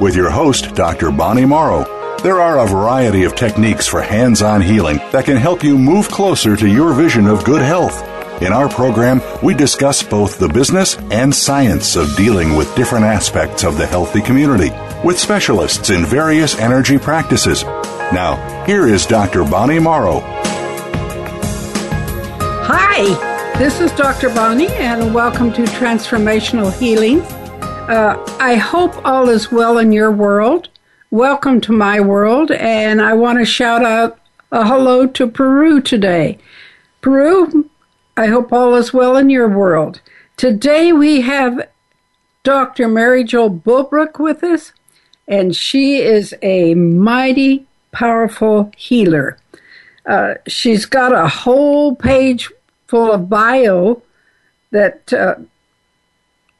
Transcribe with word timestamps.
with 0.00 0.16
your 0.16 0.30
host, 0.30 0.74
Dr. 0.74 1.10
Bonnie 1.10 1.44
Morrow. 1.44 1.84
There 2.22 2.40
are 2.40 2.58
a 2.58 2.66
variety 2.66 3.24
of 3.24 3.34
techniques 3.34 3.86
for 3.86 4.00
hands 4.00 4.42
on 4.42 4.60
healing 4.60 4.96
that 5.12 5.26
can 5.26 5.36
help 5.36 5.62
you 5.62 5.78
move 5.78 6.08
closer 6.08 6.56
to 6.56 6.68
your 6.68 6.92
vision 6.92 7.26
of 7.26 7.44
good 7.44 7.62
health. 7.62 8.02
In 8.42 8.52
our 8.52 8.68
program, 8.68 9.20
we 9.42 9.54
discuss 9.54 10.02
both 10.02 10.38
the 10.38 10.48
business 10.48 10.96
and 11.10 11.34
science 11.34 11.96
of 11.96 12.16
dealing 12.16 12.56
with 12.56 12.74
different 12.74 13.04
aspects 13.04 13.64
of 13.64 13.76
the 13.76 13.86
healthy 13.86 14.22
community 14.22 14.70
with 15.04 15.18
specialists 15.18 15.90
in 15.90 16.04
various 16.04 16.58
energy 16.58 16.98
practices. 16.98 17.64
Now, 17.64 18.64
here 18.66 18.86
is 18.86 19.06
Dr. 19.06 19.44
Bonnie 19.44 19.78
Morrow. 19.78 20.20
Hi, 22.64 23.04
this 23.58 23.80
is 23.80 23.92
Dr. 23.92 24.30
Bonnie, 24.30 24.72
and 24.74 25.14
welcome 25.14 25.52
to 25.52 25.62
Transformational 25.64 26.72
Healing. 26.78 27.22
Uh, 27.90 28.24
I 28.38 28.54
hope 28.54 29.04
all 29.04 29.28
is 29.28 29.50
well 29.50 29.76
in 29.76 29.90
your 29.90 30.12
world. 30.12 30.68
Welcome 31.10 31.60
to 31.62 31.72
my 31.72 31.98
world, 31.98 32.52
and 32.52 33.02
I 33.02 33.14
want 33.14 33.40
to 33.40 33.44
shout 33.44 33.84
out 33.84 34.16
a 34.52 34.64
hello 34.64 35.08
to 35.08 35.26
Peru 35.26 35.80
today. 35.80 36.38
Peru, 37.00 37.68
I 38.16 38.26
hope 38.26 38.52
all 38.52 38.76
is 38.76 38.92
well 38.92 39.16
in 39.16 39.28
your 39.28 39.48
world. 39.48 40.00
Today 40.36 40.92
we 40.92 41.22
have 41.22 41.68
Dr. 42.44 42.86
Mary 42.86 43.24
Jo 43.24 43.50
Bulbrook 43.50 44.20
with 44.20 44.44
us, 44.44 44.72
and 45.26 45.56
she 45.56 45.96
is 45.96 46.32
a 46.42 46.76
mighty 46.76 47.66
powerful 47.90 48.70
healer. 48.76 49.36
Uh, 50.06 50.34
she's 50.46 50.86
got 50.86 51.12
a 51.12 51.26
whole 51.26 51.96
page 51.96 52.52
full 52.86 53.10
of 53.10 53.28
bio 53.28 54.00
that 54.70 55.12
uh, 55.12 55.34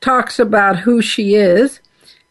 talks 0.01 0.39
about 0.39 0.81
who 0.81 1.03
she 1.03 1.35
is. 1.35 1.81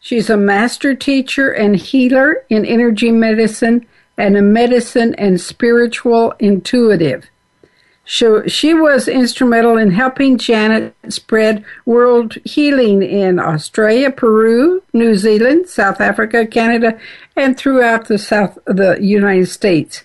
She's 0.00 0.30
a 0.30 0.36
master 0.36 0.94
teacher 0.94 1.50
and 1.50 1.76
healer 1.76 2.44
in 2.48 2.64
energy 2.64 3.10
medicine 3.10 3.86
and 4.16 4.36
a 4.36 4.42
medicine 4.42 5.14
and 5.14 5.40
spiritual 5.40 6.34
intuitive. 6.38 7.26
She, 8.04 8.26
she 8.48 8.74
was 8.74 9.06
instrumental 9.06 9.76
in 9.76 9.92
helping 9.92 10.36
Janet 10.36 10.94
spread 11.10 11.64
world 11.84 12.38
healing 12.44 13.02
in 13.02 13.38
Australia, 13.38 14.10
Peru, 14.10 14.82
New 14.92 15.16
Zealand, 15.16 15.68
South 15.68 16.00
Africa, 16.00 16.46
Canada, 16.46 16.98
and 17.36 17.56
throughout 17.56 18.08
the 18.08 18.18
South 18.18 18.58
the 18.66 18.98
United 19.00 19.46
States. 19.46 20.04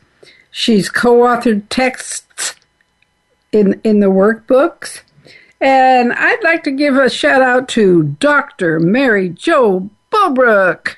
She's 0.52 0.90
co-authored 0.90 1.64
texts 1.70 2.56
in 3.52 3.82
in 3.84 4.02
the 4.02 4.12
workbooks 4.12 5.02
and 5.62 6.14
I'd 6.14 6.44
like 6.44 6.64
to 6.64 6.72
give 6.72 6.96
a 6.96 7.10
shout 7.10 7.42
out 7.42 7.68
to 7.70 8.04
Dr. 8.04 8.80
Mary 8.80 9.30
Jo 9.30 9.90
Bulbrook. 10.12 10.96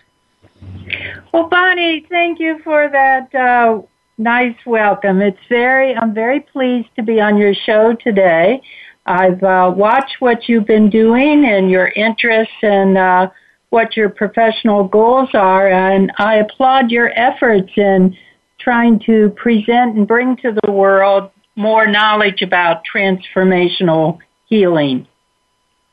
Well, 1.33 1.47
Bonnie, 1.49 2.05
thank 2.09 2.39
you 2.39 2.59
for 2.63 2.89
that 2.89 3.33
uh, 3.35 3.81
nice 4.17 4.55
welcome. 4.65 5.21
It's 5.21 5.37
very, 5.49 5.95
I'm 5.95 6.13
very 6.13 6.39
pleased 6.39 6.89
to 6.95 7.03
be 7.03 7.19
on 7.19 7.37
your 7.37 7.53
show 7.53 7.95
today. 8.03 8.61
I've 9.05 9.41
uh, 9.43 9.73
watched 9.75 10.17
what 10.19 10.49
you've 10.49 10.65
been 10.65 10.89
doing 10.89 11.45
and 11.45 11.69
your 11.69 11.87
interests 11.89 12.53
and 12.61 12.97
uh, 12.97 13.29
what 13.69 13.95
your 13.95 14.09
professional 14.09 14.85
goals 14.85 15.29
are, 15.33 15.69
and 15.69 16.11
I 16.17 16.35
applaud 16.35 16.91
your 16.91 17.11
efforts 17.17 17.71
in 17.77 18.17
trying 18.59 18.99
to 19.05 19.29
present 19.31 19.97
and 19.97 20.07
bring 20.07 20.35
to 20.37 20.57
the 20.63 20.71
world 20.71 21.31
more 21.55 21.87
knowledge 21.87 22.41
about 22.41 22.83
transformational 22.93 24.19
healing. 24.47 25.07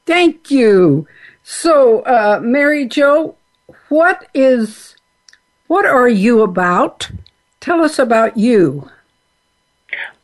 Thank 0.07 0.51
you. 0.51 1.07
So, 1.43 2.01
uh, 2.01 2.41
Mary 2.43 2.87
Jo, 2.87 3.37
what 3.89 4.29
is, 4.35 4.97
what 5.67 5.85
are 5.85 6.09
you 6.09 6.43
about? 6.43 7.11
Tell 7.61 7.83
us 7.83 7.99
about 7.99 8.37
you. 8.37 8.91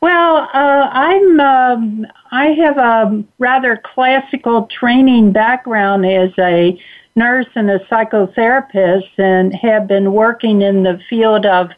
Well, 0.01 0.49
uh, 0.53 0.89
I'm, 0.91 1.39
um, 1.39 2.07
I 2.31 2.47
have 2.47 2.77
a 2.77 3.23
rather 3.39 3.81
classical 3.83 4.67
training 4.67 5.31
background 5.31 6.05
as 6.05 6.31
a 6.39 6.79
nurse 7.15 7.47
and 7.55 7.69
a 7.69 7.79
psychotherapist 7.79 9.09
and 9.17 9.53
have 9.55 9.87
been 9.87 10.13
working 10.13 10.61
in 10.61 10.83
the 10.83 10.99
field 11.09 11.45
of 11.45 11.69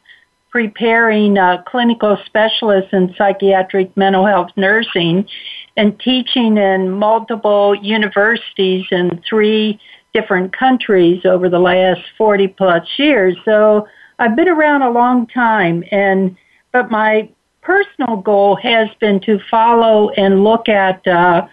preparing 0.50 1.38
uh, 1.38 1.64
clinical 1.66 2.18
specialists 2.26 2.94
in 2.94 3.14
psychiatric 3.18 3.96
mental 3.98 4.26
health 4.26 4.52
nursing 4.56 5.28
and 5.76 6.00
teaching 6.00 6.58
in 6.58 6.92
multiple 6.92 7.76
universities 7.76 8.86
in 8.92 9.22
three 9.28 9.80
different 10.14 10.56
countries 10.56 11.26
over 11.26 11.50
the 11.50 11.60
last 11.60 12.02
40 12.18 12.48
plus 12.50 12.88
years. 12.98 13.36
So 13.44 13.88
I've 14.20 14.36
been 14.36 14.48
around 14.48 14.84
a 14.84 14.92
long 14.92 15.28
time 15.28 15.84
and, 15.92 16.38
but 16.72 16.92
my 16.92 17.30
personal 17.62 18.18
goal 18.18 18.56
has 18.58 18.90
been 19.00 19.20
to 19.22 19.40
follow 19.50 20.10
and 20.12 20.44
look 20.44 20.70
at, 20.70 21.06
uh, 21.08 21.48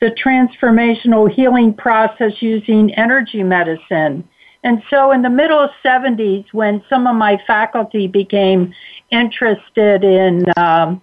the 0.00 0.10
transformational 0.10 1.30
healing 1.30 1.72
process 1.72 2.32
using 2.40 2.92
energy 2.96 3.44
medicine. 3.44 4.28
And 4.64 4.82
so 4.90 5.12
in 5.12 5.22
the 5.22 5.30
middle 5.30 5.68
70s, 5.84 6.44
when 6.52 6.82
some 6.90 7.06
of 7.06 7.14
my 7.14 7.40
faculty 7.46 8.08
became 8.08 8.74
interested 9.12 10.02
in 10.02 10.44
um, 10.56 11.00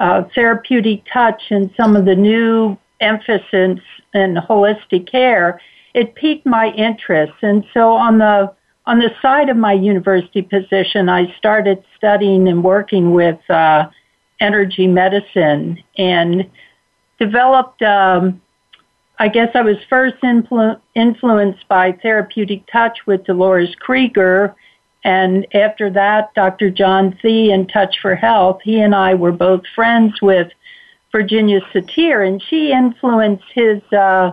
uh, 0.00 0.22
therapeutic 0.34 1.02
touch 1.12 1.42
and 1.50 1.70
some 1.76 1.96
of 1.96 2.04
the 2.04 2.14
new 2.14 2.76
emphasis 3.00 3.80
in 4.14 4.34
holistic 4.48 5.10
care, 5.10 5.60
it 5.94 6.14
piqued 6.14 6.46
my 6.46 6.68
interest. 6.72 7.32
And 7.42 7.64
so 7.74 7.92
on 7.92 8.18
the 8.18 8.52
on 8.86 9.00
the 9.00 9.10
side 9.20 9.50
of 9.50 9.56
my 9.56 9.74
university 9.74 10.40
position, 10.40 11.10
I 11.10 11.34
started 11.36 11.84
studying 11.94 12.48
and 12.48 12.64
working 12.64 13.12
with 13.12 13.38
uh, 13.50 13.90
energy 14.40 14.86
medicine 14.86 15.82
and 15.98 16.48
developed. 17.18 17.82
Um, 17.82 18.40
I 19.18 19.28
guess 19.28 19.50
I 19.54 19.62
was 19.62 19.76
first 19.90 20.16
influ- 20.22 20.80
influenced 20.94 21.66
by 21.68 21.92
therapeutic 22.00 22.62
touch 22.70 22.98
with 23.04 23.24
Dolores 23.24 23.74
Krieger 23.80 24.54
and 25.08 25.46
after 25.54 25.88
that, 25.88 26.34
Dr. 26.34 26.68
John 26.68 27.16
Thie 27.22 27.50
in 27.50 27.66
Touch 27.66 27.96
for 28.02 28.14
Health, 28.14 28.60
he 28.62 28.78
and 28.78 28.94
I 28.94 29.14
were 29.14 29.32
both 29.32 29.62
friends 29.74 30.20
with 30.20 30.52
Virginia 31.12 31.62
Satir, 31.72 32.28
and 32.28 32.42
she 32.42 32.72
influenced 32.72 33.46
his 33.54 33.80
uh, 33.90 34.32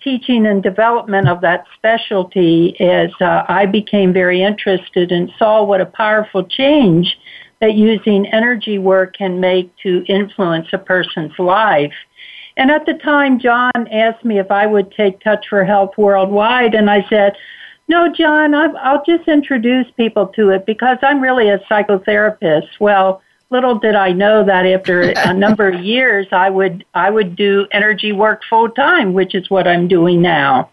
teaching 0.00 0.46
and 0.46 0.62
development 0.62 1.28
of 1.28 1.42
that 1.42 1.66
specialty 1.74 2.74
as 2.80 3.10
uh, 3.20 3.44
I 3.48 3.66
became 3.66 4.14
very 4.14 4.42
interested 4.42 5.12
and 5.12 5.30
saw 5.38 5.62
what 5.62 5.82
a 5.82 5.86
powerful 5.86 6.42
change 6.42 7.18
that 7.60 7.74
using 7.74 8.24
energy 8.28 8.78
work 8.78 9.14
can 9.14 9.40
make 9.40 9.70
to 9.82 10.06
influence 10.08 10.68
a 10.72 10.78
person's 10.78 11.38
life. 11.38 11.92
And 12.56 12.70
at 12.70 12.86
the 12.86 12.94
time, 12.94 13.38
John 13.38 13.86
asked 13.92 14.24
me 14.24 14.38
if 14.38 14.50
I 14.50 14.66
would 14.66 14.90
take 14.92 15.20
Touch 15.20 15.44
for 15.50 15.64
Health 15.66 15.98
worldwide, 15.98 16.74
and 16.74 16.88
I 16.88 17.06
said, 17.10 17.36
no, 17.88 18.12
John, 18.12 18.54
i 18.54 18.92
will 18.92 19.02
just 19.06 19.28
introduce 19.28 19.90
people 19.96 20.26
to 20.28 20.50
it 20.50 20.66
because 20.66 20.98
I'm 21.02 21.22
really 21.22 21.48
a 21.48 21.58
psychotherapist. 21.60 22.68
Well, 22.78 23.22
little 23.50 23.78
did 23.78 23.94
I 23.94 24.12
know 24.12 24.44
that 24.44 24.66
after 24.66 25.10
a 25.10 25.32
number 25.34 25.68
of 25.68 25.82
years, 25.82 26.26
I 26.30 26.50
would 26.50 26.84
I 26.94 27.08
would 27.08 27.34
do 27.34 27.66
energy 27.72 28.12
work 28.12 28.42
full 28.48 28.68
time, 28.68 29.14
which 29.14 29.34
is 29.34 29.48
what 29.48 29.66
I'm 29.66 29.88
doing 29.88 30.20
now. 30.20 30.70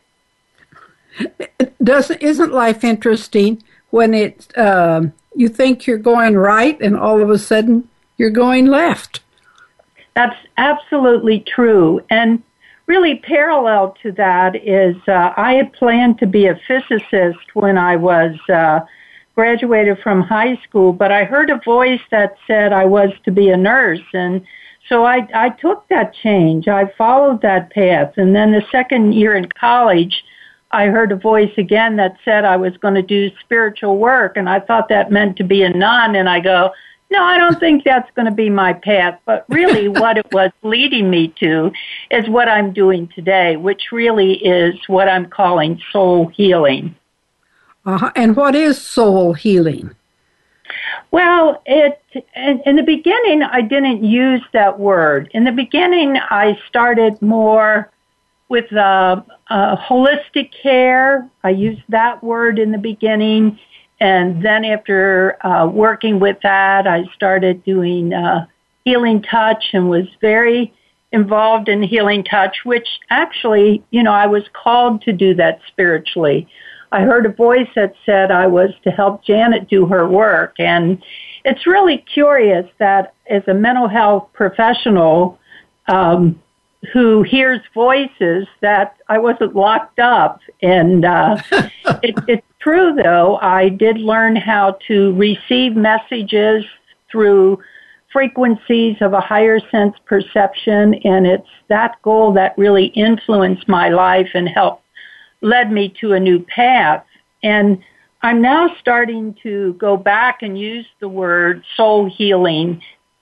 Doesn't 1.82 2.22
isn't 2.22 2.52
life 2.52 2.84
interesting 2.84 3.64
when 3.92 4.14
it 4.14 4.56
um, 4.58 5.14
you 5.34 5.48
think 5.48 5.88
you're 5.88 5.98
going 5.98 6.36
right 6.36 6.80
and 6.82 6.98
all 6.98 7.22
of 7.22 7.30
a 7.30 7.40
sudden 7.40 7.88
you're 8.18 8.30
going 8.30 8.66
left? 8.66 9.22
That's 10.16 10.36
absolutely 10.58 11.42
true, 11.42 12.02
and 12.10 12.44
really 12.88 13.16
parallel 13.16 13.96
to 14.04 14.12
that 14.14 14.56
is 14.56 14.96
uh, 15.08 15.34
I 15.36 15.54
had 15.54 15.74
planned 15.74 16.20
to 16.20 16.28
be 16.28 16.48
a 16.48 16.60
physicist 16.68 17.40
when 17.54 17.78
I 17.78 17.96
was 17.96 18.36
uh, 18.50 18.82
graduated 19.36 20.00
from 20.00 20.22
high 20.22 20.58
school, 20.64 20.94
but 20.94 21.12
I 21.12 21.24
heard 21.24 21.50
a 21.50 21.60
voice 21.64 22.02
that 22.12 22.36
said 22.48 22.74
I 22.74 22.86
was 22.86 23.10
to 23.26 23.32
be 23.32 23.50
a 23.50 23.58
nurse. 23.58 24.06
And 24.14 24.46
so 24.88 25.04
I, 25.04 25.28
I 25.34 25.50
took 25.50 25.88
that 25.90 26.14
change. 26.14 26.68
I 26.68 26.92
followed 26.98 27.42
that 27.42 27.72
path. 27.72 28.14
And 28.18 28.36
then 28.36 28.52
the 28.52 28.64
second 28.72 29.14
year 29.14 29.36
in 29.36 29.50
college, 29.60 30.24
I 30.72 30.88
heard 30.88 31.12
a 31.12 31.16
voice 31.16 31.52
again 31.58 31.96
that 31.98 32.18
said 32.24 32.46
I 32.46 32.58
was 32.58 32.78
going 32.78 32.96
to 32.96 33.02
do 33.02 33.32
spiritual 33.40 33.98
work. 33.98 34.38
And 34.38 34.48
I 34.50 34.60
thought 34.60 34.90
that 34.90 35.12
meant 35.12 35.38
to 35.38 35.44
be 35.44 35.64
a 35.64 35.70
nun. 35.70 36.16
And 36.16 36.30
I 36.30 36.40
go, 36.40 36.72
no, 37.12 37.24
I 37.24 37.38
don't 37.38 37.60
think 37.60 37.84
that's 37.84 38.10
going 38.16 38.26
to 38.26 38.34
be 38.34 38.50
my 38.50 38.74
path. 38.74 39.20
But 39.26 39.46
really, 39.50 39.88
what 40.02 40.18
it 40.18 40.32
was 40.32 40.52
leading 40.64 41.10
me 41.10 41.30
to 41.40 41.72
is 42.12 42.28
what 42.30 42.50
I'm 42.50 42.74
doing 42.74 43.08
today, 43.16 43.56
which 43.58 43.92
really 43.92 44.34
is 44.34 44.76
what 44.88 45.08
I'm 45.08 45.28
calling 45.28 45.80
soul 45.92 46.28
healing. 46.28 46.96
Uh-huh. 47.86 48.12
And 48.16 48.36
what 48.36 48.56
is 48.56 48.82
soul 48.82 49.34
healing? 49.34 49.92
Well, 51.12 51.62
it 51.66 52.02
in, 52.36 52.62
in 52.66 52.76
the 52.76 52.84
beginning 52.84 53.44
I 53.44 53.62
didn't 53.62 54.04
use 54.04 54.42
that 54.54 54.80
word. 54.80 55.30
In 55.34 55.44
the 55.44 55.52
beginning, 55.52 56.18
I 56.18 56.58
started 56.68 57.22
more 57.22 57.92
with 58.50 58.72
uh, 58.74 59.22
uh, 59.50 59.76
holistic 59.78 60.52
care. 60.62 61.30
I 61.44 61.52
used 61.52 61.82
that 61.90 62.24
word 62.24 62.60
in 62.60 62.72
the 62.72 62.78
beginning, 62.78 63.60
and 64.00 64.44
then 64.44 64.66
after 64.66 65.38
uh, 65.46 65.68
working 65.68 66.20
with 66.20 66.38
that, 66.44 66.88
I 66.88 67.06
started 67.16 67.64
doing 67.64 68.14
uh, 68.14 68.46
healing 68.84 69.22
touch 69.22 69.66
and 69.74 69.90
was 69.90 70.08
very 70.22 70.74
involved 71.12 71.70
in 71.70 71.82
healing 71.82 72.24
touch, 72.24 72.58
which 72.66 72.88
actually, 73.10 73.84
you 73.92 74.04
know, 74.04 74.12
I 74.12 74.28
was 74.28 74.44
called 74.54 75.02
to 75.04 75.14
do 75.14 75.34
that 75.36 75.62
spiritually. 75.68 76.48
I 76.92 77.02
heard 77.02 77.26
a 77.26 77.30
voice 77.30 77.70
that 77.76 77.94
said 78.06 78.32
I 78.32 78.48
was 78.48 78.72
to 78.84 78.92
help 78.92 79.24
Janet 79.24 79.70
do 79.70 79.86
her 79.86 80.08
work. 80.08 80.56
And 80.60 81.02
it's 81.44 81.66
really 81.66 81.98
curious 81.98 82.66
that 82.80 83.14
as 83.30 83.44
a 83.48 83.54
mental 83.54 83.88
health 83.88 84.30
professional 84.34 85.40
um, 85.88 86.42
who 86.94 87.24
hears 87.24 87.62
voices 87.74 88.48
that 88.62 88.98
I 89.08 89.18
wasn't 89.18 89.56
locked 89.56 90.00
up. 90.00 90.42
And 90.62 91.06
uh, 91.06 91.38
it, 92.04 92.16
it's 92.28 92.48
true, 92.66 92.96
though. 92.96 93.38
I 93.38 93.70
did 93.70 94.00
learn 94.00 94.36
how 94.36 94.80
to 94.88 95.14
receive 95.14 95.76
messages 95.76 96.66
through 97.12 97.60
frequencies 98.12 98.98
of 99.02 99.14
a 99.14 99.22
higher 99.22 99.60
sense 99.70 99.96
perception, 100.06 100.96
and 101.04 101.28
it's 101.28 101.48
that 101.68 102.02
goal 102.02 102.34
that 102.34 102.58
really 102.58 102.86
influenced 102.88 103.68
my 103.68 103.90
life 103.90 104.30
and 104.34 104.50
helped 104.50 104.82
led 105.42 105.72
me 105.72 105.94
to 106.02 106.14
a 106.14 106.20
new 106.20 106.40
path. 106.40 107.06
And 107.44 107.84
I'm 108.24 108.42
now 108.42 108.76
starting 108.80 109.36
to 109.44 109.74
go 109.74 109.96
back 109.96 110.42
and 110.42 110.58
use 110.58 110.88
the 111.00 111.10
word 111.10 111.64
soul 111.78 112.10
healing 112.10 112.82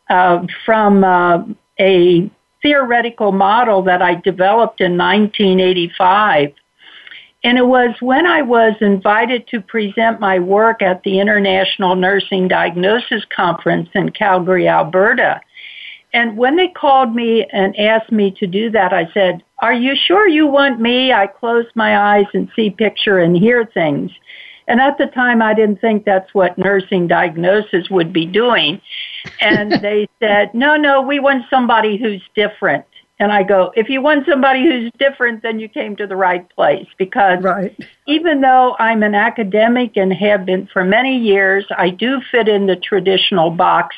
uh, 0.09 0.45
from 0.65 1.03
uh, 1.03 1.43
a 1.81 2.31
theoretical 2.61 3.33
model 3.33 3.81
that 3.81 4.01
I 4.01 4.15
developed 4.15 4.79
in 4.79 4.97
1985. 4.97 6.53
And 7.43 7.57
it 7.57 7.67
was 7.67 7.95
when 7.99 8.25
I 8.25 8.41
was 8.41 8.73
invited 8.79 9.47
to 9.47 9.59
present 9.59 10.21
my 10.21 10.39
work 10.39 10.81
at 10.81 11.03
the 11.03 11.19
International 11.19 11.95
Nursing 11.95 12.47
Diagnosis 12.47 13.23
Conference 13.35 13.89
in 13.93 14.11
Calgary, 14.11 14.67
Alberta. 14.67 15.41
And 16.13 16.37
when 16.37 16.55
they 16.55 16.67
called 16.69 17.13
me 17.13 17.45
and 17.51 17.77
asked 17.77 18.11
me 18.11 18.31
to 18.39 18.47
do 18.47 18.69
that, 18.71 18.93
I 18.93 19.11
said, 19.13 19.43
are 19.59 19.73
you 19.73 19.95
sure 19.95 20.27
you 20.27 20.47
want 20.47 20.79
me? 20.79 21.11
I 21.11 21.27
close 21.27 21.65
my 21.75 21.97
eyes 21.97 22.27
and 22.33 22.49
see 22.55 22.69
picture 22.69 23.19
and 23.19 23.35
hear 23.35 23.65
things. 23.65 24.11
And 24.67 24.79
at 24.79 24.97
the 24.97 25.07
time, 25.07 25.41
I 25.41 25.53
didn't 25.53 25.81
think 25.81 26.05
that's 26.05 26.33
what 26.33 26.57
nursing 26.57 27.07
diagnosis 27.07 27.89
would 27.89 28.13
be 28.13 28.25
doing. 28.25 28.79
And 29.41 29.71
they 29.81 30.07
said, 30.21 30.53
no, 30.53 30.77
no, 30.77 31.01
we 31.01 31.19
want 31.19 31.45
somebody 31.49 31.97
who's 31.97 32.21
different. 32.35 32.85
And 33.23 33.31
I 33.31 33.43
go, 33.43 33.71
if 33.75 33.89
you 33.89 34.01
want 34.01 34.27
somebody 34.27 34.63
who's 34.63 34.91
different, 34.99 35.43
then 35.43 35.59
you 35.59 35.69
came 35.69 35.95
to 35.95 36.05
the 36.05 36.15
right 36.15 36.47
place 36.49 36.87
because 36.97 37.41
right. 37.41 37.75
even 38.05 38.41
though 38.41 38.75
I'm 38.79 39.01
an 39.01 39.15
academic 39.15 39.95
and 39.95 40.11
have 40.13 40.45
been 40.45 40.67
for 40.73 40.83
many 40.83 41.17
years, 41.17 41.65
I 41.77 41.89
do 41.89 42.21
fit 42.31 42.47
in 42.47 42.67
the 42.67 42.75
traditional 42.75 43.49
box 43.49 43.95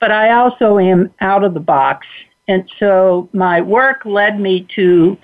but 0.00 0.10
I 0.10 0.32
also 0.32 0.78
am 0.78 1.12
out 1.20 1.44
of 1.44 1.54
the 1.54 1.60
box. 1.60 2.06
And 2.48 2.68
so 2.78 3.28
my 3.32 3.60
work 3.60 4.04
led 4.04 4.40
me 4.40 4.66
to, 4.74 5.16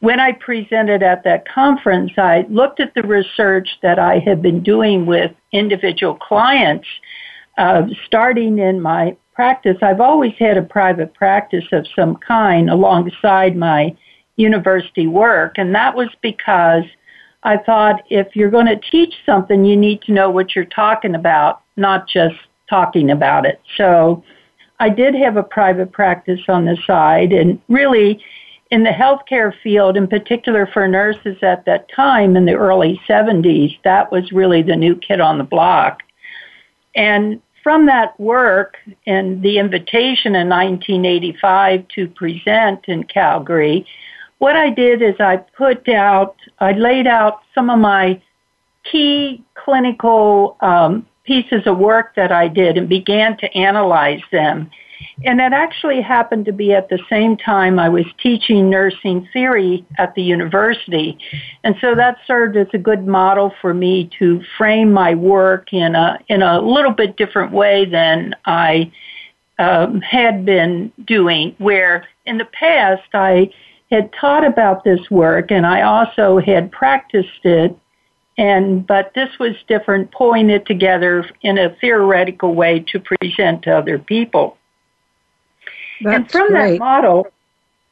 when 0.00 0.18
I 0.18 0.32
presented 0.32 1.02
at 1.02 1.22
that 1.24 1.46
conference, 1.46 2.12
I 2.16 2.46
looked 2.48 2.80
at 2.80 2.94
the 2.94 3.02
research 3.02 3.68
that 3.82 3.98
I 3.98 4.18
had 4.18 4.42
been 4.42 4.62
doing 4.62 5.06
with 5.06 5.32
individual 5.52 6.14
clients, 6.16 6.88
uh, 7.58 7.82
starting 8.06 8.58
in 8.58 8.80
my 8.80 9.16
practice. 9.36 9.76
I've 9.82 10.00
always 10.00 10.32
had 10.38 10.56
a 10.56 10.62
private 10.62 11.14
practice 11.14 11.66
of 11.70 11.86
some 11.94 12.16
kind 12.16 12.70
alongside 12.70 13.54
my 13.56 13.94
university 14.36 15.06
work, 15.06 15.58
and 15.58 15.74
that 15.74 15.94
was 15.94 16.08
because 16.22 16.84
I 17.42 17.58
thought 17.58 18.02
if 18.10 18.34
you're 18.34 18.50
going 18.50 18.66
to 18.66 18.80
teach 18.90 19.14
something, 19.24 19.64
you 19.64 19.76
need 19.76 20.02
to 20.02 20.12
know 20.12 20.30
what 20.30 20.56
you're 20.56 20.64
talking 20.64 21.14
about, 21.14 21.60
not 21.76 22.08
just 22.08 22.34
talking 22.68 23.10
about 23.10 23.46
it. 23.46 23.60
So 23.76 24.24
I 24.80 24.88
did 24.88 25.14
have 25.14 25.36
a 25.36 25.42
private 25.42 25.92
practice 25.92 26.40
on 26.48 26.64
the 26.64 26.76
side 26.86 27.32
and 27.32 27.60
really 27.68 28.20
in 28.70 28.82
the 28.82 28.90
healthcare 28.90 29.52
field, 29.62 29.96
in 29.96 30.08
particular 30.08 30.66
for 30.66 30.88
nurses 30.88 31.36
at 31.42 31.64
that 31.66 31.88
time 31.94 32.36
in 32.36 32.46
the 32.46 32.54
early 32.54 33.00
70s, 33.08 33.78
that 33.84 34.10
was 34.10 34.32
really 34.32 34.62
the 34.62 34.74
new 34.74 34.96
kid 34.96 35.20
on 35.20 35.38
the 35.38 35.44
block. 35.44 36.02
And 36.96 37.40
from 37.66 37.86
that 37.86 38.18
work 38.20 38.76
and 39.08 39.42
the 39.42 39.58
invitation 39.58 40.36
in 40.36 40.48
1985 40.48 41.88
to 41.88 42.06
present 42.06 42.84
in 42.86 43.02
Calgary, 43.02 43.84
what 44.38 44.54
I 44.54 44.70
did 44.70 45.02
is 45.02 45.16
I 45.18 45.38
put 45.38 45.88
out, 45.88 46.36
I 46.60 46.74
laid 46.74 47.08
out 47.08 47.40
some 47.56 47.68
of 47.68 47.80
my 47.80 48.22
key 48.84 49.42
clinical 49.54 50.56
um, 50.60 51.08
pieces 51.24 51.66
of 51.66 51.76
work 51.78 52.14
that 52.14 52.30
I 52.30 52.46
did 52.46 52.78
and 52.78 52.88
began 52.88 53.36
to 53.38 53.52
analyze 53.56 54.22
them. 54.30 54.70
And 55.24 55.38
that 55.40 55.52
actually 55.52 56.00
happened 56.00 56.44
to 56.46 56.52
be 56.52 56.72
at 56.72 56.88
the 56.88 56.98
same 57.08 57.36
time 57.36 57.78
I 57.78 57.88
was 57.88 58.04
teaching 58.22 58.70
nursing 58.70 59.28
theory 59.32 59.84
at 59.98 60.14
the 60.14 60.22
university. 60.22 61.18
And 61.64 61.76
so 61.80 61.94
that 61.94 62.18
served 62.26 62.56
as 62.56 62.68
a 62.72 62.78
good 62.78 63.06
model 63.06 63.52
for 63.60 63.74
me 63.74 64.10
to 64.18 64.42
frame 64.56 64.92
my 64.92 65.14
work 65.14 65.72
in 65.72 65.94
a, 65.94 66.18
in 66.28 66.42
a 66.42 66.60
little 66.60 66.92
bit 66.92 67.16
different 67.16 67.52
way 67.52 67.84
than 67.84 68.34
I 68.44 68.92
um, 69.58 70.00
had 70.00 70.44
been 70.44 70.92
doing, 71.04 71.54
where 71.58 72.06
in 72.26 72.38
the 72.38 72.44
past 72.44 73.08
I 73.14 73.50
had 73.90 74.12
taught 74.20 74.44
about 74.44 74.84
this 74.84 75.10
work 75.10 75.50
and 75.50 75.66
I 75.66 75.82
also 75.82 76.38
had 76.38 76.72
practiced 76.72 77.44
it 77.44 77.76
and 78.38 78.86
but 78.86 79.12
this 79.14 79.30
was 79.38 79.54
different, 79.66 80.12
pulling 80.12 80.50
it 80.50 80.66
together 80.66 81.28
in 81.42 81.58
a 81.58 81.74
theoretical 81.80 82.54
way 82.54 82.84
to 82.92 83.00
present 83.00 83.62
to 83.62 83.76
other 83.76 83.98
people. 83.98 84.58
That's 86.02 86.16
and 86.16 86.30
from 86.30 86.48
great. 86.48 86.72
that 86.72 86.78
model, 86.78 87.28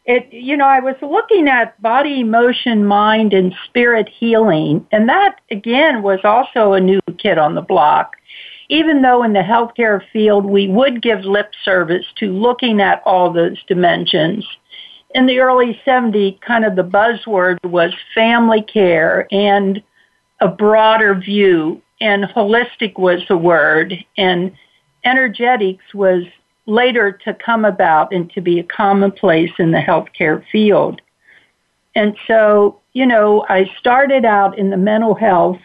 it 0.04 0.32
you 0.32 0.56
know 0.56 0.66
I 0.66 0.80
was 0.80 0.96
looking 1.00 1.48
at 1.48 1.80
body, 1.80 2.20
emotion, 2.20 2.84
mind, 2.84 3.32
and 3.32 3.54
spirit 3.66 4.08
healing, 4.08 4.86
and 4.92 5.08
that 5.08 5.40
again 5.50 6.02
was 6.02 6.20
also 6.24 6.72
a 6.72 6.80
new 6.80 7.00
kid 7.18 7.38
on 7.38 7.54
the 7.54 7.62
block. 7.62 8.16
Even 8.70 9.02
though 9.02 9.22
in 9.22 9.34
the 9.34 9.40
healthcare 9.40 10.00
field 10.12 10.46
we 10.46 10.68
would 10.68 11.02
give 11.02 11.20
lip 11.20 11.52
service 11.64 12.06
to 12.16 12.32
looking 12.32 12.80
at 12.80 13.02
all 13.04 13.30
those 13.30 13.62
dimensions, 13.64 14.46
in 15.14 15.26
the 15.26 15.38
early 15.38 15.80
70s, 15.86 16.40
kind 16.40 16.64
of 16.64 16.74
the 16.74 16.82
buzzword 16.82 17.58
was 17.64 17.92
family 18.14 18.62
care 18.62 19.28
and 19.30 19.82
a 20.40 20.48
broader 20.48 21.14
view, 21.14 21.80
and 22.00 22.24
holistic 22.24 22.98
was 22.98 23.22
the 23.28 23.36
word, 23.36 23.94
and 24.18 24.52
energetics 25.04 25.94
was 25.94 26.24
later 26.66 27.12
to 27.24 27.34
come 27.34 27.64
about 27.64 28.12
and 28.12 28.30
to 28.32 28.40
be 28.40 28.58
a 28.58 28.64
commonplace 28.64 29.52
in 29.58 29.70
the 29.70 29.78
healthcare 29.78 30.42
field. 30.50 31.00
And 31.94 32.16
so, 32.26 32.80
you 32.92 33.06
know, 33.06 33.44
I 33.48 33.70
started 33.78 34.24
out 34.24 34.58
in 34.58 34.70
the 34.70 34.76
mental 34.76 35.14
health 35.14 35.60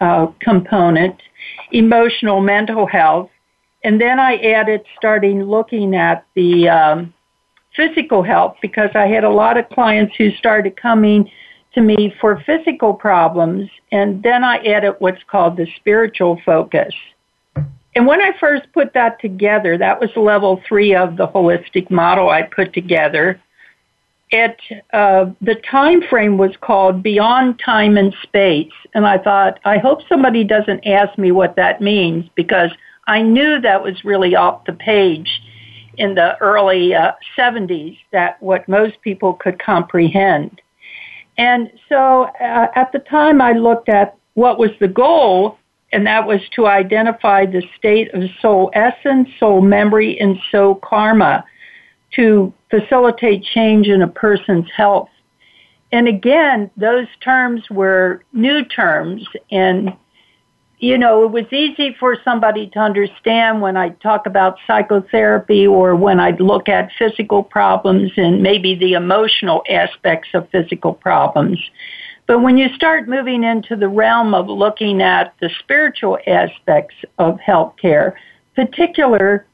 uh, 0.00 0.26
component, 0.40 1.20
emotional 1.72 2.40
mental 2.40 2.86
health, 2.86 3.30
and 3.82 4.00
then 4.00 4.18
I 4.18 4.36
added 4.36 4.82
starting 4.96 5.42
looking 5.42 5.94
at 5.94 6.24
the 6.34 6.68
um, 6.68 7.14
physical 7.76 8.22
health 8.22 8.56
because 8.62 8.90
I 8.94 9.06
had 9.06 9.24
a 9.24 9.30
lot 9.30 9.58
of 9.58 9.68
clients 9.68 10.14
who 10.16 10.30
started 10.32 10.76
coming 10.76 11.30
to 11.74 11.80
me 11.80 12.14
for 12.20 12.42
physical 12.46 12.94
problems, 12.94 13.68
and 13.92 14.22
then 14.22 14.44
I 14.44 14.56
added 14.58 14.94
what's 15.00 15.22
called 15.24 15.56
the 15.56 15.66
spiritual 15.76 16.40
focus. 16.46 16.94
And 17.94 18.06
when 18.06 18.20
I 18.20 18.32
first 18.38 18.64
put 18.72 18.92
that 18.94 19.20
together, 19.20 19.78
that 19.78 20.00
was 20.00 20.10
level 20.16 20.60
three 20.66 20.94
of 20.94 21.16
the 21.16 21.28
holistic 21.28 21.90
model 21.90 22.28
I 22.28 22.42
put 22.42 22.72
together. 22.72 23.40
it 24.30 24.58
uh, 24.92 25.26
the 25.40 25.54
time 25.70 26.02
frame 26.02 26.36
was 26.38 26.56
called 26.60 27.02
Beyond 27.02 27.60
Time 27.64 27.96
and 27.96 28.14
Space, 28.22 28.72
and 28.94 29.06
I 29.06 29.18
thought 29.18 29.60
I 29.64 29.78
hope 29.78 30.00
somebody 30.08 30.42
doesn't 30.42 30.86
ask 30.86 31.16
me 31.18 31.30
what 31.30 31.56
that 31.56 31.80
means 31.80 32.28
because 32.34 32.70
I 33.06 33.22
knew 33.22 33.60
that 33.60 33.82
was 33.82 34.04
really 34.04 34.34
off 34.34 34.64
the 34.64 34.72
page 34.72 35.28
in 35.96 36.14
the 36.14 36.36
early 36.40 36.94
uh, 36.94 37.12
70s 37.38 37.98
that 38.10 38.42
what 38.42 38.68
most 38.68 39.00
people 39.02 39.34
could 39.34 39.58
comprehend. 39.60 40.60
And 41.38 41.70
so 41.88 42.24
uh, 42.40 42.66
at 42.74 42.90
the 42.92 42.98
time 43.00 43.40
I 43.40 43.52
looked 43.52 43.88
at 43.88 44.16
what 44.34 44.58
was 44.58 44.70
the 44.80 44.88
goal 44.88 45.58
and 45.94 46.06
that 46.06 46.26
was 46.26 46.40
to 46.56 46.66
identify 46.66 47.46
the 47.46 47.62
state 47.78 48.12
of 48.12 48.28
soul 48.42 48.70
essence, 48.74 49.28
soul 49.38 49.60
memory, 49.60 50.18
and 50.18 50.36
soul 50.50 50.74
karma 50.74 51.44
to 52.16 52.52
facilitate 52.68 53.44
change 53.44 53.86
in 53.86 54.02
a 54.02 54.08
person's 54.08 54.68
health. 54.76 55.08
And 55.92 56.08
again, 56.08 56.70
those 56.76 57.06
terms 57.22 57.62
were 57.70 58.24
new 58.32 58.64
terms 58.64 59.26
and 59.50 59.96
you 60.78 60.98
know, 60.98 61.24
it 61.24 61.30
was 61.30 61.50
easy 61.50 61.96
for 61.98 62.16
somebody 62.24 62.66
to 62.70 62.78
understand 62.78 63.62
when 63.62 63.74
I 63.74 63.90
talk 63.90 64.26
about 64.26 64.58
psychotherapy 64.66 65.66
or 65.66 65.96
when 65.96 66.20
I'd 66.20 66.40
look 66.40 66.68
at 66.68 66.90
physical 66.98 67.42
problems 67.42 68.12
and 68.18 68.42
maybe 68.42 68.74
the 68.74 68.92
emotional 68.92 69.62
aspects 69.70 70.28
of 70.34 70.46
physical 70.50 70.92
problems. 70.92 71.58
But 72.26 72.40
when 72.40 72.56
you 72.56 72.72
start 72.74 73.08
moving 73.08 73.44
into 73.44 73.76
the 73.76 73.88
realm 73.88 74.34
of 74.34 74.48
looking 74.48 75.02
at 75.02 75.34
the 75.40 75.50
spiritual 75.60 76.18
aspects 76.26 76.94
of 77.18 77.38
healthcare, 77.38 78.14
particularly 78.54 79.44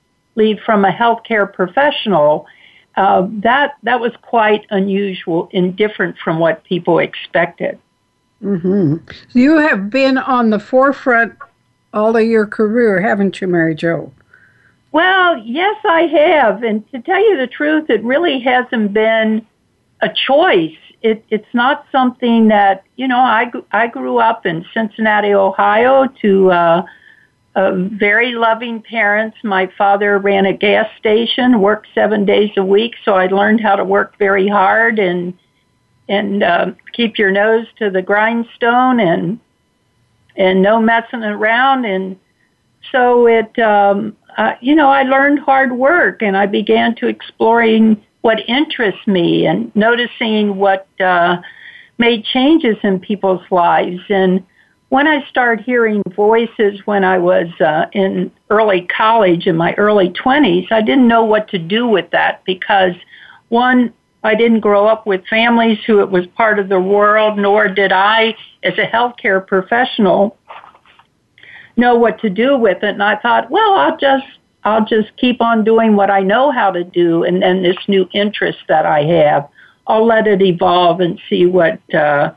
from 0.64 0.84
a 0.84 0.92
healthcare 0.92 1.52
professional, 1.52 2.46
uh, 2.96 3.26
that 3.42 3.74
that 3.82 4.00
was 4.00 4.12
quite 4.22 4.66
unusual 4.70 5.48
and 5.52 5.76
different 5.76 6.16
from 6.18 6.38
what 6.38 6.64
people 6.64 6.98
expected. 6.98 7.78
Mm-hmm. 8.42 8.96
You 9.32 9.58
have 9.58 9.90
been 9.90 10.16
on 10.18 10.50
the 10.50 10.58
forefront 10.58 11.34
all 11.92 12.16
of 12.16 12.24
your 12.24 12.46
career, 12.46 13.00
haven't 13.00 13.40
you, 13.40 13.48
Mary 13.48 13.74
Jo? 13.74 14.12
Well, 14.92 15.38
yes, 15.38 15.76
I 15.84 16.02
have. 16.02 16.62
And 16.62 16.88
to 16.90 17.00
tell 17.00 17.20
you 17.20 17.36
the 17.36 17.46
truth, 17.46 17.90
it 17.90 18.02
really 18.02 18.40
hasn't 18.40 18.92
been 18.92 19.46
a 20.00 20.08
choice. 20.08 20.76
It, 21.02 21.24
it's 21.30 21.54
not 21.54 21.86
something 21.90 22.48
that, 22.48 22.84
you 22.96 23.08
know, 23.08 23.18
I, 23.18 23.50
I 23.72 23.86
grew 23.86 24.18
up 24.18 24.44
in 24.44 24.66
Cincinnati, 24.74 25.32
Ohio 25.32 26.06
to 26.20 26.50
uh, 26.50 26.82
uh, 27.56 27.72
very 27.74 28.32
loving 28.32 28.82
parents. 28.82 29.36
My 29.42 29.70
father 29.78 30.18
ran 30.18 30.46
a 30.46 30.52
gas 30.52 30.88
station, 30.98 31.60
worked 31.60 31.88
seven 31.94 32.24
days 32.24 32.50
a 32.56 32.64
week, 32.64 32.94
so 33.04 33.14
I 33.14 33.26
learned 33.26 33.60
how 33.60 33.76
to 33.76 33.84
work 33.84 34.18
very 34.18 34.46
hard 34.46 34.98
and 34.98 35.34
and 36.08 36.42
uh, 36.42 36.72
keep 36.92 37.18
your 37.18 37.30
nose 37.30 37.66
to 37.78 37.88
the 37.88 38.02
grindstone 38.02 39.00
and 39.00 39.38
and 40.36 40.60
no 40.60 40.80
messing 40.80 41.22
around 41.22 41.84
and 41.84 42.18
so 42.92 43.26
it 43.26 43.56
um 43.58 44.16
uh, 44.36 44.54
you 44.60 44.74
know 44.74 44.88
I 44.88 45.02
learned 45.02 45.40
hard 45.40 45.72
work 45.72 46.22
and 46.22 46.36
I 46.36 46.46
began 46.46 46.94
to 46.96 47.06
exploring 47.06 48.04
what 48.22 48.38
interests 48.48 49.06
me 49.06 49.46
and 49.46 49.74
noticing 49.74 50.56
what 50.56 50.86
uh 51.00 51.36
made 51.98 52.24
changes 52.24 52.76
in 52.82 52.98
people's 52.98 53.44
lives 53.50 54.00
and 54.08 54.44
when 54.90 55.06
I 55.06 55.24
started 55.28 55.64
hearing 55.64 56.02
voices 56.14 56.80
when 56.84 57.04
I 57.04 57.16
was 57.16 57.46
uh, 57.60 57.86
in 57.92 58.30
early 58.50 58.88
college 58.94 59.46
in 59.46 59.56
my 59.56 59.72
early 59.74 60.10
20s, 60.10 60.70
I 60.72 60.82
didn't 60.82 61.06
know 61.06 61.24
what 61.24 61.48
to 61.50 61.58
do 61.58 61.86
with 61.86 62.10
that 62.10 62.44
because 62.44 62.94
one, 63.50 63.92
I 64.24 64.34
didn't 64.34 64.60
grow 64.60 64.86
up 64.86 65.06
with 65.06 65.24
families 65.28 65.78
who 65.86 66.00
it 66.00 66.10
was 66.10 66.26
part 66.36 66.58
of 66.58 66.68
the 66.68 66.80
world, 66.80 67.38
nor 67.38 67.68
did 67.68 67.92
I, 67.92 68.34
as 68.64 68.74
a 68.78 68.86
healthcare 68.86 69.46
professional, 69.46 70.36
know 71.76 71.94
what 71.94 72.20
to 72.22 72.28
do 72.28 72.58
with 72.58 72.78
it. 72.82 72.90
And 72.90 73.02
I 73.02 73.16
thought, 73.16 73.48
well, 73.48 73.74
I'll 73.74 73.96
just 73.96 74.26
I'll 74.64 74.84
just 74.84 75.16
keep 75.16 75.40
on 75.40 75.64
doing 75.64 75.96
what 75.96 76.10
I 76.10 76.20
know 76.20 76.50
how 76.50 76.70
to 76.70 76.84
do, 76.84 77.24
and 77.24 77.42
then 77.42 77.62
this 77.62 77.76
new 77.88 78.08
interest 78.12 78.58
that 78.68 78.84
I 78.84 79.02
have, 79.04 79.48
I'll 79.86 80.06
let 80.06 80.26
it 80.26 80.42
evolve 80.42 81.00
and 81.00 81.20
see 81.28 81.46
what 81.46 81.80
uh, 81.94 82.34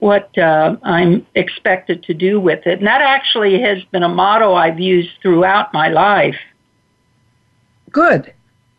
what 0.00 0.36
uh, 0.36 0.76
I'm 0.82 1.26
expected 1.34 2.02
to 2.04 2.14
do 2.14 2.38
with 2.40 2.66
it. 2.66 2.78
And 2.78 2.86
that 2.86 3.00
actually 3.00 3.60
has 3.62 3.82
been 3.84 4.02
a 4.02 4.08
motto 4.08 4.54
I've 4.54 4.80
used 4.80 5.10
throughout 5.22 5.72
my 5.72 5.88
life. 5.88 6.36
Good, 7.90 8.34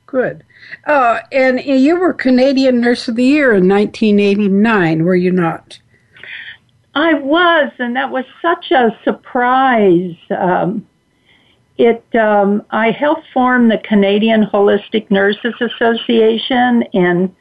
good. 0.05 0.43
Uh, 0.85 1.21
and 1.31 1.59
you 1.63 1.95
were 1.95 2.13
Canadian 2.13 2.81
Nurse 2.81 3.07
of 3.07 3.15
the 3.15 3.23
Year 3.23 3.55
in 3.55 3.67
1989, 3.67 5.03
were 5.03 5.15
you 5.15 5.31
not? 5.31 5.79
I 6.93 7.15
was, 7.15 7.71
and 7.79 7.95
that 7.95 8.11
was 8.11 8.25
such 8.41 8.71
a 8.71 8.97
surprise. 9.03 10.15
Um, 10.29 10.87
it, 11.77 12.03
um, 12.15 12.63
I 12.71 12.91
helped 12.91 13.27
form 13.33 13.67
the 13.67 13.77
Canadian 13.77 14.45
Holistic 14.45 15.11
Nurses 15.11 15.53
Association, 15.59 16.83
and 16.93 17.35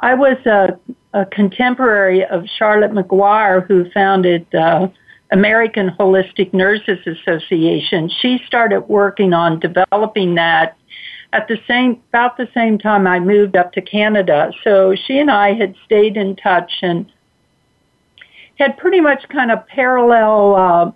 I 0.00 0.14
was 0.14 0.38
a, 0.46 0.78
a 1.12 1.26
contemporary 1.26 2.24
of 2.24 2.46
Charlotte 2.58 2.92
McGuire, 2.92 3.66
who 3.66 3.90
founded 3.90 4.46
uh, 4.54 4.88
American 5.32 5.90
Holistic 5.90 6.54
Nurses 6.54 6.98
Association. 7.06 8.10
She 8.20 8.40
started 8.46 8.82
working 8.82 9.32
on 9.32 9.60
developing 9.60 10.34
that 10.36 10.76
at 11.34 11.48
the 11.48 11.58
same 11.66 12.00
about 12.10 12.36
the 12.36 12.48
same 12.54 12.78
time 12.78 13.06
I 13.06 13.18
moved 13.18 13.56
up 13.56 13.72
to 13.72 13.82
Canada. 13.82 14.52
So 14.62 14.94
she 14.94 15.18
and 15.18 15.30
I 15.30 15.52
had 15.54 15.74
stayed 15.84 16.16
in 16.16 16.36
touch 16.36 16.72
and 16.80 17.10
had 18.56 18.78
pretty 18.78 19.00
much 19.00 19.28
kind 19.28 19.50
of 19.50 19.66
parallel 19.66 20.94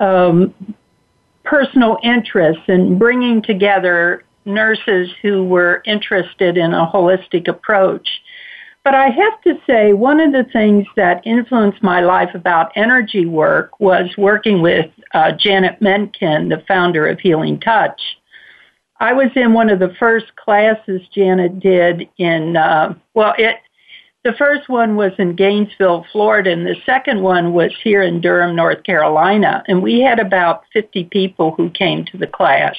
uh, 0.00 0.02
um, 0.02 0.54
personal 1.52 1.98
interests 2.02 2.62
in 2.66 2.96
bringing 2.96 3.42
together 3.42 4.24
nurses 4.46 5.10
who 5.20 5.44
were 5.44 5.82
interested 5.84 6.56
in 6.56 6.72
a 6.72 6.90
holistic 6.90 7.46
approach. 7.46 8.08
But 8.84 8.94
I 8.94 9.10
have 9.10 9.38
to 9.42 9.60
say, 9.66 9.92
one 9.92 10.18
of 10.18 10.32
the 10.32 10.46
things 10.50 10.86
that 10.96 11.20
influenced 11.26 11.82
my 11.82 12.00
life 12.00 12.34
about 12.34 12.72
energy 12.74 13.26
work 13.26 13.78
was 13.80 14.08
working 14.16 14.62
with 14.62 14.90
uh, 15.12 15.32
Janet 15.32 15.78
Mentgen, 15.80 16.48
the 16.48 16.64
founder 16.66 17.06
of 17.06 17.20
Healing 17.20 17.60
Touch. 17.60 18.00
I 18.98 19.12
was 19.12 19.28
in 19.36 19.52
one 19.52 19.68
of 19.68 19.78
the 19.78 19.94
first 20.00 20.34
classes 20.36 21.02
Janet 21.14 21.60
did 21.60 22.08
in, 22.16 22.56
uh, 22.56 22.94
well, 23.12 23.34
it, 23.36 23.56
the 24.24 24.32
first 24.34 24.68
one 24.68 24.94
was 24.94 25.12
in 25.18 25.34
Gainesville, 25.34 26.06
Florida, 26.12 26.52
and 26.52 26.64
the 26.64 26.76
second 26.86 27.22
one 27.22 27.52
was 27.52 27.72
here 27.82 28.02
in 28.02 28.20
Durham, 28.20 28.54
North 28.54 28.84
Carolina. 28.84 29.64
And 29.66 29.82
we 29.82 30.00
had 30.00 30.20
about 30.20 30.64
50 30.72 31.04
people 31.04 31.54
who 31.56 31.70
came 31.70 32.04
to 32.06 32.18
the 32.18 32.28
class. 32.28 32.76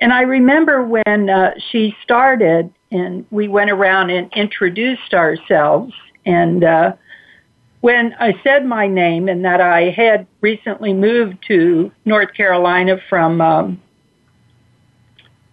And 0.00 0.12
I 0.12 0.22
remember 0.22 0.84
when 0.84 1.30
uh, 1.30 1.52
she 1.70 1.94
started, 2.02 2.72
and 2.90 3.24
we 3.30 3.46
went 3.46 3.70
around 3.70 4.10
and 4.10 4.32
introduced 4.34 5.14
ourselves. 5.14 5.92
And 6.26 6.64
uh, 6.64 6.92
when 7.80 8.14
I 8.18 8.34
said 8.42 8.66
my 8.66 8.88
name 8.88 9.28
and 9.28 9.44
that 9.44 9.60
I 9.60 9.90
had 9.90 10.26
recently 10.40 10.92
moved 10.92 11.36
to 11.46 11.92
North 12.04 12.34
Carolina 12.34 12.96
from 13.08 13.40
um, 13.40 13.82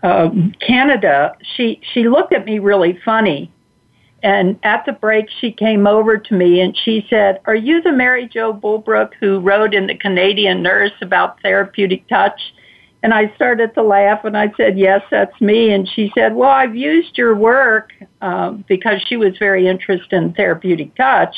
um, 0.01 0.53
Canada, 0.65 1.35
she 1.55 1.79
she 1.93 2.07
looked 2.07 2.33
at 2.33 2.45
me 2.45 2.59
really 2.59 2.99
funny. 3.05 3.51
And 4.25 4.57
at 4.63 4.87
the 4.87 4.91
break, 4.91 5.27
she 5.39 5.51
came 5.51 5.85
over 5.85 6.17
to 6.17 6.33
me 6.33 6.59
and 6.59 6.75
she 6.75 7.05
said, 7.11 7.39
"Are 7.45 7.53
you 7.53 7.83
the 7.83 7.91
Mary 7.91 8.27
Jo 8.27 8.51
Bulbrook 8.51 9.13
who 9.19 9.39
wrote 9.39 9.75
in 9.75 9.85
the 9.85 9.93
Canadian 9.93 10.63
Nurse 10.63 10.99
about 10.99 11.39
therapeutic 11.43 12.07
touch?" 12.07 12.41
And 13.03 13.13
I 13.13 13.31
started 13.35 13.75
to 13.75 13.83
laugh 13.83 14.25
and 14.25 14.35
I 14.35 14.51
said, 14.57 14.79
"Yes, 14.79 15.03
that's 15.11 15.39
me." 15.39 15.71
And 15.71 15.87
she 15.87 16.11
said, 16.17 16.33
"Well, 16.33 16.49
I've 16.49 16.75
used 16.75 17.19
your 17.19 17.35
work 17.35 17.93
um, 18.21 18.65
because 18.67 18.99
she 19.03 19.15
was 19.15 19.37
very 19.37 19.67
interested 19.67 20.15
in 20.17 20.33
therapeutic 20.33 20.95
touch." 20.95 21.35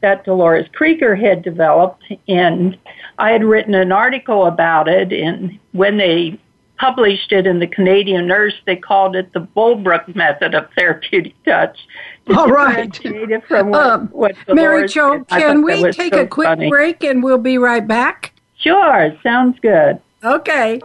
that 0.00 0.22
Dolores 0.22 0.68
Krieger 0.74 1.16
had 1.16 1.40
developed, 1.40 2.04
and 2.28 2.76
I 3.18 3.30
had 3.30 3.42
written 3.42 3.74
an 3.74 3.90
article 3.90 4.44
about 4.44 4.86
it. 4.86 5.14
And 5.14 5.58
when 5.72 5.96
they 5.96 6.38
published 6.78 7.32
it 7.32 7.46
in 7.46 7.58
the 7.58 7.66
Canadian 7.66 8.26
Nurse. 8.26 8.54
They 8.66 8.76
called 8.76 9.16
it 9.16 9.32
the 9.32 9.40
Bulbrook 9.40 10.14
method 10.14 10.54
of 10.54 10.68
therapeutic 10.76 11.34
touch. 11.44 11.78
All 12.36 12.48
right. 12.48 12.94
From 13.46 13.70
what, 13.70 13.86
um, 13.86 14.08
what 14.08 14.34
Mary 14.48 14.88
Jo, 14.88 15.24
can 15.24 15.62
we 15.62 15.90
take 15.92 16.14
so 16.14 16.22
a 16.22 16.26
quick 16.26 16.46
funny. 16.46 16.68
break 16.68 17.04
and 17.04 17.22
we'll 17.22 17.38
be 17.38 17.58
right 17.58 17.86
back? 17.86 18.32
Sure, 18.58 19.16
sounds 19.22 19.58
good. 19.60 20.00
Okay. 20.24 20.80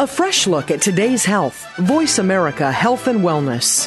A 0.00 0.06
fresh 0.06 0.46
look 0.46 0.70
at 0.70 0.80
today's 0.80 1.26
health. 1.26 1.66
Voice 1.76 2.18
America 2.18 2.72
Health 2.72 3.06
and 3.06 3.20
Wellness. 3.20 3.86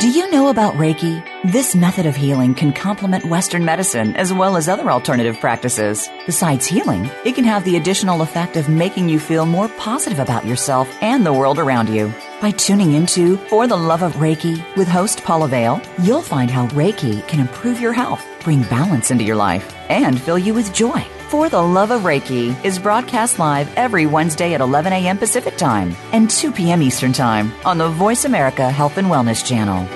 Do 0.00 0.08
you 0.08 0.30
know 0.30 0.46
about 0.48 0.74
Reiki? 0.74 1.24
This 1.50 1.74
method 1.74 2.06
of 2.06 2.14
healing 2.14 2.54
can 2.54 2.72
complement 2.72 3.24
Western 3.24 3.64
medicine 3.64 4.14
as 4.14 4.32
well 4.32 4.56
as 4.56 4.68
other 4.68 4.92
alternative 4.92 5.40
practices. 5.40 6.08
Besides 6.24 6.66
healing, 6.66 7.10
it 7.24 7.34
can 7.34 7.42
have 7.42 7.64
the 7.64 7.76
additional 7.76 8.22
effect 8.22 8.56
of 8.56 8.68
making 8.68 9.08
you 9.08 9.18
feel 9.18 9.44
more 9.44 9.66
positive 9.70 10.20
about 10.20 10.46
yourself 10.46 10.88
and 11.02 11.26
the 11.26 11.32
world 11.32 11.58
around 11.58 11.88
you. 11.88 12.14
By 12.40 12.52
tuning 12.52 12.92
into 12.92 13.38
For 13.48 13.66
the 13.66 13.76
Love 13.76 14.02
of 14.02 14.14
Reiki 14.14 14.62
with 14.76 14.86
host 14.86 15.24
Paula 15.24 15.48
Vale, 15.48 15.82
you'll 16.00 16.22
find 16.22 16.48
how 16.48 16.68
Reiki 16.68 17.26
can 17.26 17.40
improve 17.40 17.80
your 17.80 17.92
health, 17.92 18.24
bring 18.44 18.62
balance 18.62 19.10
into 19.10 19.24
your 19.24 19.34
life, 19.34 19.74
and 19.88 20.20
fill 20.20 20.38
you 20.38 20.54
with 20.54 20.72
joy. 20.72 21.04
For 21.28 21.50
the 21.50 21.60
Love 21.60 21.90
of 21.90 22.02
Reiki 22.04 22.64
is 22.64 22.78
broadcast 22.78 23.38
live 23.38 23.70
every 23.76 24.06
Wednesday 24.06 24.54
at 24.54 24.62
11 24.62 24.94
a.m. 24.94 25.18
Pacific 25.18 25.58
Time 25.58 25.94
and 26.12 26.30
2 26.30 26.52
p.m. 26.52 26.80
Eastern 26.80 27.12
Time 27.12 27.52
on 27.66 27.76
the 27.76 27.90
Voice 27.90 28.24
America 28.24 28.70
Health 28.70 28.96
and 28.96 29.08
Wellness 29.08 29.46
Channel. 29.46 29.86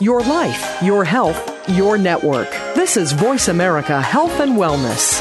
Your 0.00 0.20
life, 0.20 0.80
your 0.84 1.04
health, 1.04 1.68
your 1.68 1.98
network. 1.98 2.48
This 2.76 2.96
is 2.96 3.10
Voice 3.10 3.48
America 3.48 4.00
Health 4.00 4.38
and 4.38 4.52
Wellness. 4.52 5.20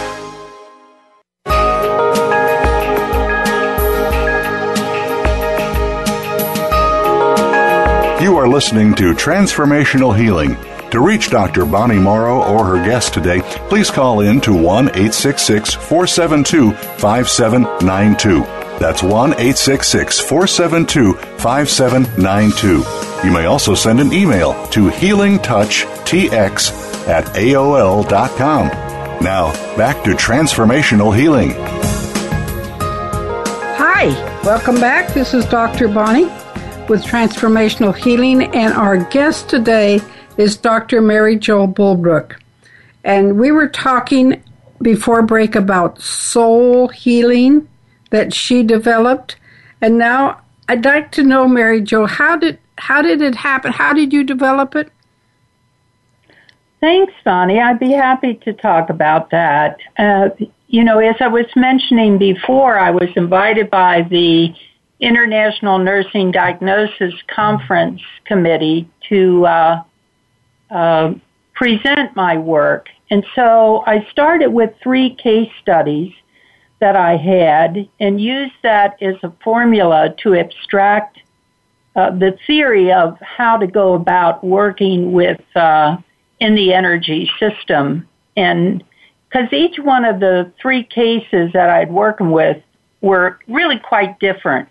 You 8.22 8.38
are 8.38 8.48
listening 8.48 8.94
to 8.94 9.14
Transformational 9.16 10.16
Healing. 10.16 10.56
To 10.92 11.00
reach 11.00 11.30
Dr. 11.30 11.66
Bonnie 11.66 12.00
Morrow 12.00 12.44
or 12.44 12.66
her 12.66 12.84
guest 12.84 13.14
today, 13.14 13.42
please 13.70 13.92
call 13.92 14.22
in 14.22 14.42
to 14.42 14.54
1 14.54 14.88
866 14.88 15.76
472 15.76 16.72
5792. 16.72 18.42
That's 18.80 19.04
1 19.04 19.34
866 19.34 20.20
472 20.20 21.14
5792. 21.14 22.84
You 23.28 23.32
may 23.32 23.46
also 23.46 23.76
send 23.76 24.00
an 24.00 24.12
email 24.12 24.54
to 24.70 24.90
healingtouchtx 24.90 27.08
at 27.08 27.26
AOL.com. 27.36 28.68
Now, 29.24 29.52
back 29.78 30.04
to 30.06 30.12
transformational 30.12 31.16
healing. 31.16 31.52
Hi, 33.78 34.08
welcome 34.44 34.80
back. 34.80 35.14
This 35.14 35.36
is 35.36 35.46
Dr. 35.46 35.88
Bonnie 35.88 36.32
with 36.90 37.04
Transformational 37.04 37.96
Healing, 37.96 38.44
and 38.56 38.74
our 38.74 38.98
guest 38.98 39.50
today 39.50 40.02
is 40.40 40.56
Dr. 40.56 41.02
Mary 41.02 41.36
Jo 41.36 41.68
Bulbrook. 41.68 42.38
And 43.04 43.38
we 43.38 43.52
were 43.52 43.68
talking 43.68 44.42
before 44.82 45.22
break 45.22 45.54
about 45.54 46.02
soul 46.02 46.88
healing 46.88 47.68
that 48.12 48.34
she 48.34 48.64
developed. 48.64 49.36
And 49.82 49.98
now 49.98 50.40
I'd 50.70 50.86
like 50.86 51.12
to 51.14 51.24
know, 51.24 51.46
Mary 51.46 51.82
Jo, 51.82 52.06
how 52.06 52.38
did 52.38 52.58
how 52.78 53.02
did 53.02 53.22
it 53.22 53.36
happen? 53.36 53.74
How 53.74 53.92
did 53.92 54.14
you 54.14 54.24
develop 54.24 54.76
it? 54.78 54.90
Thanks, 56.80 57.14
Bonnie. 57.26 57.60
I'd 57.60 57.78
be 57.78 57.92
happy 57.92 58.36
to 58.46 58.54
talk 58.54 58.90
about 58.90 59.32
that. 59.32 59.76
Uh, 59.98 60.30
you 60.68 60.86
know, 60.86 61.00
as 61.00 61.16
I 61.20 61.28
was 61.28 61.48
mentioning 61.58 62.18
before, 62.18 62.80
I 62.80 62.92
was 62.92 63.10
invited 63.18 63.70
by 63.70 64.04
the 64.04 64.54
International 65.02 65.78
Nursing 65.78 66.32
Diagnosis 66.32 67.14
Conference 67.28 68.02
Committee 68.24 68.90
to 69.10 69.46
uh, 69.46 69.84
uh, 70.72 71.14
present 71.54 72.16
my 72.16 72.38
work. 72.38 72.88
And 73.12 73.26
so 73.36 73.84
I 73.88 74.08
started 74.12 74.50
with 74.50 74.74
three 74.82 75.16
case 75.16 75.52
studies 75.62 76.14
that 76.80 76.96
I 76.96 77.18
had 77.18 77.90
and 78.00 78.22
used 78.22 78.54
that 78.64 79.02
as 79.02 79.16
a 79.24 79.32
formula 79.44 80.14
to 80.24 80.36
abstract 80.36 81.20
uh, 81.96 82.12
the 82.12 82.38
theory 82.48 82.92
of 82.94 83.20
how 83.20 83.58
to 83.58 83.68
go 83.68 83.94
about 83.94 84.44
working 84.44 85.12
with 85.12 85.42
uh, 85.56 85.98
in 86.40 86.56
the 86.56 86.74
energy 86.74 87.30
system. 87.40 88.08
And 88.38 88.84
because 89.30 89.52
each 89.52 89.78
one 89.80 90.06
of 90.06 90.20
the 90.20 90.52
three 90.62 90.84
cases 90.84 91.52
that 91.54 91.70
I'd 91.70 91.92
working 91.92 92.32
with 92.32 92.62
were 93.02 93.40
really 93.48 93.80
quite 93.80 94.20
different. 94.20 94.70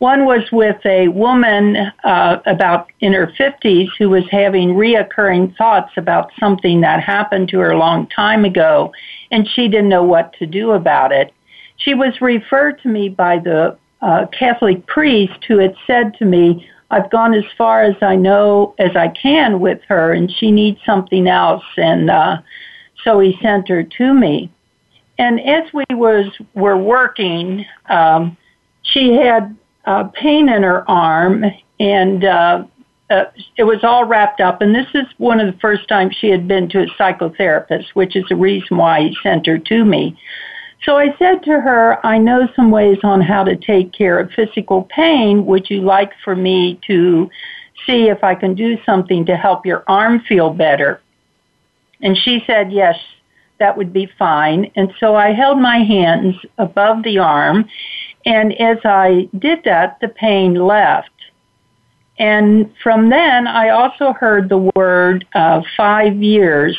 One 0.00 0.24
was 0.24 0.50
with 0.50 0.78
a 0.86 1.08
woman 1.08 1.76
uh, 2.04 2.40
about 2.46 2.88
in 3.00 3.12
her 3.12 3.26
50s 3.38 3.88
who 3.98 4.08
was 4.08 4.24
having 4.30 4.70
reoccurring 4.70 5.54
thoughts 5.58 5.92
about 5.98 6.30
something 6.40 6.80
that 6.80 7.02
happened 7.02 7.50
to 7.50 7.58
her 7.58 7.72
a 7.72 7.78
long 7.78 8.06
time 8.06 8.46
ago, 8.46 8.94
and 9.30 9.46
she 9.46 9.68
didn't 9.68 9.90
know 9.90 10.02
what 10.02 10.32
to 10.38 10.46
do 10.46 10.70
about 10.70 11.12
it. 11.12 11.34
She 11.76 11.92
was 11.92 12.18
referred 12.22 12.80
to 12.80 12.88
me 12.88 13.10
by 13.10 13.40
the 13.40 13.76
uh, 14.00 14.24
Catholic 14.28 14.86
priest 14.86 15.44
who 15.46 15.58
had 15.58 15.74
said 15.86 16.14
to 16.14 16.24
me, 16.24 16.66
I've 16.90 17.10
gone 17.10 17.34
as 17.34 17.44
far 17.58 17.82
as 17.82 17.96
I 18.00 18.16
know 18.16 18.74
as 18.78 18.96
I 18.96 19.08
can 19.08 19.60
with 19.60 19.82
her, 19.88 20.14
and 20.14 20.32
she 20.32 20.50
needs 20.50 20.80
something 20.86 21.28
else. 21.28 21.64
And 21.76 22.10
uh, 22.10 22.38
so 23.04 23.20
he 23.20 23.38
sent 23.42 23.68
her 23.68 23.82
to 23.82 24.14
me. 24.14 24.50
And 25.18 25.40
as 25.40 25.70
we 25.74 25.84
was 25.90 26.24
were 26.54 26.78
working, 26.78 27.66
um, 27.90 28.38
she 28.82 29.12
had 29.12 29.54
uh, 29.90 30.04
pain 30.14 30.48
in 30.48 30.62
her 30.62 30.88
arm, 30.88 31.44
and 31.80 32.24
uh, 32.24 32.62
uh, 33.10 33.24
it 33.56 33.64
was 33.64 33.82
all 33.82 34.04
wrapped 34.04 34.40
up. 34.40 34.62
And 34.62 34.72
this 34.72 34.86
is 34.94 35.04
one 35.18 35.40
of 35.40 35.52
the 35.52 35.58
first 35.58 35.88
times 35.88 36.14
she 36.14 36.28
had 36.28 36.46
been 36.46 36.68
to 36.68 36.84
a 36.84 36.86
psychotherapist, 36.96 37.88
which 37.94 38.14
is 38.14 38.24
the 38.28 38.36
reason 38.36 38.76
why 38.76 39.00
he 39.00 39.16
sent 39.20 39.46
her 39.46 39.58
to 39.58 39.84
me. 39.84 40.16
So 40.84 40.96
I 40.96 41.08
said 41.18 41.42
to 41.42 41.60
her, 41.60 41.98
I 42.06 42.18
know 42.18 42.48
some 42.54 42.70
ways 42.70 42.98
on 43.02 43.20
how 43.20 43.42
to 43.42 43.56
take 43.56 43.92
care 43.92 44.20
of 44.20 44.30
physical 44.30 44.84
pain. 44.84 45.44
Would 45.46 45.68
you 45.68 45.80
like 45.80 46.12
for 46.22 46.36
me 46.36 46.78
to 46.86 47.28
see 47.84 48.08
if 48.08 48.22
I 48.22 48.36
can 48.36 48.54
do 48.54 48.78
something 48.86 49.26
to 49.26 49.36
help 49.36 49.66
your 49.66 49.82
arm 49.88 50.20
feel 50.20 50.50
better? 50.50 51.02
And 52.00 52.16
she 52.16 52.44
said, 52.46 52.72
yes, 52.72 52.96
that 53.58 53.76
would 53.76 53.92
be 53.92 54.08
fine. 54.18 54.70
And 54.76 54.92
so 55.00 55.16
I 55.16 55.32
held 55.32 55.58
my 55.58 55.78
hands 55.78 56.36
above 56.58 57.02
the 57.02 57.18
arm 57.18 57.68
and 58.24 58.52
as 58.60 58.78
I 58.84 59.28
did 59.38 59.64
that, 59.64 59.98
the 60.00 60.08
pain 60.08 60.54
left. 60.54 61.10
And 62.18 62.72
from 62.82 63.08
then, 63.08 63.46
I 63.46 63.70
also 63.70 64.12
heard 64.12 64.48
the 64.48 64.70
word 64.76 65.26
uh, 65.34 65.62
five 65.76 66.16
years. 66.16 66.76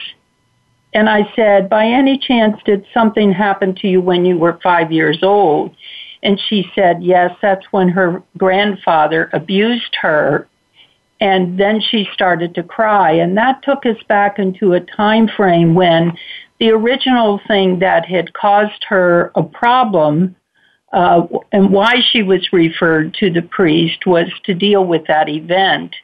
And 0.93 1.09
I 1.09 1.31
said, 1.35 1.69
by 1.69 1.87
any 1.87 2.19
chance, 2.19 2.61
did 2.63 2.85
something 2.93 3.31
happen 3.31 3.73
to 3.75 3.87
you 3.87 4.01
when 4.01 4.23
you 4.23 4.37
were 4.37 4.59
five 4.61 4.91
years 4.91 5.19
old? 5.23 5.75
And 6.21 6.39
she 6.47 6.69
said, 6.75 7.01
yes, 7.01 7.35
that's 7.41 7.65
when 7.71 7.89
her 7.89 8.21
grandfather 8.37 9.31
abused 9.33 9.95
her. 10.01 10.47
And 11.19 11.59
then 11.59 11.81
she 11.81 12.07
started 12.13 12.53
to 12.55 12.63
cry. 12.63 13.11
And 13.11 13.35
that 13.37 13.63
took 13.63 13.85
us 13.85 13.97
back 14.07 14.37
into 14.37 14.73
a 14.73 14.79
time 14.79 15.27
frame 15.27 15.73
when 15.73 16.13
the 16.59 16.69
original 16.69 17.39
thing 17.47 17.79
that 17.79 18.05
had 18.05 18.33
caused 18.33 18.83
her 18.89 19.31
a 19.33 19.41
problem 19.41 20.35
uh, 20.93 21.25
and 21.51 21.71
why 21.71 22.01
she 22.11 22.23
was 22.23 22.51
referred 22.51 23.13
to 23.15 23.29
the 23.29 23.41
priest 23.41 24.05
was 24.05 24.27
to 24.43 24.53
deal 24.53 24.85
with 24.85 25.05
that 25.07 25.29
event. 25.29 25.95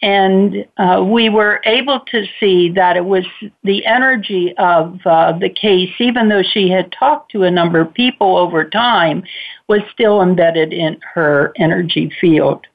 And 0.00 0.66
uh, 0.78 1.04
we 1.04 1.28
were 1.28 1.60
able 1.64 2.00
to 2.00 2.24
see 2.40 2.70
that 2.70 2.96
it 2.96 3.04
was 3.04 3.24
the 3.62 3.86
energy 3.86 4.52
of 4.58 4.98
uh, 5.06 5.38
the 5.38 5.48
case, 5.48 5.92
even 6.00 6.28
though 6.28 6.42
she 6.42 6.68
had 6.68 6.90
talked 6.90 7.30
to 7.32 7.44
a 7.44 7.50
number 7.50 7.80
of 7.80 7.94
people 7.94 8.36
over 8.36 8.68
time, 8.68 9.22
was 9.68 9.80
still 9.92 10.20
embedded 10.20 10.72
in 10.72 10.98
her 11.14 11.52
energy 11.56 12.12
field. 12.20 12.66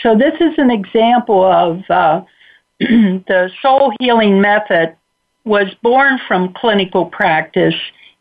So 0.00 0.16
this 0.16 0.34
is 0.40 0.54
an 0.58 0.70
example 0.70 1.44
of 1.44 1.82
uh, 1.90 2.22
the 2.80 3.50
soul 3.60 3.92
healing 3.98 4.40
method 4.40 4.96
was 5.44 5.66
born 5.82 6.18
from 6.26 6.54
clinical 6.54 7.06
practice 7.06 7.74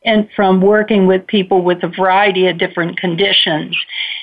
and 0.06 0.28
from 0.36 0.62
working 0.62 1.08
with 1.08 1.26
people 1.28 1.62
with 1.62 1.84
a 1.84 1.88
variety 1.88 2.48
of 2.48 2.58
different 2.58 2.98
conditions 2.98 3.78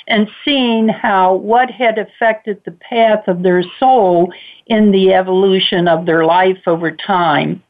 and 0.09 0.29
seeing 0.45 0.89
how 0.89 1.35
what 1.35 1.71
had 1.71 1.99
affected 1.99 2.61
the 2.65 2.73
path 2.73 3.27
of 3.29 3.43
their 3.43 3.63
soul 3.79 4.33
in 4.67 4.91
the 4.91 5.15
evolution 5.15 5.89
of 5.89 6.07
their 6.07 6.25
life 6.25 6.59
over 6.67 6.91
time. 6.91 7.63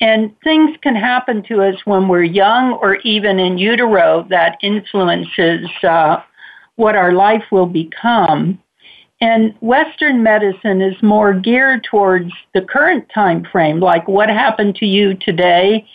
And 0.00 0.34
things 0.44 0.76
can 0.82 0.94
happen 0.94 1.42
to 1.44 1.62
us 1.62 1.74
when 1.84 2.06
we're 2.06 2.22
young 2.22 2.74
or 2.74 2.96
even 2.96 3.40
in 3.40 3.58
utero 3.58 4.26
that 4.30 4.58
influences 4.62 5.68
uh, 5.82 6.22
what 6.76 6.94
our 6.94 7.12
life 7.12 7.42
will 7.50 7.66
become. 7.66 8.60
And 9.20 9.54
Western 9.60 10.22
medicine 10.22 10.80
is 10.80 10.94
more 11.02 11.34
geared 11.34 11.82
towards 11.82 12.30
the 12.54 12.62
current 12.62 13.10
time 13.12 13.44
frame, 13.50 13.80
like 13.80 14.06
what 14.06 14.28
happened 14.28 14.76
to 14.76 14.86
you 14.86 15.14
today, 15.14 15.88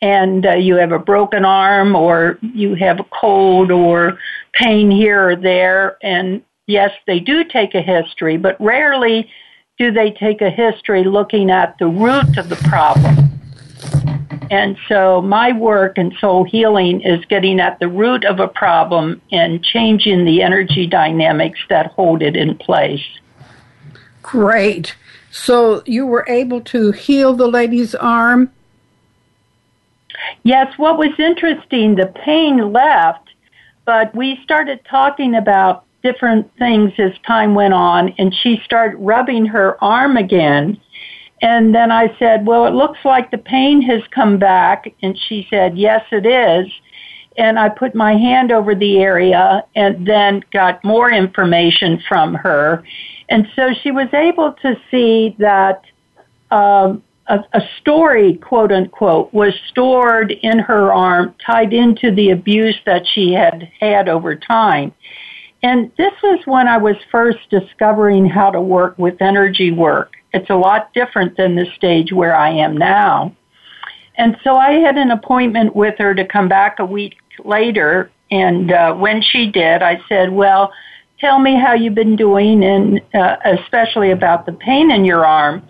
and 0.00 0.46
uh, 0.46 0.54
you 0.54 0.76
have 0.76 0.92
a 0.92 0.98
broken 0.98 1.44
arm, 1.44 1.96
or 1.96 2.38
you 2.40 2.74
have 2.74 3.00
a 3.00 3.04
cold, 3.04 3.70
or 3.70 4.18
pain 4.54 4.90
here 4.90 5.30
or 5.30 5.36
there. 5.36 5.98
And 6.02 6.42
yes, 6.66 6.90
they 7.06 7.20
do 7.20 7.44
take 7.44 7.74
a 7.74 7.82
history, 7.82 8.36
but 8.36 8.60
rarely 8.60 9.30
do 9.78 9.92
they 9.92 10.10
take 10.10 10.40
a 10.40 10.50
history 10.50 11.04
looking 11.04 11.50
at 11.50 11.76
the 11.78 11.86
root 11.86 12.36
of 12.36 12.48
the 12.48 12.56
problem. 12.68 13.28
And 14.50 14.78
so 14.88 15.20
my 15.20 15.52
work 15.52 15.98
in 15.98 16.16
soul 16.20 16.44
healing 16.44 17.02
is 17.02 17.24
getting 17.26 17.60
at 17.60 17.78
the 17.80 17.88
root 17.88 18.24
of 18.24 18.40
a 18.40 18.48
problem 18.48 19.20
and 19.30 19.62
changing 19.62 20.24
the 20.24 20.42
energy 20.42 20.86
dynamics 20.86 21.60
that 21.68 21.92
hold 21.92 22.22
it 22.22 22.34
in 22.34 22.56
place. 22.56 23.04
Great. 24.22 24.96
So 25.30 25.82
you 25.86 26.06
were 26.06 26.24
able 26.28 26.60
to 26.62 26.92
heal 26.92 27.34
the 27.34 27.46
lady's 27.46 27.94
arm? 27.94 28.50
Yes, 30.42 30.72
what 30.76 30.98
was 30.98 31.18
interesting, 31.18 31.94
the 31.94 32.12
pain 32.24 32.72
left, 32.72 33.28
but 33.84 34.14
we 34.14 34.38
started 34.42 34.80
talking 34.88 35.34
about 35.34 35.84
different 36.02 36.50
things 36.58 36.92
as 36.98 37.12
time 37.26 37.54
went 37.54 37.74
on 37.74 38.10
and 38.18 38.34
she 38.34 38.60
started 38.64 38.96
rubbing 38.98 39.46
her 39.46 39.82
arm 39.82 40.16
again 40.16 40.80
and 41.40 41.74
then 41.74 41.92
I 41.92 42.16
said, 42.18 42.46
well, 42.46 42.66
it 42.66 42.74
looks 42.74 42.98
like 43.04 43.30
the 43.30 43.38
pain 43.38 43.80
has 43.82 44.02
come 44.10 44.38
back. 44.38 44.92
And 45.02 45.18
she 45.28 45.46
said, 45.50 45.78
yes, 45.78 46.04
it 46.10 46.26
is. 46.26 46.70
And 47.36 47.58
I 47.58 47.68
put 47.68 47.94
my 47.94 48.14
hand 48.14 48.50
over 48.50 48.74
the 48.74 48.98
area 48.98 49.64
and 49.76 50.06
then 50.06 50.42
got 50.52 50.82
more 50.82 51.10
information 51.10 52.02
from 52.08 52.34
her. 52.34 52.82
And 53.28 53.46
so 53.54 53.72
she 53.82 53.92
was 53.92 54.08
able 54.12 54.54
to 54.62 54.74
see 54.90 55.36
that 55.38 55.82
um, 56.50 57.04
a, 57.28 57.44
a 57.52 57.62
story, 57.80 58.34
quote 58.36 58.72
unquote, 58.72 59.32
was 59.32 59.54
stored 59.68 60.32
in 60.32 60.58
her 60.58 60.92
arm, 60.92 61.34
tied 61.44 61.72
into 61.72 62.14
the 62.14 62.30
abuse 62.30 62.78
that 62.86 63.06
she 63.06 63.32
had 63.32 63.70
had 63.80 64.08
over 64.08 64.34
time. 64.34 64.92
And 65.62 65.90
this 65.96 66.12
was 66.22 66.40
when 66.46 66.68
I 66.68 66.78
was 66.78 66.96
first 67.10 67.38
discovering 67.50 68.26
how 68.26 68.50
to 68.50 68.60
work 68.60 68.96
with 68.98 69.20
energy 69.20 69.70
work. 69.70 70.12
It's 70.32 70.50
a 70.50 70.56
lot 70.56 70.92
different 70.94 71.36
than 71.36 71.56
the 71.56 71.66
stage 71.76 72.12
where 72.12 72.34
I 72.34 72.50
am 72.50 72.76
now. 72.76 73.34
And 74.16 74.36
so 74.42 74.56
I 74.56 74.72
had 74.72 74.96
an 74.96 75.10
appointment 75.10 75.74
with 75.74 75.96
her 75.98 76.14
to 76.14 76.24
come 76.24 76.48
back 76.48 76.78
a 76.78 76.84
week 76.84 77.16
later. 77.44 78.10
And 78.30 78.72
uh, 78.72 78.94
when 78.94 79.22
she 79.22 79.50
did, 79.50 79.82
I 79.82 80.00
said, 80.08 80.32
Well, 80.32 80.72
tell 81.20 81.38
me 81.38 81.56
how 81.56 81.74
you've 81.74 81.94
been 81.94 82.16
doing, 82.16 82.64
and 82.64 83.00
uh, 83.14 83.36
especially 83.44 84.10
about 84.10 84.46
the 84.46 84.52
pain 84.52 84.90
in 84.90 85.04
your 85.04 85.24
arm. 85.24 85.66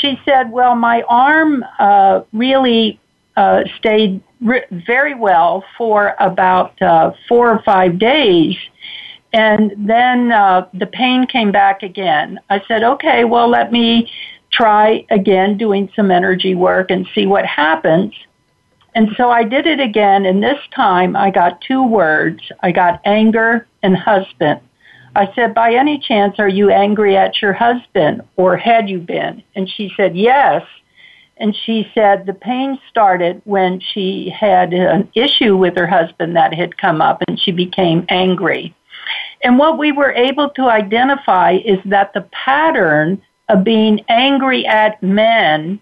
She 0.00 0.20
said, 0.24 0.50
Well, 0.50 0.74
my 0.74 1.02
arm 1.08 1.64
uh, 1.78 2.22
really 2.32 3.00
uh, 3.36 3.64
stayed 3.78 4.20
re- 4.40 4.64
very 4.70 5.14
well 5.14 5.64
for 5.76 6.14
about 6.20 6.80
uh, 6.82 7.12
four 7.28 7.50
or 7.50 7.62
five 7.62 7.98
days. 7.98 8.56
And 9.32 9.88
then 9.88 10.30
uh, 10.30 10.68
the 10.74 10.86
pain 10.86 11.26
came 11.26 11.50
back 11.50 11.82
again. 11.82 12.38
I 12.50 12.62
said, 12.68 12.84
okay, 12.84 13.24
well, 13.24 13.48
let 13.48 13.72
me 13.72 14.08
try 14.52 15.04
again 15.10 15.58
doing 15.58 15.90
some 15.96 16.12
energy 16.12 16.54
work 16.54 16.92
and 16.92 17.06
see 17.14 17.26
what 17.26 17.44
happens. 17.44 18.14
And 18.94 19.08
so 19.16 19.30
I 19.30 19.42
did 19.42 19.66
it 19.66 19.80
again, 19.80 20.24
and 20.24 20.40
this 20.40 20.60
time 20.72 21.16
I 21.16 21.32
got 21.32 21.60
two 21.62 21.84
words. 21.84 22.40
I 22.62 22.70
got 22.70 23.00
anger 23.04 23.66
and 23.82 23.96
husband. 23.96 24.60
I 25.16 25.32
said, 25.34 25.54
by 25.54 25.74
any 25.74 25.98
chance, 25.98 26.38
are 26.38 26.48
you 26.48 26.70
angry 26.70 27.16
at 27.16 27.40
your 27.40 27.52
husband, 27.52 28.22
or 28.36 28.56
had 28.56 28.88
you 28.88 28.98
been? 28.98 29.42
And 29.54 29.68
she 29.68 29.92
said, 29.96 30.16
yes. 30.16 30.62
And 31.36 31.56
she 31.64 31.90
said 31.94 32.26
the 32.26 32.34
pain 32.34 32.78
started 32.88 33.42
when 33.44 33.80
she 33.80 34.30
had 34.30 34.72
an 34.72 35.10
issue 35.14 35.56
with 35.56 35.76
her 35.76 35.86
husband 35.86 36.36
that 36.36 36.54
had 36.54 36.78
come 36.78 37.00
up, 37.00 37.22
and 37.26 37.38
she 37.38 37.52
became 37.52 38.06
angry. 38.08 38.74
And 39.42 39.58
what 39.58 39.78
we 39.78 39.92
were 39.92 40.12
able 40.12 40.50
to 40.50 40.62
identify 40.62 41.58
is 41.64 41.78
that 41.84 42.12
the 42.14 42.28
pattern 42.32 43.22
of 43.48 43.62
being 43.62 44.00
angry 44.08 44.66
at 44.66 45.02
men 45.02 45.80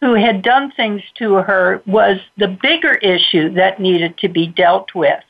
who 0.00 0.14
had 0.14 0.42
done 0.42 0.72
things 0.72 1.02
to 1.16 1.34
her 1.34 1.82
was 1.86 2.18
the 2.36 2.56
bigger 2.62 2.94
issue 2.94 3.52
that 3.54 3.80
needed 3.80 4.16
to 4.18 4.28
be 4.28 4.46
dealt 4.46 4.94
with. 4.94 5.22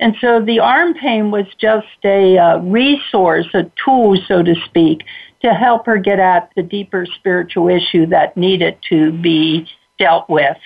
And 0.00 0.16
so 0.20 0.42
the 0.42 0.58
arm 0.58 0.94
pain 0.94 1.30
was 1.30 1.46
just 1.58 1.86
a 2.04 2.38
uh, 2.38 2.58
resource, 2.58 3.46
a 3.54 3.70
tool, 3.84 4.18
so 4.26 4.42
to 4.42 4.54
speak, 4.64 5.02
to 5.42 5.52
help 5.52 5.86
her 5.86 5.98
get 5.98 6.18
at 6.18 6.50
the 6.56 6.62
deeper 6.62 7.06
spiritual 7.06 7.68
issue 7.68 8.06
that 8.06 8.36
needed 8.36 8.78
to 8.88 9.12
be 9.12 9.68
dealt 9.98 10.28
with. 10.28 10.56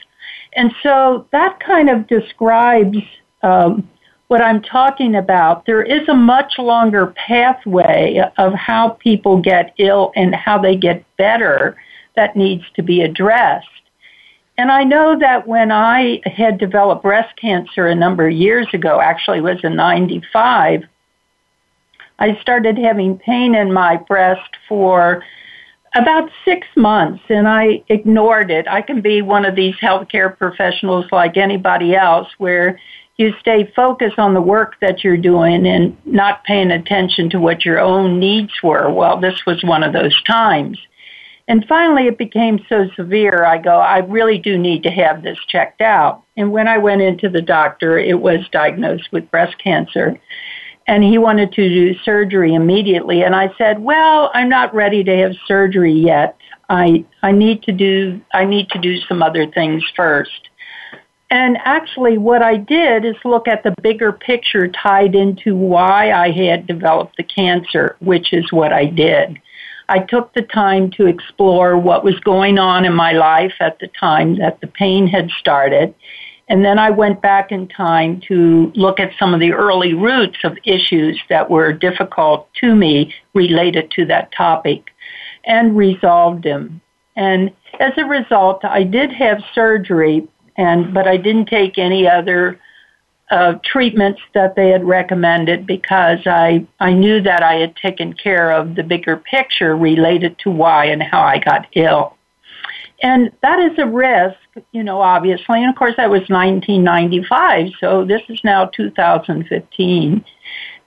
And 0.54 0.72
so 0.82 1.26
that 1.32 1.58
kind 1.58 1.90
of 1.90 2.06
describes 2.06 2.98
um, 3.42 3.88
what 4.28 4.40
I'm 4.40 4.62
talking 4.62 5.16
about, 5.16 5.66
there 5.66 5.82
is 5.82 6.08
a 6.08 6.14
much 6.14 6.54
longer 6.58 7.12
pathway 7.16 8.20
of 8.38 8.54
how 8.54 8.90
people 8.90 9.40
get 9.40 9.74
ill 9.78 10.12
and 10.16 10.34
how 10.34 10.58
they 10.58 10.76
get 10.76 11.04
better 11.16 11.76
that 12.16 12.36
needs 12.36 12.64
to 12.76 12.82
be 12.82 13.02
addressed. 13.02 13.66
And 14.56 14.70
I 14.70 14.84
know 14.84 15.18
that 15.18 15.48
when 15.48 15.72
I 15.72 16.20
had 16.24 16.58
developed 16.58 17.02
breast 17.02 17.36
cancer 17.36 17.86
a 17.88 17.94
number 17.94 18.28
of 18.28 18.34
years 18.34 18.68
ago, 18.72 19.00
actually 19.00 19.40
was 19.40 19.58
in 19.64 19.74
95, 19.74 20.84
I 22.18 22.40
started 22.40 22.78
having 22.78 23.18
pain 23.18 23.54
in 23.56 23.72
my 23.72 23.96
breast 23.96 24.56
for 24.68 25.24
about 25.96 26.30
six 26.44 26.66
months 26.76 27.22
and 27.28 27.48
I 27.48 27.82
ignored 27.88 28.50
it. 28.50 28.66
I 28.68 28.82
can 28.82 29.00
be 29.00 29.22
one 29.22 29.44
of 29.44 29.56
these 29.56 29.74
healthcare 29.76 30.36
professionals 30.36 31.06
like 31.10 31.36
anybody 31.36 31.94
else 31.94 32.28
where 32.38 32.80
you 33.16 33.32
stay 33.40 33.72
focused 33.76 34.18
on 34.18 34.34
the 34.34 34.40
work 34.40 34.76
that 34.80 35.04
you're 35.04 35.16
doing 35.16 35.66
and 35.66 35.96
not 36.04 36.42
paying 36.44 36.72
attention 36.72 37.30
to 37.30 37.40
what 37.40 37.64
your 37.64 37.78
own 37.78 38.18
needs 38.18 38.52
were. 38.62 38.90
Well, 38.90 39.20
this 39.20 39.46
was 39.46 39.62
one 39.62 39.84
of 39.84 39.92
those 39.92 40.20
times. 40.24 40.78
And 41.46 41.66
finally, 41.68 42.06
it 42.06 42.16
became 42.16 42.64
so 42.68 42.88
severe, 42.96 43.44
I 43.44 43.58
go, 43.58 43.78
I 43.78 43.98
really 43.98 44.38
do 44.38 44.56
need 44.56 44.82
to 44.84 44.90
have 44.90 45.22
this 45.22 45.38
checked 45.48 45.82
out. 45.82 46.22
And 46.36 46.52
when 46.52 46.66
I 46.68 46.78
went 46.78 47.02
into 47.02 47.28
the 47.28 47.42
doctor, 47.42 47.98
it 47.98 48.18
was 48.18 48.48
diagnosed 48.50 49.12
with 49.12 49.30
breast 49.30 49.56
cancer. 49.62 50.18
And 50.86 51.04
he 51.04 51.18
wanted 51.18 51.52
to 51.52 51.68
do 51.68 51.98
surgery 52.00 52.54
immediately. 52.54 53.22
And 53.22 53.34
I 53.34 53.50
said, 53.58 53.82
well, 53.82 54.30
I'm 54.32 54.48
not 54.48 54.74
ready 54.74 55.04
to 55.04 55.16
have 55.18 55.32
surgery 55.46 55.92
yet. 55.92 56.36
I, 56.70 57.04
I 57.22 57.32
need 57.32 57.62
to 57.64 57.72
do, 57.72 58.20
I 58.32 58.44
need 58.44 58.70
to 58.70 58.78
do 58.78 58.98
some 59.00 59.22
other 59.22 59.46
things 59.46 59.82
first. 59.94 60.48
And 61.30 61.58
actually, 61.64 62.16
what 62.16 62.42
I 62.42 62.56
did 62.56 63.04
is 63.04 63.16
look 63.24 63.48
at 63.48 63.62
the 63.64 63.74
bigger 63.82 64.12
picture 64.12 64.68
tied 64.68 65.14
into 65.14 65.56
why 65.56 66.12
I 66.12 66.30
had 66.30 66.66
developed 66.66 67.16
the 67.16 67.22
cancer, 67.22 67.96
which 68.00 68.32
is 68.32 68.50
what 68.52 68.72
I 68.72 68.86
did. 68.86 69.40
I 69.88 70.00
took 70.00 70.32
the 70.32 70.42
time 70.42 70.90
to 70.92 71.06
explore 71.06 71.76
what 71.78 72.04
was 72.04 72.18
going 72.20 72.58
on 72.58 72.84
in 72.84 72.94
my 72.94 73.12
life 73.12 73.54
at 73.60 73.78
the 73.78 73.88
time 73.88 74.38
that 74.38 74.60
the 74.60 74.66
pain 74.66 75.06
had 75.06 75.30
started. 75.38 75.94
And 76.48 76.64
then 76.64 76.78
I 76.78 76.90
went 76.90 77.22
back 77.22 77.52
in 77.52 77.68
time 77.68 78.20
to 78.28 78.70
look 78.74 79.00
at 79.00 79.12
some 79.18 79.32
of 79.32 79.40
the 79.40 79.52
early 79.52 79.94
roots 79.94 80.38
of 80.44 80.58
issues 80.64 81.18
that 81.28 81.50
were 81.50 81.72
difficult 81.72 82.48
to 82.60 82.74
me 82.74 83.14
related 83.34 83.90
to 83.92 84.04
that 84.06 84.32
topic 84.32 84.90
and 85.46 85.76
resolved 85.76 86.44
them. 86.44 86.80
And 87.16 87.50
as 87.80 87.92
a 87.96 88.04
result, 88.04 88.64
I 88.64 88.82
did 88.82 89.12
have 89.12 89.42
surgery, 89.54 90.26
and 90.56 90.92
but 90.92 91.06
I 91.06 91.16
didn't 91.16 91.46
take 91.46 91.78
any 91.78 92.08
other 92.08 92.60
uh, 93.34 93.58
treatments 93.64 94.20
that 94.32 94.54
they 94.54 94.68
had 94.68 94.84
recommended 94.84 95.66
because 95.66 96.20
I 96.24 96.64
I 96.78 96.92
knew 96.92 97.20
that 97.22 97.42
I 97.42 97.54
had 97.54 97.74
taken 97.74 98.12
care 98.12 98.52
of 98.52 98.76
the 98.76 98.84
bigger 98.84 99.16
picture 99.16 99.76
related 99.76 100.38
to 100.44 100.52
why 100.52 100.84
and 100.84 101.02
how 101.02 101.22
I 101.22 101.38
got 101.38 101.66
ill. 101.74 102.16
And 103.02 103.32
that 103.42 103.58
is 103.58 103.76
a 103.78 103.88
risk, 103.88 104.38
you 104.70 104.84
know, 104.84 105.00
obviously. 105.00 105.60
And 105.60 105.68
of 105.68 105.74
course, 105.74 105.94
that 105.96 106.10
was 106.10 106.22
1995, 106.28 107.72
so 107.80 108.04
this 108.04 108.22
is 108.28 108.38
now 108.44 108.66
2015. 108.66 110.24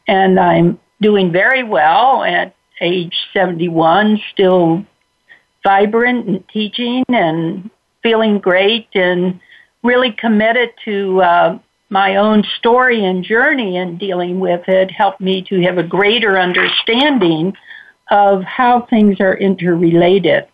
And 0.08 0.40
I'm 0.40 0.80
doing 1.02 1.34
very 1.34 1.64
well 1.64 2.24
at 2.24 2.56
age 2.80 3.14
71, 3.34 4.22
still 4.32 4.86
vibrant 5.66 6.30
and 6.30 6.48
teaching 6.48 7.04
and 7.10 7.70
feeling 8.02 8.40
great 8.40 8.88
and 8.94 9.42
really 9.84 10.14
committed 10.14 10.70
to 10.86 11.22
uh, 11.22 11.60
my 11.90 12.18
own 12.18 12.44
story 12.58 13.04
and 13.06 13.24
journey 13.24 13.78
in 13.78 13.98
dealing 13.98 14.40
with 14.40 14.68
it 14.68 14.92
helped 14.92 15.22
me 15.22 15.42
to 15.44 15.62
have 15.62 15.78
a 15.78 15.84
greater 15.84 16.38
understanding 16.38 17.56
of 18.12 18.44
how 18.44 18.82
things 18.82 19.20
are 19.20 19.38
interrelated. 19.38 20.48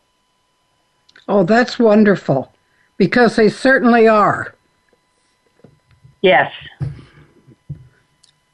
Oh, 1.28 1.44
that's 1.44 1.80
wonderful. 1.80 2.52
Because 2.98 3.36
they 3.36 3.50
certainly 3.50 4.08
are. 4.08 4.54
Yes. 6.22 6.52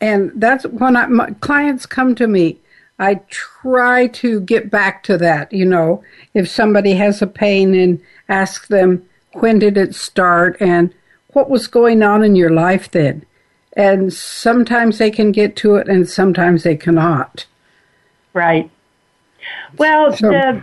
And 0.01 0.31
that's 0.35 0.65
when 0.65 0.95
I, 0.95 1.07
my 1.07 1.31
clients 1.41 1.85
come 1.85 2.15
to 2.15 2.27
me. 2.27 2.59
I 2.99 3.15
try 3.29 4.07
to 4.07 4.41
get 4.41 4.69
back 4.69 5.03
to 5.03 5.17
that. 5.17 5.51
You 5.51 5.65
know, 5.65 6.03
if 6.33 6.49
somebody 6.49 6.93
has 6.93 7.21
a 7.21 7.27
pain 7.27 7.75
and 7.75 8.01
ask 8.27 8.67
them, 8.67 9.05
when 9.33 9.59
did 9.59 9.77
it 9.77 9.95
start 9.95 10.57
and 10.59 10.93
what 11.33 11.49
was 11.49 11.67
going 11.67 12.03
on 12.03 12.23
in 12.23 12.35
your 12.35 12.49
life 12.49 12.89
then? 12.91 13.25
And 13.73 14.11
sometimes 14.11 14.97
they 14.97 15.11
can 15.11 15.31
get 15.31 15.55
to 15.57 15.75
it 15.75 15.87
and 15.87 16.09
sometimes 16.09 16.63
they 16.63 16.75
cannot. 16.75 17.45
Right. 18.33 18.69
Well, 19.77 20.15
so, 20.15 20.29
the, 20.29 20.61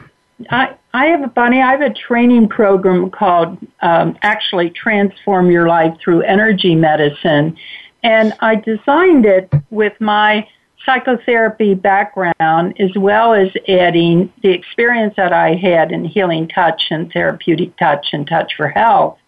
I, 0.50 0.76
I 0.92 1.07
have 1.07 1.22
a 1.22 1.29
Bonnie. 1.29 1.62
I 1.62 1.72
have 1.72 1.81
a 1.81 1.92
training 1.92 2.48
program 2.48 3.11
called 3.11 3.59
um, 3.81 4.16
actually 4.22 4.70
Transform 4.70 5.50
Your 5.50 5.68
Life 5.68 5.96
Through 6.02 6.22
Energy 6.22 6.74
Medicine. 6.74 7.57
And 8.02 8.35
I 8.40 8.57
designed 8.57 9.26
it 9.26 9.52
with 9.70 9.92
my 10.00 10.46
psychotherapy 10.85 11.74
background 11.74 12.81
as 12.81 12.90
well 12.96 13.35
as 13.35 13.48
adding 13.68 14.33
the 14.42 14.50
experience 14.50 15.14
that 15.16 15.33
I 15.33 15.55
had 15.55 15.90
in 15.90 16.05
healing 16.05 16.48
touch 16.48 16.85
and 16.90 17.12
therapeutic 17.12 17.76
touch 17.76 18.09
and 18.12 18.26
touch 18.26 18.55
for 18.57 18.68
health. 18.68 19.18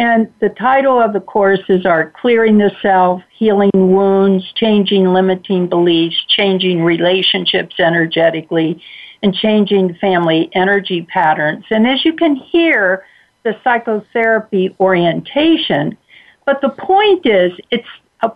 And 0.00 0.32
the 0.40 0.48
title 0.48 0.98
of 0.98 1.12
the 1.12 1.20
course 1.20 1.60
is 1.68 1.84
Our 1.84 2.10
Clearing 2.22 2.56
the 2.56 2.70
Self, 2.80 3.20
Healing 3.36 3.70
Wounds, 3.74 4.50
Changing 4.54 5.12
Limiting 5.12 5.68
Beliefs, 5.68 6.16
Changing 6.26 6.82
Relationships 6.82 7.78
Energetically, 7.78 8.82
and 9.22 9.34
Changing 9.34 9.94
Family 9.96 10.48
Energy 10.54 11.02
Patterns. 11.02 11.66
And 11.68 11.86
as 11.86 12.02
you 12.02 12.14
can 12.14 12.34
hear, 12.34 13.04
the 13.42 13.54
psychotherapy 13.62 14.74
orientation, 14.80 15.98
but 16.46 16.62
the 16.62 16.70
point 16.70 17.26
is, 17.26 17.52
it's 17.70 17.86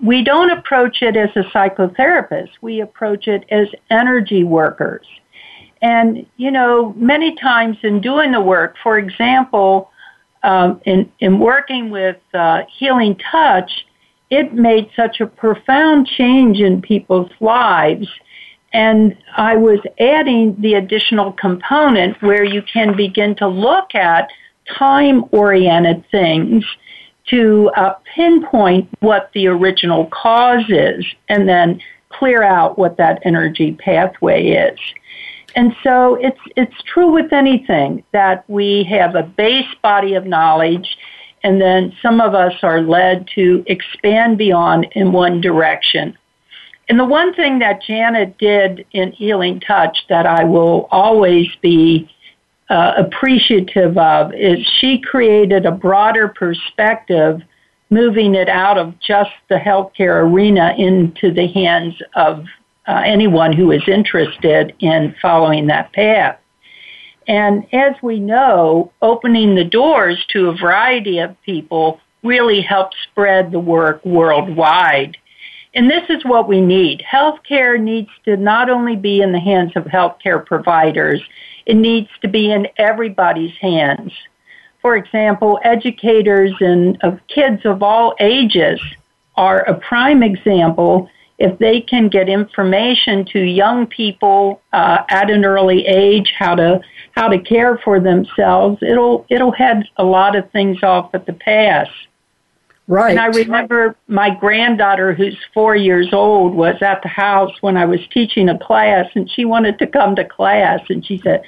we 0.02 0.22
don't 0.22 0.50
approach 0.50 1.00
it 1.00 1.16
as 1.16 1.30
a 1.34 1.44
psychotherapist. 1.44 2.50
We 2.60 2.82
approach 2.82 3.26
it 3.26 3.46
as 3.50 3.68
energy 3.88 4.44
workers. 4.44 5.06
And, 5.80 6.26
you 6.36 6.50
know, 6.50 6.92
many 6.98 7.34
times 7.36 7.78
in 7.82 8.02
doing 8.02 8.32
the 8.32 8.40
work, 8.42 8.76
for 8.82 8.98
example, 8.98 9.90
um, 10.44 10.80
in, 10.84 11.10
in 11.20 11.38
working 11.38 11.90
with 11.90 12.18
uh, 12.34 12.62
Healing 12.78 13.18
Touch, 13.32 13.86
it 14.30 14.52
made 14.52 14.90
such 14.94 15.20
a 15.20 15.26
profound 15.26 16.06
change 16.06 16.60
in 16.60 16.82
people's 16.82 17.30
lives. 17.40 18.06
And 18.72 19.16
I 19.36 19.56
was 19.56 19.78
adding 19.98 20.54
the 20.60 20.74
additional 20.74 21.32
component 21.32 22.20
where 22.22 22.44
you 22.44 22.60
can 22.62 22.96
begin 22.96 23.34
to 23.36 23.48
look 23.48 23.94
at 23.94 24.28
time 24.76 25.24
oriented 25.30 26.04
things 26.10 26.64
to 27.30 27.70
uh, 27.76 27.94
pinpoint 28.14 28.88
what 29.00 29.30
the 29.32 29.46
original 29.46 30.06
cause 30.06 30.64
is 30.68 31.06
and 31.28 31.48
then 31.48 31.80
clear 32.10 32.42
out 32.42 32.78
what 32.78 32.96
that 32.98 33.20
energy 33.24 33.72
pathway 33.72 34.48
is. 34.48 34.78
And 35.56 35.74
so 35.82 36.16
it's, 36.16 36.40
it's 36.56 36.82
true 36.82 37.12
with 37.12 37.32
anything 37.32 38.04
that 38.12 38.44
we 38.48 38.84
have 38.84 39.14
a 39.14 39.22
base 39.22 39.72
body 39.82 40.14
of 40.14 40.26
knowledge 40.26 40.96
and 41.44 41.60
then 41.60 41.92
some 42.00 42.22
of 42.22 42.34
us 42.34 42.54
are 42.62 42.80
led 42.80 43.28
to 43.34 43.62
expand 43.66 44.38
beyond 44.38 44.88
in 44.92 45.12
one 45.12 45.42
direction. 45.42 46.16
And 46.88 46.98
the 46.98 47.04
one 47.04 47.34
thing 47.34 47.58
that 47.58 47.82
Janet 47.82 48.38
did 48.38 48.86
in 48.92 49.12
Healing 49.12 49.60
Touch 49.60 49.96
that 50.08 50.26
I 50.26 50.44
will 50.44 50.88
always 50.90 51.48
be 51.60 52.10
uh, 52.70 52.94
appreciative 52.96 53.96
of 53.98 54.32
is 54.34 54.58
she 54.80 54.98
created 54.98 55.66
a 55.66 55.70
broader 55.70 56.28
perspective, 56.28 57.42
moving 57.90 58.34
it 58.34 58.48
out 58.48 58.78
of 58.78 58.98
just 59.00 59.30
the 59.50 59.56
healthcare 59.56 60.22
arena 60.22 60.74
into 60.78 61.30
the 61.30 61.46
hands 61.48 61.94
of 62.16 62.44
uh, 62.86 63.02
anyone 63.04 63.52
who 63.52 63.70
is 63.70 63.82
interested 63.88 64.74
in 64.80 65.14
following 65.20 65.66
that 65.68 65.92
path. 65.92 66.38
And 67.26 67.66
as 67.72 67.94
we 68.02 68.20
know, 68.20 68.92
opening 69.00 69.54
the 69.54 69.64
doors 69.64 70.24
to 70.30 70.48
a 70.48 70.56
variety 70.56 71.18
of 71.20 71.40
people 71.42 72.00
really 72.22 72.60
helps 72.60 72.96
spread 73.10 73.50
the 73.50 73.60
work 73.60 74.04
worldwide. 74.04 75.16
And 75.74 75.90
this 75.90 76.04
is 76.08 76.24
what 76.24 76.48
we 76.48 76.60
need. 76.60 77.02
Healthcare 77.10 77.80
needs 77.80 78.10
to 78.24 78.36
not 78.36 78.70
only 78.70 78.96
be 78.96 79.20
in 79.20 79.32
the 79.32 79.40
hands 79.40 79.72
of 79.74 79.84
healthcare 79.84 80.44
providers, 80.44 81.22
it 81.66 81.74
needs 81.74 82.08
to 82.22 82.28
be 82.28 82.52
in 82.52 82.68
everybody's 82.76 83.56
hands. 83.60 84.12
For 84.80 84.96
example, 84.96 85.58
educators 85.64 86.52
and 86.60 86.98
of 87.02 87.18
kids 87.28 87.62
of 87.64 87.82
all 87.82 88.14
ages 88.20 88.80
are 89.36 89.60
a 89.60 89.74
prime 89.80 90.22
example 90.22 91.08
if 91.38 91.58
they 91.58 91.80
can 91.80 92.08
get 92.08 92.28
information 92.28 93.24
to 93.24 93.40
young 93.40 93.86
people 93.86 94.60
uh, 94.72 94.98
at 95.08 95.30
an 95.30 95.44
early 95.44 95.86
age 95.86 96.32
how 96.38 96.54
to 96.54 96.80
how 97.12 97.28
to 97.28 97.38
care 97.38 97.78
for 97.78 98.00
themselves 98.00 98.78
it'll 98.82 99.26
it'll 99.30 99.52
head 99.52 99.84
a 99.96 100.04
lot 100.04 100.36
of 100.36 100.50
things 100.52 100.82
off 100.82 101.10
at 101.14 101.26
the 101.26 101.32
pass. 101.32 101.88
Right 102.86 103.10
and 103.10 103.18
i 103.18 103.26
remember 103.26 103.96
my 104.08 104.30
granddaughter 104.30 105.14
who's 105.14 105.36
four 105.54 105.74
years 105.74 106.08
old 106.12 106.54
was 106.54 106.76
at 106.82 107.02
the 107.02 107.08
house 107.08 107.52
when 107.62 107.78
i 107.78 107.86
was 107.86 108.00
teaching 108.12 108.50
a 108.50 108.58
class 108.58 109.06
and 109.14 109.28
she 109.30 109.46
wanted 109.46 109.78
to 109.78 109.86
come 109.86 110.14
to 110.16 110.24
class 110.24 110.80
and 110.90 111.04
she 111.04 111.18
said 111.24 111.42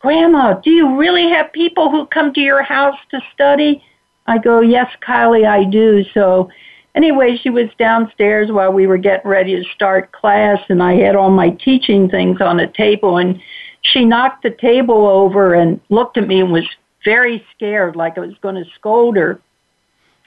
grandma 0.00 0.52
do 0.60 0.70
you 0.70 0.98
really 0.98 1.30
have 1.30 1.50
people 1.52 1.90
who 1.90 2.04
come 2.06 2.34
to 2.34 2.40
your 2.40 2.62
house 2.62 2.98
to 3.10 3.20
study? 3.32 3.82
I 4.26 4.36
go 4.36 4.60
yes 4.60 4.90
kylie 5.00 5.48
i 5.48 5.64
do. 5.64 6.04
So 6.12 6.50
anyway, 6.94 7.36
she 7.36 7.50
was 7.50 7.68
downstairs 7.78 8.50
while 8.50 8.72
we 8.72 8.86
were 8.86 8.98
getting 8.98 9.30
ready 9.30 9.56
to 9.56 9.68
start 9.70 10.12
class, 10.12 10.58
and 10.68 10.82
I 10.82 10.94
had 10.94 11.16
all 11.16 11.30
my 11.30 11.50
teaching 11.50 12.08
things 12.08 12.40
on 12.40 12.60
a 12.60 12.66
table, 12.66 13.18
and 13.18 13.40
she 13.82 14.04
knocked 14.04 14.42
the 14.42 14.50
table 14.50 15.06
over 15.06 15.54
and 15.54 15.80
looked 15.88 16.16
at 16.16 16.28
me 16.28 16.40
and 16.40 16.52
was 16.52 16.68
very 17.04 17.44
scared, 17.54 17.96
like 17.96 18.16
I 18.16 18.20
was 18.20 18.36
going 18.40 18.54
to 18.54 18.70
scold 18.74 19.16
her. 19.16 19.40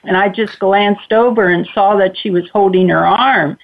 And 0.04 0.16
I 0.16 0.28
just 0.28 0.58
glanced 0.58 1.12
over 1.12 1.48
and 1.48 1.66
saw 1.74 1.96
that 1.96 2.16
she 2.16 2.30
was 2.30 2.48
holding 2.52 2.88
her 2.90 3.06
arm. 3.06 3.58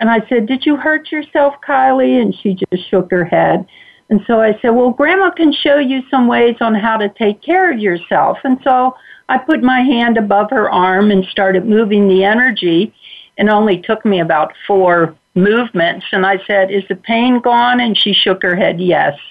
And 0.00 0.10
I 0.10 0.26
said, 0.28 0.46
Did 0.46 0.66
you 0.66 0.76
hurt 0.76 1.10
yourself, 1.10 1.54
Kylie? 1.66 2.20
And 2.20 2.34
she 2.34 2.54
just 2.54 2.88
shook 2.90 3.10
her 3.10 3.24
head. 3.24 3.66
And 4.10 4.20
so 4.26 4.40
I 4.40 4.58
said, 4.60 4.70
Well, 4.70 4.90
Grandma 4.90 5.30
can 5.30 5.52
show 5.52 5.78
you 5.78 6.02
some 6.10 6.28
ways 6.28 6.56
on 6.60 6.74
how 6.74 6.96
to 6.96 7.08
take 7.08 7.42
care 7.42 7.72
of 7.72 7.78
yourself. 7.78 8.38
And 8.44 8.58
so 8.62 8.96
I 9.28 9.38
put 9.38 9.62
my 9.62 9.80
hand 9.80 10.16
above 10.16 10.50
her 10.50 10.70
arm 10.70 11.10
and 11.10 11.24
started 11.26 11.66
moving 11.66 12.08
the 12.08 12.24
energy. 12.24 12.94
It 13.36 13.48
only 13.48 13.80
took 13.80 14.04
me 14.04 14.20
about 14.20 14.52
four 14.66 15.16
movements. 15.34 16.06
And 16.12 16.26
I 16.26 16.38
said, 16.46 16.70
Is 16.70 16.84
the 16.88 16.96
pain 16.96 17.40
gone? 17.40 17.80
And 17.80 17.96
she 17.96 18.12
shook 18.12 18.42
her 18.42 18.56
head, 18.56 18.80
Yes. 18.80 19.18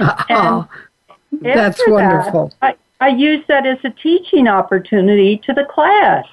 Oh, 0.00 0.68
that's 1.42 1.80
wonderful. 1.86 2.52
That, 2.60 2.78
I, 3.00 3.06
I 3.06 3.08
used 3.08 3.48
that 3.48 3.66
as 3.66 3.78
a 3.84 3.90
teaching 3.90 4.48
opportunity 4.48 5.40
to 5.44 5.52
the 5.52 5.64
class. 5.64 6.24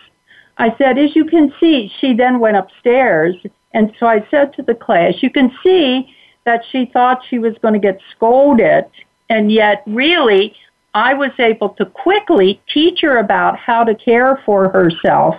I 0.57 0.75
said, 0.77 0.97
As 0.97 1.15
you 1.15 1.25
can 1.25 1.53
see, 1.59 1.91
she 1.99 2.13
then 2.13 2.39
went 2.39 2.57
upstairs. 2.57 3.35
And 3.73 3.93
so 3.99 4.07
I 4.07 4.25
said 4.31 4.53
to 4.53 4.63
the 4.63 4.75
class, 4.75 5.15
You 5.21 5.29
can 5.29 5.51
see 5.63 6.13
that 6.45 6.63
she 6.71 6.85
thought 6.85 7.23
she 7.29 7.39
was 7.39 7.55
going 7.61 7.73
to 7.73 7.79
get 7.79 7.99
scolded. 8.15 8.85
And 9.29 9.51
yet, 9.51 9.83
really, 9.87 10.55
I 10.95 11.13
was 11.13 11.31
able 11.39 11.69
to 11.71 11.85
quickly 11.85 12.61
teach 12.73 13.01
her 13.01 13.17
about 13.17 13.59
how 13.59 13.83
to 13.83 13.93
care 13.93 14.41
for 14.45 14.69
herself 14.69 15.35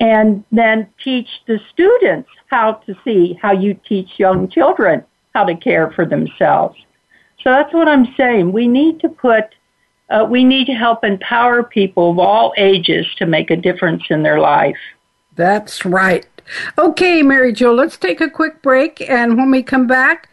and 0.00 0.42
then 0.50 0.88
teach 1.04 1.28
the 1.46 1.60
students 1.70 2.30
how 2.50 2.72
to 2.86 2.96
see 3.04 3.38
how 3.40 3.52
you 3.52 3.78
teach 3.86 4.18
young 4.18 4.48
children 4.48 5.04
how 5.34 5.44
to 5.44 5.54
care 5.56 5.90
for 5.90 6.06
themselves. 6.06 6.78
So 7.42 7.50
that's 7.50 7.72
what 7.74 7.86
I'm 7.86 8.14
saying. 8.16 8.52
We 8.52 8.66
need 8.66 9.00
to 9.00 9.10
put, 9.10 9.44
uh, 10.08 10.26
we 10.28 10.42
need 10.42 10.66
to 10.68 10.72
help 10.72 11.04
empower 11.04 11.62
people 11.62 12.10
of 12.10 12.18
all 12.18 12.54
ages 12.56 13.06
to 13.16 13.26
make 13.26 13.50
a 13.50 13.56
difference 13.56 14.04
in 14.08 14.22
their 14.22 14.40
life. 14.40 14.76
That's 15.36 15.84
right. 15.84 16.26
Okay, 16.78 17.22
Mary 17.22 17.52
Jo, 17.52 17.74
let's 17.74 17.98
take 17.98 18.22
a 18.22 18.30
quick 18.30 18.62
break. 18.62 19.02
And 19.02 19.36
when 19.36 19.50
we 19.50 19.62
come 19.62 19.86
back, 19.86 20.30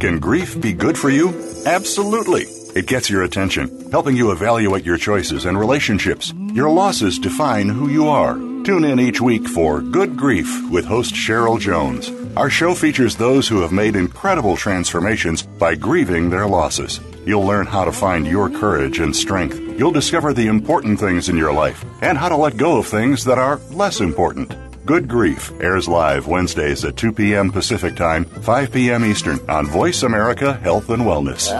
Can 0.00 0.18
grief 0.18 0.60
be 0.60 0.72
good 0.72 0.98
for 0.98 1.10
you? 1.10 1.28
Absolutely. 1.64 2.46
It 2.74 2.86
gets 2.86 3.08
your 3.08 3.22
attention, 3.22 3.90
helping 3.90 4.16
you 4.16 4.32
evaluate 4.32 4.84
your 4.84 4.96
choices 4.96 5.44
and 5.44 5.58
relationships. 5.58 6.32
Your 6.52 6.70
losses 6.70 7.18
define 7.18 7.68
who 7.68 7.88
you 7.88 8.08
are. 8.08 8.34
Tune 8.64 8.84
in 8.84 8.98
each 8.98 9.20
week 9.20 9.46
for 9.46 9.80
Good 9.80 10.16
Grief 10.16 10.70
with 10.70 10.86
host 10.86 11.14
Cheryl 11.14 11.60
Jones. 11.60 12.10
Our 12.36 12.48
show 12.48 12.74
features 12.74 13.16
those 13.16 13.46
who 13.46 13.60
have 13.60 13.72
made 13.72 13.94
incredible 13.94 14.56
transformations 14.56 15.42
by 15.42 15.74
grieving 15.74 16.30
their 16.30 16.46
losses. 16.46 16.98
You'll 17.26 17.44
learn 17.44 17.66
how 17.66 17.84
to 17.84 17.92
find 17.92 18.26
your 18.26 18.48
courage 18.48 19.00
and 19.00 19.14
strength. 19.14 19.60
You'll 19.76 19.90
discover 19.92 20.32
the 20.32 20.46
important 20.46 21.00
things 21.00 21.28
in 21.28 21.36
your 21.36 21.52
life 21.52 21.84
and 22.02 22.18
how 22.18 22.28
to 22.28 22.36
let 22.36 22.56
go 22.56 22.78
of 22.78 22.86
things 22.86 23.24
that 23.24 23.38
are 23.38 23.60
less 23.70 24.00
important. 24.00 24.54
Good 24.84 25.08
Grief 25.08 25.52
airs 25.60 25.88
live 25.88 26.26
Wednesdays 26.26 26.84
at 26.84 26.96
2 26.96 27.12
p.m. 27.12 27.50
Pacific 27.50 27.94
Time, 27.96 28.24
5 28.24 28.72
p.m. 28.72 29.04
Eastern 29.04 29.38
on 29.48 29.66
Voice 29.66 30.02
America 30.02 30.54
Health 30.54 30.90
and 30.90 31.02
Wellness. 31.02 31.50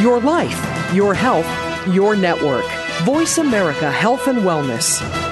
Your 0.00 0.20
life, 0.20 0.94
your 0.94 1.12
health, 1.12 1.88
your 1.88 2.14
network. 2.14 2.64
Voice 3.02 3.38
America 3.38 3.90
Health 3.90 4.28
and 4.28 4.38
Wellness. 4.38 5.27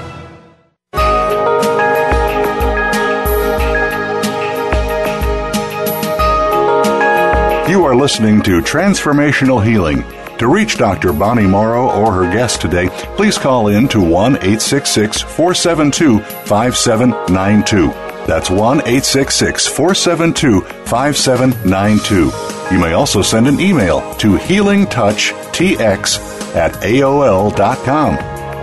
You 7.77 7.85
are 7.85 7.95
listening 7.95 8.41
to 8.41 8.59
Transformational 8.61 9.63
Healing. 9.63 10.03
To 10.39 10.47
reach 10.47 10.79
Dr. 10.79 11.13
Bonnie 11.13 11.45
Morrow 11.45 11.91
or 11.91 12.11
her 12.11 12.23
guest 12.33 12.59
today, 12.59 12.89
please 13.15 13.37
call 13.37 13.67
in 13.67 13.87
to 13.89 14.01
1 14.01 14.37
866 14.37 15.21
472 15.21 16.21
5792. 16.21 17.89
That's 18.25 18.49
1 18.49 18.79
866 18.79 19.67
472 19.67 20.61
5792. 20.61 22.73
You 22.73 22.81
may 22.81 22.93
also 22.93 23.21
send 23.21 23.47
an 23.47 23.59
email 23.59 24.01
to 24.15 24.37
healingtouchtx 24.37 26.55
at 26.55 26.73
AOL.com. 26.81 28.15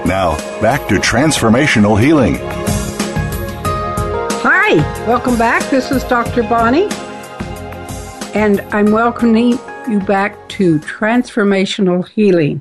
Now, 0.09 0.37
back 0.61 0.89
to 0.89 0.97
transformational 0.97 2.01
healing. 2.01 2.39
Hi, 4.43 4.75
welcome 5.07 5.39
back. 5.39 5.63
This 5.71 5.93
is 5.93 6.03
Dr. 6.03 6.43
Bonnie 6.43 6.89
and 8.35 8.61
I'm 8.73 8.91
welcoming 8.91 9.61
you 9.89 10.01
back 10.01 10.49
to 10.51 10.81
Transformational 10.81 12.09
Healing. 12.09 12.61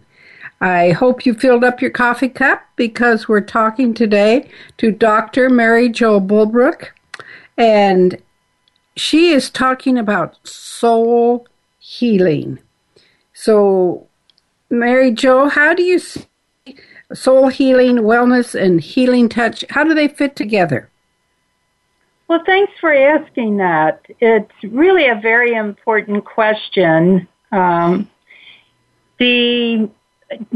I 0.61 0.91
hope 0.91 1.25
you 1.25 1.33
filled 1.33 1.63
up 1.63 1.81
your 1.81 1.89
coffee 1.89 2.29
cup 2.29 2.61
because 2.75 3.27
we're 3.27 3.41
talking 3.41 3.95
today 3.95 4.49
to 4.77 4.91
Dr. 4.91 5.49
Mary 5.49 5.89
Jo 5.89 6.21
Bulbrook, 6.21 6.89
and 7.57 8.21
she 8.95 9.31
is 9.31 9.49
talking 9.49 9.97
about 9.97 10.37
soul 10.47 11.47
healing. 11.79 12.59
So, 13.33 14.07
Mary 14.69 15.09
Jo, 15.09 15.49
how 15.49 15.73
do 15.73 15.81
you 15.81 15.97
see 15.97 16.27
soul 17.13 17.47
healing, 17.47 17.97
wellness, 17.97 18.53
and 18.53 18.79
healing 18.79 19.27
touch? 19.27 19.65
How 19.71 19.83
do 19.83 19.95
they 19.95 20.07
fit 20.07 20.35
together? 20.35 20.91
Well, 22.27 22.41
thanks 22.45 22.73
for 22.79 22.93
asking 22.93 23.57
that. 23.57 24.05
It's 24.19 24.51
really 24.63 25.07
a 25.07 25.15
very 25.15 25.53
important 25.53 26.25
question. 26.25 27.27
Um, 27.51 28.09
the 29.19 29.89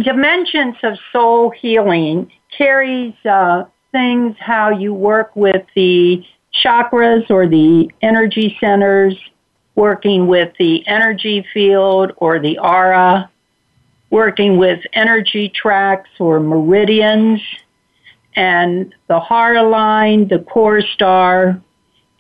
dimensions 0.02 0.76
of 0.84 0.98
soul 1.12 1.52
healing 1.52 2.32
carries 2.58 3.14
uh, 3.26 3.66
things 3.92 4.36
how 4.40 4.70
you 4.70 4.94
work 4.94 5.36
with 5.36 5.66
the 5.76 6.26
chakras 6.64 7.30
or 7.30 7.48
the 7.48 7.92
energy 8.02 8.58
centers, 8.60 9.18
working 9.76 10.28
with 10.28 10.54
the 10.58 10.86
energy 10.88 11.46
field 11.54 12.12
or 12.18 12.40
the 12.40 12.58
aura, 12.58 13.30
working 14.10 14.58
with 14.58 14.80
energy 14.94 15.50
tracks 15.50 16.10
or 16.20 16.40
meridians, 16.40 17.42
and 18.38 18.94
the 19.08 19.20
heart 19.20 19.58
line, 19.68 20.28
the 20.28 20.40
core 20.40 20.82
star. 20.82 21.60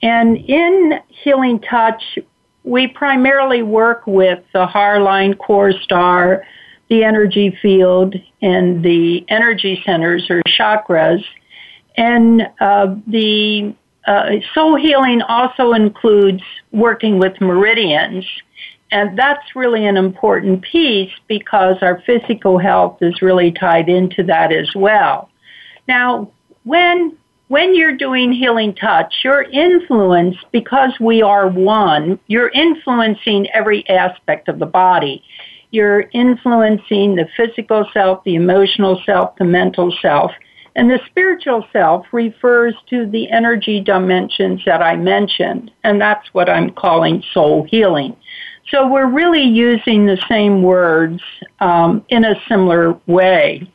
And 0.01 0.36
in 0.36 0.93
Healing 1.10 1.60
Touch, 1.60 2.01
we 2.63 2.88
primarily 2.88 3.62
work 3.62 4.06
with 4.08 4.43
the 4.51 4.65
heart 4.65 5.03
line, 5.03 5.36
core 5.36 5.73
star, 5.84 6.43
the 6.89 7.03
energy 7.03 7.56
field, 7.62 8.15
and 8.41 8.84
the 8.84 9.25
energy 9.30 9.82
centers 9.86 10.27
or 10.30 10.41
chakras. 10.60 11.23
And 11.97 12.41
uh, 12.60 12.95
the 13.06 13.75
uh, 14.08 14.32
soul 14.56 14.75
healing 14.75 15.21
also 15.21 15.73
includes 15.73 16.41
working 16.71 17.19
with 17.19 17.39
meridians. 17.39 18.25
And 18.91 19.19
that's 19.19 19.56
really 19.56 19.86
an 19.86 19.97
important 19.97 20.63
piece 20.63 21.12
because 21.27 21.75
our 21.82 22.01
physical 22.08 22.58
health 22.58 22.97
is 23.01 23.21
really 23.21 23.51
tied 23.51 23.88
into 23.88 24.23
that 24.23 24.51
as 24.51 24.73
well. 24.73 25.30
Now, 25.88 26.32
when 26.63 27.17
when 27.47 27.76
you're 27.76 27.95
doing 27.95 28.34
healing 28.34 28.76
touch, 28.76 29.23
your 29.23 29.43
influence, 29.43 30.36
because 30.52 30.91
we 31.00 31.21
are 31.21 31.47
one, 31.47 32.19
you're 32.28 32.50
influencing 32.50 33.47
every 33.52 33.88
aspect 33.88 34.50
of 34.50 34.60
the 34.60 34.65
body. 34.65 35.23
You're 35.71 36.10
influencing 36.12 37.15
the 37.15 37.28
physical 37.38 37.88
self, 37.93 38.23
the 38.26 38.36
emotional 38.36 39.02
self, 39.06 39.38
the 39.38 39.45
mental 39.45 39.95
self. 40.02 40.32
And 40.76 40.91
the 40.91 41.00
spiritual 41.08 41.65
self 41.71 42.06
refers 42.12 42.76
to 42.89 43.06
the 43.06 43.32
energy 43.32 43.80
dimensions 43.80 44.62
that 44.65 44.82
I 44.82 44.97
mentioned. 44.97 45.71
And 45.84 46.02
that's 46.02 46.28
what 46.34 46.50
I'm 46.50 46.71
calling 46.71 47.23
soul 47.34 47.63
healing. 47.63 48.15
So 48.69 48.88
we're 48.88 49.08
really 49.08 49.43
using 49.43 50.06
the 50.06 50.21
same 50.30 50.62
words 50.62 51.21
um, 51.62 52.06
in 52.10 52.26
a 52.26 52.36
similar 52.50 53.00
way. 53.08 53.71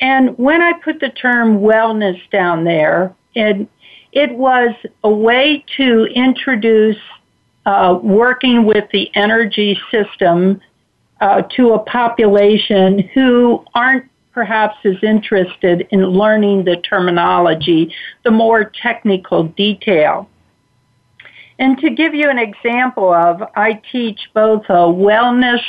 And 0.00 0.36
when 0.38 0.62
I 0.62 0.74
put 0.74 1.00
the 1.00 1.10
term 1.10 1.58
wellness 1.58 2.18
down 2.30 2.64
there, 2.64 3.14
it, 3.34 3.68
it 4.12 4.32
was 4.32 4.74
a 5.02 5.10
way 5.10 5.64
to 5.76 6.04
introduce 6.14 6.96
uh, 7.66 7.98
working 8.02 8.64
with 8.64 8.84
the 8.92 9.10
energy 9.14 9.78
system 9.90 10.60
uh, 11.20 11.42
to 11.56 11.74
a 11.74 11.78
population 11.80 13.00
who 13.14 13.64
aren't 13.74 14.08
perhaps 14.32 14.76
as 14.84 15.02
interested 15.02 15.86
in 15.90 16.06
learning 16.06 16.64
the 16.64 16.76
terminology, 16.76 17.92
the 18.22 18.30
more 18.30 18.64
technical 18.64 19.42
detail. 19.42 20.28
And 21.58 21.76
to 21.78 21.90
give 21.90 22.14
you 22.14 22.30
an 22.30 22.38
example 22.38 23.12
of, 23.12 23.42
I 23.56 23.82
teach 23.90 24.20
both 24.32 24.62
a 24.68 24.86
wellness 24.86 25.60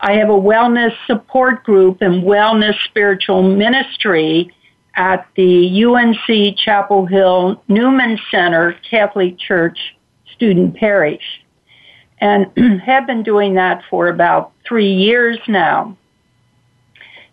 I 0.00 0.14
have 0.14 0.28
a 0.28 0.32
wellness 0.32 0.94
support 1.06 1.64
group 1.64 2.02
and 2.02 2.22
wellness 2.22 2.74
spiritual 2.84 3.42
ministry 3.42 4.52
at 4.94 5.26
the 5.34 5.84
UNC 5.84 6.56
Chapel 6.56 7.06
Hill 7.06 7.62
Newman 7.68 8.18
Center 8.30 8.76
Catholic 8.88 9.38
Church 9.38 9.78
student 10.34 10.76
parish 10.76 11.42
and 12.20 12.46
have 12.84 13.06
been 13.06 13.22
doing 13.24 13.54
that 13.54 13.82
for 13.90 14.08
about 14.08 14.52
three 14.66 14.92
years 14.92 15.38
now. 15.48 15.96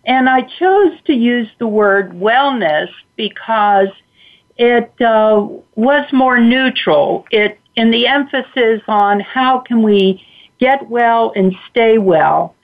And 0.05 0.29
I 0.29 0.41
chose 0.41 0.93
to 1.05 1.13
use 1.13 1.47
the 1.59 1.67
word 1.67 2.11
wellness 2.13 2.89
because 3.15 3.89
it 4.57 4.91
uh, 5.01 5.47
was 5.75 6.05
more 6.13 6.39
neutral. 6.39 7.25
It 7.31 7.59
in 7.75 7.91
the 7.91 8.07
emphasis 8.07 8.81
on 8.87 9.19
how 9.19 9.59
can 9.59 9.83
we 9.83 10.23
get 10.59 10.89
well 10.89 11.33
and 11.35 11.53
stay 11.69 11.97
well. 11.97 12.54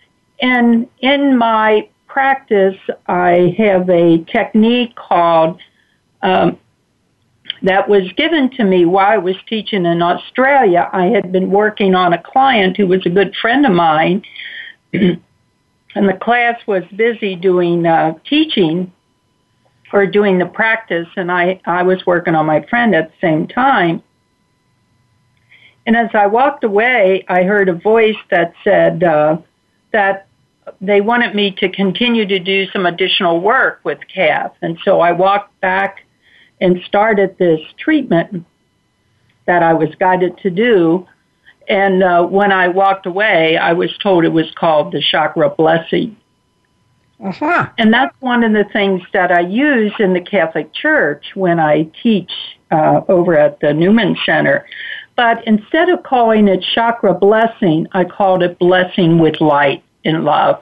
And 0.42 0.88
in 1.00 1.38
my 1.38 1.88
practice, 2.08 2.78
I 3.08 3.56
have 3.58 3.90
a 3.90 4.24
technique 4.26 4.96
called 4.96 5.62
um, 6.22 6.58
that 7.62 7.88
was 7.88 8.12
given 8.18 8.50
to 8.52 8.64
me 8.64 8.86
while 8.86 9.12
I 9.12 9.18
was 9.18 9.36
teaching 9.48 9.86
in 9.86 10.02
Australia. 10.02 10.90
I 10.92 11.06
had 11.06 11.32
been 11.32 11.52
working 11.52 11.94
on 11.96 12.14
a 12.14 12.22
client 12.22 12.76
who 12.76 12.88
was 12.88 13.06
a 13.06 13.10
good 13.10 13.36
friend 13.36 13.66
of 13.66 13.72
mine, 13.72 14.24
and 14.94 15.22
the 15.96 16.18
class 16.20 16.60
was 16.68 16.84
busy 16.96 17.36
doing 17.36 17.86
uh, 17.86 18.14
teaching. 18.28 18.92
or 19.94 20.06
doing 20.08 20.40
the 20.40 20.46
practice, 20.46 21.08
and 21.18 21.30
I, 21.32 21.60
I 21.66 21.84
was 21.84 22.06
working 22.06 22.34
on 22.34 22.46
my 22.46 22.62
friend 22.70 22.96
at 22.96 23.10
the 23.10 23.18
same 23.20 23.48
time. 23.48 24.02
And 25.86 25.98
as 25.98 26.10
I 26.14 26.28
walked 26.28 26.64
away, 26.64 27.26
I 27.28 27.44
heard 27.44 27.68
a 27.68 27.74
voice 27.74 28.16
that 28.30 28.54
said 28.64 29.04
uh, 29.04 29.38
that 29.92 30.28
they 30.80 31.02
wanted 31.02 31.36
me 31.36 31.52
to 31.52 31.70
continue 31.70 32.26
to 32.26 32.40
do 32.40 32.68
some 32.72 32.86
additional 32.86 33.40
work 33.40 33.82
with 33.84 34.00
Kath. 34.14 34.54
And 34.62 34.78
so 34.84 35.00
I 35.00 35.12
walked 35.12 35.60
back 35.62 36.02
and 36.60 36.82
started 36.86 37.38
this 37.38 37.60
treatment 37.78 38.46
that 39.48 39.64
I 39.64 39.74
was 39.74 39.90
guided 40.00 40.38
to 40.40 40.50
do. 40.50 41.08
And 41.68 42.04
uh, 42.04 42.24
when 42.26 42.52
I 42.52 42.68
walked 42.68 43.06
away, 43.06 43.58
I 43.58 43.74
was 43.74 43.92
told 44.02 44.24
it 44.24 44.30
was 44.30 44.52
called 44.56 44.94
the 44.94 45.02
chakra 45.02 45.50
blessing. 45.50 46.16
Uh-huh. 47.24 47.70
And 47.78 47.94
that's 47.94 48.16
one 48.20 48.44
of 48.44 48.54
the 48.54 48.66
things 48.72 49.02
that 49.14 49.32
I 49.32 49.42
use 49.42 49.94
in 50.00 50.14
the 50.14 50.22
Catholic 50.22 50.74
Church 50.74 51.26
when 51.36 51.60
I 51.60 51.84
teach 52.02 52.32
uh, 52.72 53.02
over 53.08 53.38
at 53.38 53.60
the 53.60 53.74
Newman 53.74 54.16
Center. 54.26 54.66
But 55.16 55.46
instead 55.46 55.90
of 55.90 56.04
calling 56.04 56.48
it 56.48 56.66
chakra 56.74 57.14
blessing, 57.14 57.88
I 57.92 58.06
called 58.06 58.42
it 58.42 58.58
blessing 58.58 59.20
with 59.20 59.40
light 59.40 59.84
and 60.06 60.24
love. 60.24 60.62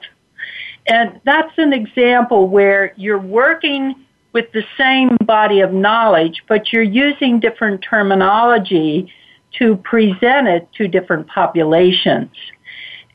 And 0.86 1.20
that's 1.24 1.56
an 1.58 1.72
example 1.72 2.48
where 2.48 2.92
you're 2.96 3.18
working 3.18 3.94
with 4.32 4.50
the 4.52 4.64
same 4.76 5.16
body 5.24 5.60
of 5.60 5.72
knowledge, 5.72 6.42
but 6.48 6.72
you're 6.72 6.82
using 6.82 7.40
different 7.40 7.82
terminology 7.82 9.12
to 9.58 9.76
present 9.76 10.48
it 10.48 10.68
to 10.74 10.88
different 10.88 11.26
populations. 11.26 12.30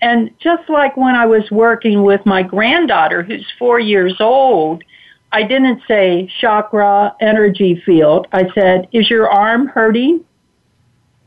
And 0.01 0.32
just 0.39 0.69
like 0.69 0.97
when 0.97 1.15
I 1.15 1.26
was 1.26 1.49
working 1.51 2.03
with 2.03 2.26
my 2.26 2.43
granddaughter 2.43 3.23
who's 3.23 3.45
four 3.57 3.80
years 3.80 4.15
old, 4.19 4.84
I 5.32 5.43
didn't 5.43 5.82
say 5.88 6.30
chakra 6.39 7.15
energy 7.21 7.82
field. 7.86 8.28
I 8.32 8.49
said, 8.53 8.88
is 8.91 9.09
your 9.09 9.30
arm 9.30 9.67
hurting? 9.67 10.23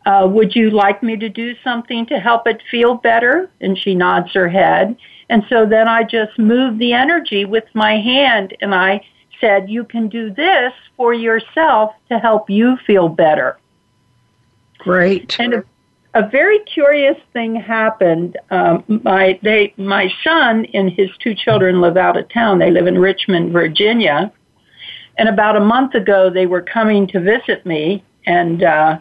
Uh, 0.08 0.26
would 0.26 0.56
you 0.56 0.70
like 0.70 1.02
me 1.02 1.18
to 1.18 1.28
do 1.28 1.54
something 1.62 2.06
to 2.06 2.18
help 2.18 2.46
it 2.46 2.62
feel 2.70 2.94
better? 2.94 3.50
And 3.60 3.76
she 3.78 3.94
nods 3.94 4.32
her 4.32 4.48
head. 4.48 4.96
And 5.28 5.44
so 5.50 5.66
then 5.66 5.86
I 5.86 6.02
just 6.02 6.38
moved 6.38 6.78
the 6.78 6.94
energy 6.94 7.44
with 7.44 7.64
my 7.74 8.00
hand 8.00 8.56
and 8.62 8.74
I 8.74 9.04
said, 9.38 9.68
you 9.68 9.84
can 9.84 10.08
do 10.08 10.30
this 10.32 10.72
for 10.96 11.12
yourself 11.12 11.92
to 12.08 12.18
help 12.18 12.48
you 12.48 12.78
feel 12.86 13.10
better. 13.10 13.58
Great. 14.78 15.36
And 15.38 15.52
a, 15.52 15.64
a 16.14 16.26
very 16.26 16.60
curious 16.60 17.18
thing 17.34 17.54
happened. 17.54 18.38
Um, 18.50 19.02
my 19.04 19.38
they 19.42 19.74
my 19.76 20.10
son 20.24 20.64
and 20.72 20.90
his 20.90 21.10
two 21.22 21.34
children 21.34 21.82
live 21.82 21.98
out 21.98 22.16
of 22.16 22.30
town. 22.30 22.58
They 22.58 22.70
live 22.70 22.86
in 22.86 22.98
Richmond, 22.98 23.52
Virginia. 23.52 24.32
And 25.18 25.28
about 25.28 25.56
a 25.56 25.60
month 25.60 25.94
ago, 25.94 26.30
they 26.30 26.46
were 26.46 26.62
coming 26.62 27.06
to 27.08 27.20
visit 27.20 27.66
me, 27.66 28.04
and 28.24 28.62
uh, 28.62 28.98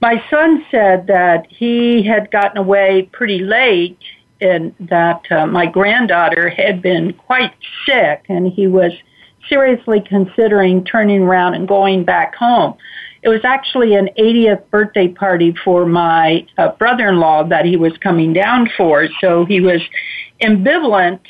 my 0.00 0.22
son 0.30 0.64
said 0.70 1.06
that 1.08 1.46
he 1.48 2.02
had 2.02 2.30
gotten 2.30 2.58
away 2.58 3.08
pretty 3.12 3.40
late, 3.40 3.98
and 4.40 4.74
that 4.78 5.22
uh, 5.32 5.46
my 5.46 5.66
granddaughter 5.66 6.48
had 6.48 6.80
been 6.80 7.12
quite 7.12 7.52
sick, 7.84 8.24
and 8.28 8.52
he 8.52 8.66
was 8.68 8.92
seriously 9.48 10.00
considering 10.06 10.84
turning 10.84 11.22
around 11.22 11.54
and 11.54 11.66
going 11.66 12.04
back 12.04 12.34
home. 12.36 12.74
It 13.22 13.28
was 13.28 13.40
actually 13.44 13.94
an 13.94 14.10
80th 14.16 14.70
birthday 14.70 15.08
party 15.08 15.54
for 15.64 15.86
my 15.86 16.46
uh, 16.56 16.68
brother-in-law 16.72 17.48
that 17.48 17.64
he 17.64 17.76
was 17.76 17.92
coming 17.98 18.32
down 18.32 18.70
for, 18.76 19.08
so 19.20 19.44
he 19.44 19.60
was 19.60 19.80
ambivalent 20.40 21.20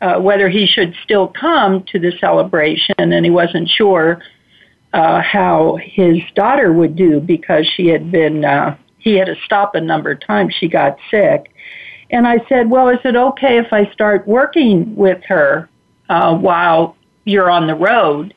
uh, 0.00 0.20
whether 0.20 0.48
he 0.48 0.66
should 0.66 0.94
still 1.02 1.28
come 1.28 1.82
to 1.84 1.98
the 1.98 2.12
celebration, 2.20 2.94
and 2.98 3.24
he 3.24 3.30
wasn't 3.30 3.68
sure 3.68 4.22
uh, 4.98 5.22
how 5.22 5.78
his 5.80 6.18
daughter 6.34 6.72
would 6.72 6.96
do 6.96 7.20
because 7.20 7.66
she 7.76 7.86
had 7.86 8.10
been 8.10 8.44
uh, 8.44 8.76
he 8.98 9.14
had 9.14 9.26
to 9.26 9.36
stop 9.44 9.74
a 9.74 9.80
number 9.80 10.10
of 10.10 10.20
times. 10.20 10.54
She 10.58 10.68
got 10.68 10.98
sick, 11.10 11.50
and 12.10 12.26
I 12.26 12.38
said, 12.48 12.68
"Well, 12.68 12.88
is 12.88 12.98
it 13.04 13.16
okay 13.16 13.58
if 13.58 13.72
I 13.72 13.90
start 13.92 14.26
working 14.26 14.96
with 14.96 15.22
her 15.28 15.68
uh, 16.08 16.36
while 16.36 16.96
you're 17.24 17.50
on 17.50 17.66
the 17.66 17.74
road?" 17.74 18.34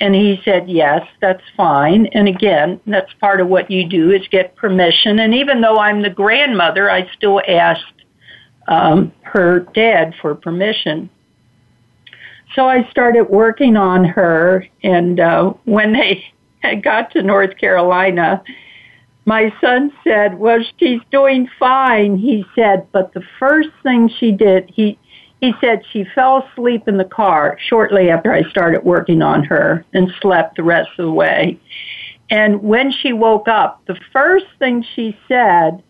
And 0.00 0.16
he 0.16 0.40
said, 0.44 0.68
yes, 0.68 1.06
that's 1.20 1.44
fine. 1.56 2.06
And 2.06 2.26
again, 2.26 2.80
that's 2.88 3.12
part 3.20 3.40
of 3.40 3.46
what 3.46 3.70
you 3.70 3.88
do 3.88 4.10
is 4.10 4.26
get 4.32 4.56
permission. 4.56 5.20
And 5.20 5.32
even 5.32 5.60
though 5.60 5.78
I'm 5.78 6.02
the 6.02 6.10
grandmother, 6.10 6.90
I 6.90 7.08
still 7.14 7.40
asked 7.46 7.84
um, 8.66 9.12
her 9.20 9.60
dad 9.60 10.14
for 10.20 10.34
permission. 10.34 11.08
So 12.54 12.66
I 12.68 12.88
started 12.90 13.24
working 13.24 13.76
on 13.76 14.04
her. 14.04 14.66
And 14.82 15.20
uh, 15.20 15.54
when 15.64 15.92
they 15.92 16.24
got 16.82 17.10
to 17.12 17.22
North 17.22 17.56
Carolina, 17.58 18.42
my 19.24 19.54
son 19.60 19.92
said, 20.02 20.38
well, 20.38 20.58
she's 20.78 21.00
doing 21.10 21.48
fine. 21.58 22.16
He 22.16 22.44
said, 22.54 22.86
but 22.92 23.14
the 23.14 23.22
first 23.38 23.70
thing 23.82 24.08
she 24.08 24.32
did, 24.32 24.68
he, 24.68 24.98
he 25.40 25.54
said 25.60 25.82
she 25.92 26.04
fell 26.14 26.48
asleep 26.50 26.88
in 26.88 26.96
the 26.96 27.04
car 27.04 27.56
shortly 27.60 28.10
after 28.10 28.32
I 28.32 28.48
started 28.50 28.84
working 28.84 29.22
on 29.22 29.44
her 29.44 29.84
and 29.92 30.12
slept 30.20 30.56
the 30.56 30.64
rest 30.64 30.90
of 30.98 31.06
the 31.06 31.12
way. 31.12 31.58
And 32.30 32.62
when 32.62 32.90
she 32.90 33.12
woke 33.12 33.46
up, 33.46 33.82
the 33.86 33.98
first 34.12 34.46
thing 34.58 34.84
she 34.94 35.16
said, 35.28 35.82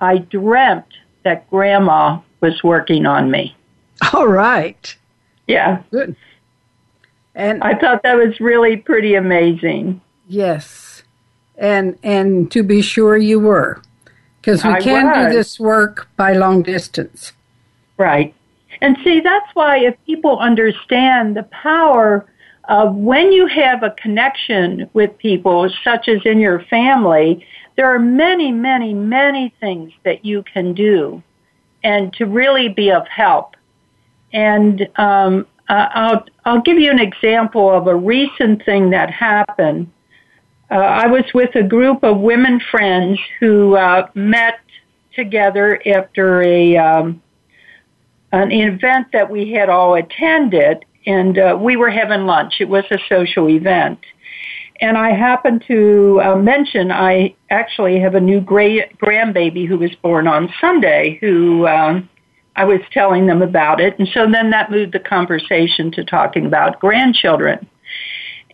I 0.00 0.18
dreamt 0.18 0.86
that 1.24 1.48
grandma 1.50 2.20
was 2.40 2.62
working 2.64 3.06
on 3.06 3.30
me. 3.30 3.54
All 4.12 4.26
right. 4.26 4.96
Yeah. 5.50 5.82
Good. 5.90 6.14
And 7.34 7.62
I 7.62 7.74
thought 7.74 8.02
that 8.02 8.16
was 8.16 8.38
really 8.40 8.76
pretty 8.76 9.14
amazing. 9.14 10.00
Yes. 10.28 11.02
And 11.56 11.98
and 12.02 12.50
to 12.52 12.62
be 12.62 12.82
sure 12.82 13.16
you 13.16 13.40
were. 13.40 13.82
Because 14.40 14.64
we 14.64 14.70
I 14.70 14.80
can 14.80 15.06
was. 15.06 15.26
do 15.26 15.36
this 15.36 15.60
work 15.60 16.08
by 16.16 16.32
long 16.32 16.62
distance. 16.62 17.32
Right. 17.98 18.34
And 18.80 18.96
see, 19.04 19.20
that's 19.20 19.54
why 19.54 19.78
if 19.78 19.94
people 20.06 20.38
understand 20.38 21.36
the 21.36 21.42
power 21.42 22.24
of 22.64 22.94
when 22.94 23.32
you 23.32 23.46
have 23.46 23.82
a 23.82 23.90
connection 23.90 24.88
with 24.94 25.18
people, 25.18 25.68
such 25.84 26.08
as 26.08 26.20
in 26.24 26.38
your 26.40 26.60
family, 26.70 27.44
there 27.76 27.86
are 27.94 27.98
many, 27.98 28.52
many, 28.52 28.94
many 28.94 29.52
things 29.60 29.92
that 30.04 30.24
you 30.24 30.42
can 30.44 30.72
do 30.72 31.22
and 31.82 32.12
to 32.14 32.24
really 32.24 32.68
be 32.68 32.90
of 32.90 33.06
help. 33.08 33.56
And 34.32 34.88
um, 34.96 35.46
uh, 35.68 35.88
I'll, 35.94 36.24
I'll 36.44 36.60
give 36.62 36.78
you 36.78 36.90
an 36.90 36.98
example 36.98 37.70
of 37.70 37.86
a 37.86 37.94
recent 37.94 38.64
thing 38.64 38.90
that 38.90 39.10
happened. 39.10 39.90
Uh, 40.70 40.74
I 40.74 41.06
was 41.06 41.24
with 41.34 41.54
a 41.56 41.62
group 41.62 42.04
of 42.04 42.18
women 42.18 42.60
friends 42.70 43.18
who 43.40 43.76
uh, 43.76 44.08
met 44.14 44.60
together 45.14 45.80
after 45.86 46.42
a 46.42 46.76
um, 46.76 47.22
an 48.32 48.52
event 48.52 49.08
that 49.12 49.28
we 49.28 49.52
had 49.52 49.68
all 49.68 49.94
attended, 49.94 50.84
and 51.06 51.36
uh, 51.36 51.58
we 51.60 51.76
were 51.76 51.90
having 51.90 52.26
lunch. 52.26 52.54
It 52.60 52.68
was 52.68 52.84
a 52.92 52.98
social 53.08 53.48
event. 53.48 53.98
And 54.80 54.96
I 54.96 55.10
happened 55.10 55.64
to 55.66 56.20
uh, 56.24 56.36
mention 56.36 56.90
I 56.90 57.34
actually 57.50 58.00
have 58.00 58.14
a 58.14 58.20
new 58.20 58.40
gra- 58.40 58.88
grandbaby 58.96 59.66
who 59.66 59.78
was 59.78 59.94
born 59.96 60.26
on 60.26 60.52
Sunday 60.60 61.18
who 61.20 61.66
um, 61.66 62.08
I 62.56 62.64
was 62.64 62.80
telling 62.92 63.26
them 63.26 63.42
about 63.42 63.80
it. 63.80 63.98
And 63.98 64.08
so 64.12 64.30
then 64.30 64.50
that 64.50 64.70
moved 64.70 64.92
the 64.92 65.00
conversation 65.00 65.90
to 65.92 66.04
talking 66.04 66.46
about 66.46 66.80
grandchildren. 66.80 67.66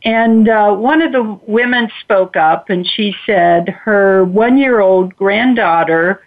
And 0.04 0.48
uh, 0.48 0.72
one 0.74 1.02
of 1.02 1.12
the 1.12 1.38
women 1.46 1.90
spoke 2.00 2.36
up 2.36 2.70
and 2.70 2.86
she 2.86 3.14
said 3.24 3.68
her 3.68 4.24
one 4.24 4.58
year 4.58 4.80
old 4.80 5.16
granddaughter 5.16 6.22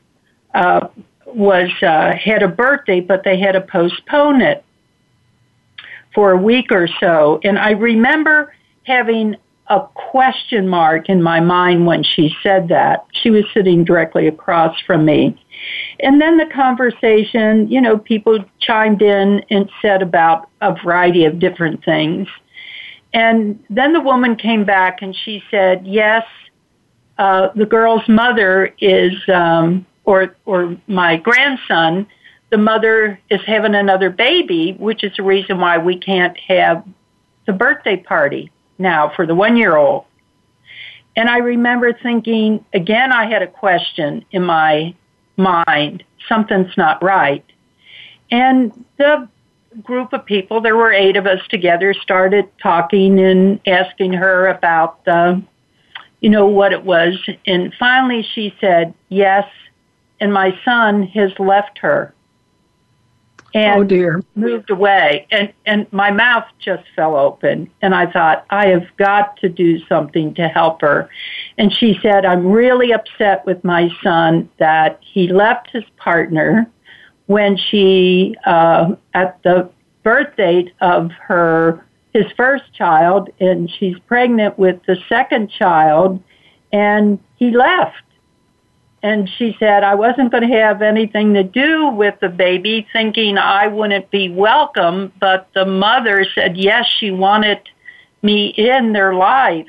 uh, 0.53 0.88
was 1.26 1.70
uh, 1.82 2.13
had 2.13 2.43
a 2.43 2.47
birthday, 2.47 2.99
but 2.99 3.24
they 3.24 3.39
had 3.39 3.53
to 3.53 3.61
postpone 3.61 4.41
it 4.41 4.65
for 6.13 6.32
a 6.32 6.38
week 6.38 6.72
or 6.72 6.89
so. 6.99 7.39
And 7.43 7.57
I 7.57 7.72
remember 7.72 8.53
having 8.84 9.38
a 9.70 9.88
question 9.93 10.67
mark 10.67 11.09
in 11.09 11.22
my 11.22 11.39
mind 11.39 11.86
when 11.86 12.03
she 12.03 12.36
said 12.41 12.70
that. 12.70 13.05
She 13.13 13.30
was 13.30 13.43
sitting 13.53 13.84
directly 13.84 14.28
across 14.28 14.80
from 14.82 15.05
me. 15.05 15.39
And 15.99 16.20
then 16.20 16.38
the 16.38 16.47
conversation, 16.47 17.70
you 17.70 17.80
know, 17.80 17.97
people 17.97 18.43
chimed 18.59 19.01
in 19.01 19.43
and 19.51 19.70
said 19.82 20.01
about 20.01 20.49
a 20.61 20.74
variety 20.84 21.26
of 21.26 21.38
different 21.38 21.86
things. 21.86 22.28
And 23.13 23.63
then 23.70 23.93
the 23.93 24.01
woman 24.01 24.36
came 24.36 24.65
back 24.65 25.01
and 25.01 25.15
she 25.15 25.43
said, 25.51 25.86
yes, 25.86 26.24
uh, 27.20 27.49
the 27.55 27.65
girl's 27.65 28.07
mother 28.07 28.74
is, 28.80 29.13
um, 29.32 29.86
or, 30.05 30.36
or 30.45 30.78
my 30.88 31.17
grandson, 31.17 32.07
the 32.49 32.57
mother 32.57 33.20
is 33.30 33.41
having 33.45 33.76
another 33.76 34.09
baby, 34.09 34.76
which 34.80 35.03
is 35.03 35.11
the 35.17 35.24
reason 35.24 35.59
why 35.59 35.78
we 35.78 35.97
can't 35.97 36.38
have 36.47 36.84
the 37.45 37.53
birthday 37.53 37.97
party 37.97 38.51
now 38.80 39.11
for 39.15 39.25
the 39.25 39.36
one 39.36 39.57
year 39.57 39.75
old. 39.75 40.05
And 41.15 41.30
I 41.30 41.39
remember 41.39 41.93
thinking, 41.93 42.63
again, 42.73 43.11
I 43.11 43.30
had 43.30 43.41
a 43.41 43.47
question 43.47 44.23
in 44.32 44.43
my 44.43 44.95
mind. 45.38 46.03
Something's 46.27 46.75
not 46.77 47.03
right. 47.03 47.43
And 48.32 48.86
the 48.97 49.27
group 49.84 50.13
of 50.13 50.25
people, 50.25 50.61
there 50.61 50.77
were 50.77 50.93
eight 50.93 51.17
of 51.17 51.25
us 51.25 51.41
together, 51.49 51.93
started 51.93 52.45
talking 52.61 53.19
and 53.19 53.59
asking 53.67 54.13
her 54.13 54.47
about, 54.47 55.03
the, 55.05 55.41
you 56.21 56.30
know, 56.30 56.45
what 56.45 56.71
it 56.71 56.84
was. 56.84 57.17
And 57.45 57.73
finally 57.77 58.25
she 58.34 58.55
said, 58.61 58.93
yes, 59.09 59.47
and 60.19 60.34
my 60.34 60.57
son 60.63 61.03
has 61.03 61.32
left 61.39 61.80
her 61.80 62.13
and 63.53 63.81
oh 63.81 63.83
dear. 63.83 64.23
moved 64.35 64.69
away. 64.69 65.27
And 65.31 65.51
and 65.65 65.91
my 65.91 66.11
mouth 66.11 66.45
just 66.59 66.83
fell 66.95 67.15
open. 67.15 67.69
And 67.81 67.95
i 67.95 68.11
thought 68.11 68.45
i 68.49 68.67
have 68.67 68.85
got 68.97 69.37
to 69.37 69.49
do 69.49 69.83
something 69.87 70.33
to 70.35 70.47
help 70.47 70.81
her. 70.81 71.09
And 71.57 71.73
she 71.73 71.99
said 72.01 72.25
i'm 72.25 72.45
really 72.45 72.91
upset 72.91 73.45
with 73.45 73.63
my 73.63 73.89
son 74.03 74.49
that 74.57 74.99
he 75.01 75.27
left 75.27 75.69
his 75.71 75.83
partner 75.97 76.69
when 77.25 77.57
she 77.57 78.35
uh 78.45 78.95
at 79.13 79.41
the 79.43 79.69
birth 80.03 80.35
date 80.35 80.73
of 80.81 81.11
her 81.11 81.85
his 82.13 82.25
first 82.35 82.73
child. 82.73 83.29
And 83.39 83.69
she's 83.69 83.97
pregnant 84.07 84.57
with 84.57 84.79
the 84.87 84.97
second 85.07 85.49
child. 85.51 86.21
And 86.71 87.19
he 87.37 87.51
left 87.51 88.03
and 89.01 89.29
she 89.37 89.55
said 89.59 89.83
I 89.83 89.95
wasn't 89.95 90.31
going 90.31 90.47
to 90.47 90.57
have 90.57 90.81
anything 90.81 91.33
to 91.33 91.43
do 91.43 91.89
with 91.89 92.15
the 92.19 92.29
baby, 92.29 92.87
thinking 92.91 93.37
I 93.37 93.67
wouldn't 93.67 94.11
be 94.11 94.29
welcome. 94.29 95.13
But 95.19 95.47
the 95.53 95.65
mother 95.65 96.25
said 96.35 96.57
yes, 96.57 96.85
she 96.99 97.11
wanted 97.11 97.59
me 98.21 98.47
in 98.47 98.93
their 98.93 99.13
life. 99.13 99.67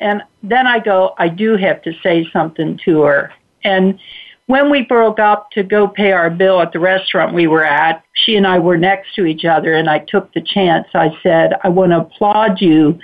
And 0.00 0.22
then 0.42 0.66
I 0.66 0.78
go, 0.78 1.14
I 1.18 1.28
do 1.28 1.56
have 1.56 1.82
to 1.82 1.92
say 2.02 2.28
something 2.32 2.78
to 2.84 3.02
her. 3.02 3.32
And 3.64 3.98
when 4.46 4.70
we 4.70 4.82
broke 4.82 5.18
up 5.18 5.50
to 5.50 5.62
go 5.62 5.86
pay 5.86 6.12
our 6.12 6.30
bill 6.30 6.62
at 6.62 6.72
the 6.72 6.78
restaurant 6.78 7.34
we 7.34 7.46
were 7.46 7.64
at, 7.64 8.02
she 8.14 8.36
and 8.36 8.46
I 8.46 8.58
were 8.58 8.78
next 8.78 9.14
to 9.16 9.26
each 9.26 9.44
other, 9.44 9.74
and 9.74 9.90
I 9.90 9.98
took 9.98 10.32
the 10.32 10.40
chance. 10.40 10.86
I 10.94 11.10
said, 11.22 11.52
I 11.62 11.68
want 11.68 11.92
to 11.92 11.98
applaud 11.98 12.60
you 12.60 12.98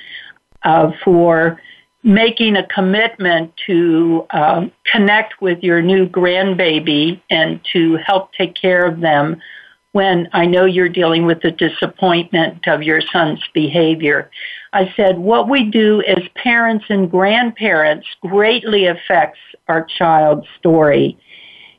uh, 0.62 0.92
for 1.04 1.60
making 2.04 2.54
a 2.54 2.66
commitment 2.66 3.50
to 3.66 4.26
um, 4.30 4.70
connect 4.92 5.40
with 5.40 5.62
your 5.62 5.80
new 5.80 6.06
grandbaby 6.06 7.20
and 7.30 7.58
to 7.72 7.96
help 7.96 8.32
take 8.34 8.54
care 8.54 8.86
of 8.86 9.00
them 9.00 9.40
when 9.92 10.28
I 10.32 10.44
know 10.44 10.66
you're 10.66 10.88
dealing 10.88 11.24
with 11.24 11.40
the 11.40 11.50
disappointment 11.50 12.68
of 12.68 12.82
your 12.82 13.00
son's 13.00 13.42
behavior. 13.54 14.30
I 14.72 14.92
said, 14.96 15.18
what 15.18 15.48
we 15.48 15.70
do 15.70 16.02
as 16.02 16.22
parents 16.34 16.84
and 16.90 17.10
grandparents 17.10 18.06
greatly 18.20 18.86
affects 18.86 19.38
our 19.68 19.86
child's 19.98 20.46
story. 20.58 21.16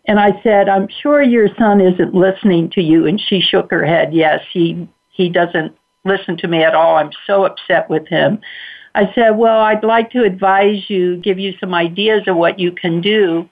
And 0.08 0.20
I 0.20 0.42
said, 0.42 0.70
I'm 0.70 0.88
sure 1.02 1.22
your 1.22 1.50
son 1.60 1.82
isn't 1.82 2.16
listening 2.16 2.72
to 2.72 2.82
you. 2.82 3.06
And 3.06 3.20
she 3.20 3.42
shook 3.42 3.70
her 3.70 3.86
head. 3.86 4.14
Yes, 4.14 4.42
he, 4.52 4.88
he 5.12 5.30
doesn't 5.30 5.76
listen 6.04 6.38
to 6.38 6.48
me 6.48 6.64
at 6.64 6.74
all. 6.74 6.96
I'm 6.96 7.12
so 7.28 7.46
upset 7.46 7.90
with 7.90 8.08
him. 8.08 8.40
I 8.96 9.12
said, 9.14 9.32
well, 9.32 9.60
I'd 9.60 9.84
like 9.84 10.10
to 10.12 10.24
advise 10.24 10.90
you, 10.90 11.18
give 11.18 11.38
you 11.38 11.54
some 11.60 11.74
ideas 11.74 12.24
of 12.28 12.38
what 12.38 12.60
you 12.60 12.72
can 12.72 13.02
do. 13.02 13.50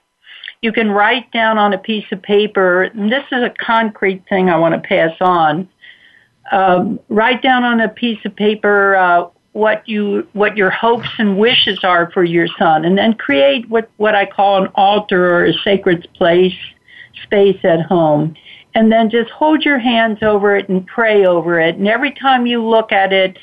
You 0.62 0.72
can 0.72 0.90
write 0.90 1.30
down 1.34 1.58
on 1.58 1.74
a 1.74 1.78
piece 1.78 2.06
of 2.14 2.22
paper, 2.22 2.84
and 2.84 3.12
this 3.12 3.26
is 3.30 3.44
a 3.44 3.54
concrete 3.60 4.24
thing 4.30 4.50
I 4.50 4.56
want 4.56 4.74
to 4.74 4.88
pass 4.88 5.12
on. 5.20 5.68
Um, 6.54 6.98
write 7.10 7.42
down 7.42 7.66
on 7.66 7.82
a 7.82 7.90
piece 7.90 8.20
of 8.24 8.34
paper 8.38 8.96
uh, 8.96 9.28
what 9.52 9.88
you 9.88 10.26
what 10.32 10.56
your 10.56 10.70
hopes 10.70 11.10
and 11.18 11.38
wishes 11.38 11.84
are 11.84 12.10
for 12.12 12.24
your 12.24 12.48
son, 12.58 12.86
and 12.86 12.98
then 12.98 13.14
create 13.14 13.70
what 13.70 13.90
what 13.98 14.16
I 14.16 14.26
call 14.26 14.64
an 14.64 14.70
altar 14.76 15.36
or 15.36 15.46
a 15.46 15.54
sacred 15.66 16.08
place 16.16 16.56
space 17.24 17.60
at 17.66 17.82
home. 17.82 18.36
And 18.76 18.92
then 18.92 19.10
just 19.10 19.30
hold 19.30 19.64
your 19.64 19.78
hands 19.78 20.20
over 20.24 20.56
it 20.56 20.70
and 20.70 20.88
pray 20.88 21.26
over 21.26 21.60
it. 21.60 21.76
And 21.76 21.88
every 21.88 22.12
time 22.12 22.48
you 22.48 22.64
look 22.64 22.92
at 22.92 23.14
it, 23.14 23.38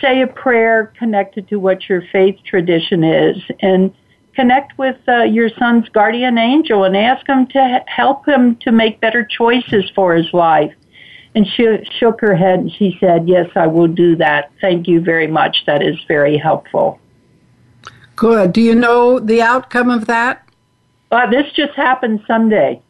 say 0.00 0.22
a 0.22 0.26
prayer 0.26 0.92
connected 0.98 1.48
to 1.48 1.56
what 1.56 1.88
your 1.88 2.02
faith 2.12 2.38
tradition 2.44 3.04
is 3.04 3.36
and 3.60 3.94
connect 4.34 4.76
with 4.78 4.96
uh, 5.08 5.22
your 5.22 5.48
son's 5.58 5.88
guardian 5.90 6.38
angel 6.38 6.84
and 6.84 6.96
ask 6.96 7.26
him 7.28 7.46
to 7.48 7.80
help 7.86 8.26
him 8.26 8.56
to 8.56 8.72
make 8.72 9.00
better 9.00 9.24
choices 9.24 9.90
for 9.94 10.14
his 10.14 10.32
life. 10.32 10.72
And 11.34 11.46
she 11.46 11.78
shook 11.98 12.20
her 12.20 12.34
head 12.34 12.60
and 12.60 12.72
she 12.72 12.96
said, 13.00 13.28
Yes, 13.28 13.48
I 13.56 13.66
will 13.66 13.88
do 13.88 14.16
that. 14.16 14.52
Thank 14.60 14.86
you 14.86 15.00
very 15.00 15.26
much. 15.26 15.64
That 15.66 15.82
is 15.82 15.96
very 16.06 16.36
helpful. 16.36 17.00
Good. 18.14 18.52
Do 18.52 18.60
you 18.60 18.74
know 18.74 19.18
the 19.18 19.42
outcome 19.42 19.90
of 19.90 20.06
that? 20.06 20.48
Uh, 21.10 21.28
this 21.30 21.52
just 21.52 21.74
happened 21.74 22.20
Sunday. 22.26 22.82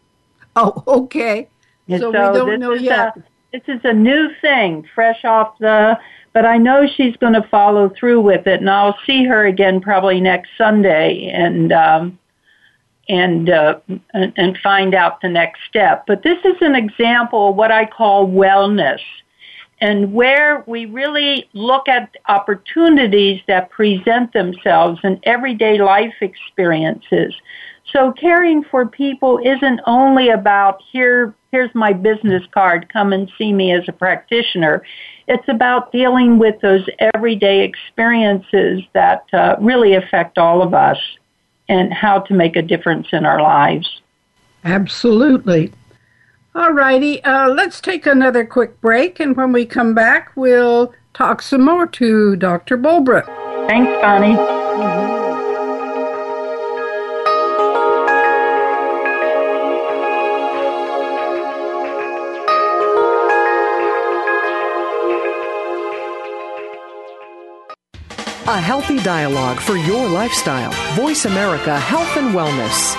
Oh, 0.56 0.82
okay. 0.86 1.48
So, 1.88 1.98
so 1.98 2.08
we 2.08 2.12
don't 2.12 2.60
know 2.60 2.72
yet. 2.74 3.16
A, 3.16 3.24
this 3.52 3.62
is 3.68 3.80
a 3.84 3.92
new 3.92 4.30
thing, 4.40 4.86
fresh 4.94 5.24
off 5.24 5.58
the 5.58 5.98
but 6.34 6.44
I 6.44 6.58
know 6.58 6.86
she's 6.86 7.16
going 7.16 7.32
to 7.32 7.48
follow 7.48 7.88
through 7.88 8.20
with 8.20 8.46
it, 8.46 8.60
and 8.60 8.68
I'll 8.68 8.98
see 9.06 9.24
her 9.24 9.46
again 9.46 9.80
probably 9.80 10.20
next 10.20 10.50
Sunday 10.58 11.30
and 11.32 11.72
um, 11.72 12.18
and 13.08 13.48
uh, 13.48 13.78
and 14.12 14.58
find 14.62 14.94
out 14.94 15.20
the 15.20 15.28
next 15.28 15.60
step. 15.68 16.04
But 16.06 16.24
this 16.24 16.38
is 16.44 16.56
an 16.60 16.74
example 16.74 17.50
of 17.50 17.56
what 17.56 17.70
I 17.70 17.86
call 17.86 18.28
wellness, 18.28 19.00
and 19.80 20.12
where 20.12 20.64
we 20.66 20.86
really 20.86 21.48
look 21.52 21.88
at 21.88 22.16
opportunities 22.28 23.40
that 23.46 23.70
present 23.70 24.32
themselves 24.32 25.00
in 25.04 25.20
everyday 25.22 25.78
life 25.78 26.14
experiences. 26.20 27.32
So 27.92 28.10
caring 28.10 28.64
for 28.64 28.86
people 28.86 29.38
isn't 29.44 29.80
only 29.86 30.30
about 30.30 30.82
here 30.90 31.32
here's 31.54 31.72
my 31.72 31.92
business 31.92 32.42
card, 32.50 32.92
come 32.92 33.12
and 33.12 33.30
see 33.38 33.52
me 33.52 33.72
as 33.72 33.84
a 33.86 33.92
practitioner. 33.92 34.82
It's 35.26 35.48
about 35.48 35.90
dealing 35.92 36.38
with 36.38 36.60
those 36.60 36.86
everyday 37.14 37.64
experiences 37.64 38.82
that 38.92 39.24
uh, 39.32 39.56
really 39.58 39.94
affect 39.94 40.38
all 40.38 40.62
of 40.62 40.74
us 40.74 40.98
and 41.68 41.92
how 41.92 42.20
to 42.20 42.34
make 42.34 42.56
a 42.56 42.62
difference 42.62 43.08
in 43.12 43.24
our 43.24 43.40
lives. 43.40 44.02
Absolutely. 44.64 45.72
All 46.54 46.72
righty, 46.72 47.22
uh, 47.24 47.48
let's 47.48 47.80
take 47.80 48.06
another 48.06 48.44
quick 48.44 48.80
break, 48.80 49.18
and 49.18 49.36
when 49.36 49.52
we 49.52 49.66
come 49.66 49.92
back, 49.92 50.30
we'll 50.36 50.94
talk 51.12 51.42
some 51.42 51.64
more 51.64 51.86
to 51.86 52.36
Dr. 52.36 52.76
Bulbrook. 52.76 53.26
Thanks, 53.66 53.90
Bonnie. 54.00 55.13
A 68.46 68.60
healthy 68.60 68.98
dialogue 68.98 69.58
for 69.58 69.74
your 69.74 70.06
lifestyle. 70.06 70.70
Voice 70.96 71.24
America 71.24 71.80
Health 71.80 72.14
and 72.18 72.34
Wellness. 72.34 72.94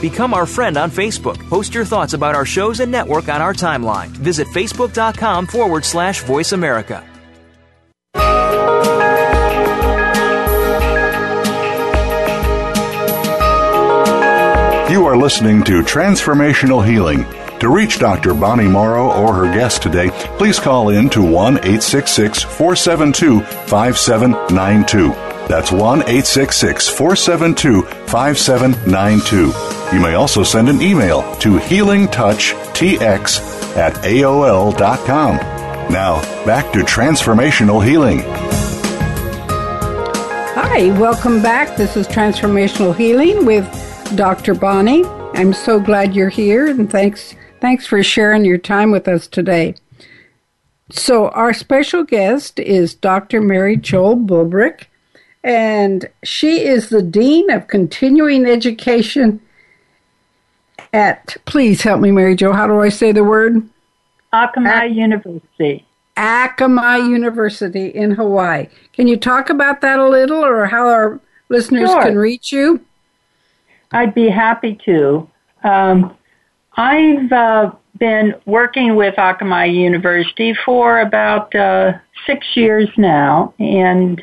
Become 0.00 0.32
our 0.32 0.46
friend 0.46 0.76
on 0.76 0.90
Facebook. 0.90 1.38
Post 1.48 1.74
your 1.74 1.84
thoughts 1.84 2.12
about 2.12 2.34
our 2.34 2.46
shows 2.46 2.80
and 2.80 2.92
network 2.92 3.28
on 3.28 3.42
our 3.42 3.52
timeline. 3.52 4.08
Visit 4.08 4.46
facebook.com 4.48 5.46
forward 5.46 5.84
slash 5.84 6.22
voice 6.22 6.52
America. 6.52 7.04
You 14.90 15.04
are 15.04 15.16
listening 15.18 15.62
to 15.64 15.82
Transformational 15.82 16.84
Healing. 16.84 17.26
To 17.60 17.68
reach 17.68 17.98
Dr. 17.98 18.32
Bonnie 18.34 18.68
Morrow 18.68 19.12
or 19.12 19.34
her 19.34 19.52
guest 19.52 19.82
today, 19.82 20.10
please 20.38 20.58
call 20.58 20.90
in 20.90 21.10
to 21.10 21.22
1 21.22 21.58
866 21.58 22.42
472 22.44 23.40
5792. 23.40 25.27
That's 25.48 25.72
1 25.72 26.02
866 26.02 26.88
472 26.88 27.82
5792. 27.82 29.96
You 29.96 30.02
may 30.02 30.14
also 30.14 30.42
send 30.42 30.68
an 30.68 30.82
email 30.82 31.22
to 31.36 31.58
healingtouchtx 31.58 33.76
at 33.76 33.94
AOL.com. 34.04 35.36
Now, 35.90 36.20
back 36.44 36.70
to 36.74 36.80
transformational 36.80 37.82
healing. 37.82 38.20
Hi, 40.54 40.90
welcome 40.98 41.42
back. 41.42 41.78
This 41.78 41.96
is 41.96 42.06
Transformational 42.06 42.94
Healing 42.94 43.46
with 43.46 43.66
Dr. 44.14 44.54
Bonnie. 44.54 45.06
I'm 45.34 45.54
so 45.54 45.80
glad 45.80 46.14
you're 46.14 46.28
here 46.28 46.68
and 46.68 46.90
thanks 46.90 47.34
thanks 47.60 47.86
for 47.86 48.02
sharing 48.02 48.44
your 48.44 48.58
time 48.58 48.90
with 48.90 49.08
us 49.08 49.26
today. 49.26 49.74
So, 50.90 51.28
our 51.30 51.54
special 51.54 52.04
guest 52.04 52.58
is 52.58 52.94
Dr. 52.94 53.40
Mary 53.40 53.76
Joel 53.76 54.16
Bulbrook, 54.16 54.84
and 55.44 56.08
she 56.22 56.64
is 56.64 56.88
the 56.88 57.02
Dean 57.02 57.50
of 57.50 57.68
Continuing 57.68 58.46
Education 58.46 59.40
at, 60.92 61.36
please 61.44 61.82
help 61.82 62.00
me, 62.00 62.10
Mary 62.10 62.34
Jo, 62.34 62.52
how 62.52 62.66
do 62.66 62.80
I 62.80 62.88
say 62.88 63.12
the 63.12 63.24
word? 63.24 63.68
Akamai 64.32 64.94
University. 64.94 65.86
Akamai 66.16 67.08
University 67.08 67.86
in 67.86 68.12
Hawaii. 68.12 68.68
Can 68.92 69.06
you 69.06 69.16
talk 69.16 69.50
about 69.50 69.80
that 69.82 69.98
a 69.98 70.08
little 70.08 70.44
or 70.44 70.66
how 70.66 70.88
our 70.88 71.20
listeners 71.48 71.90
sure. 71.90 72.02
can 72.02 72.18
reach 72.18 72.52
you? 72.52 72.84
I'd 73.92 74.14
be 74.14 74.28
happy 74.28 74.78
to. 74.84 75.28
Um, 75.64 76.16
I've 76.76 77.32
uh, 77.32 77.72
been 77.98 78.34
working 78.46 78.96
with 78.96 79.14
Akamai 79.16 79.74
University 79.74 80.54
for 80.64 81.00
about 81.00 81.54
uh, 81.54 81.92
six 82.26 82.46
years 82.56 82.88
now, 82.96 83.54
and 83.58 84.22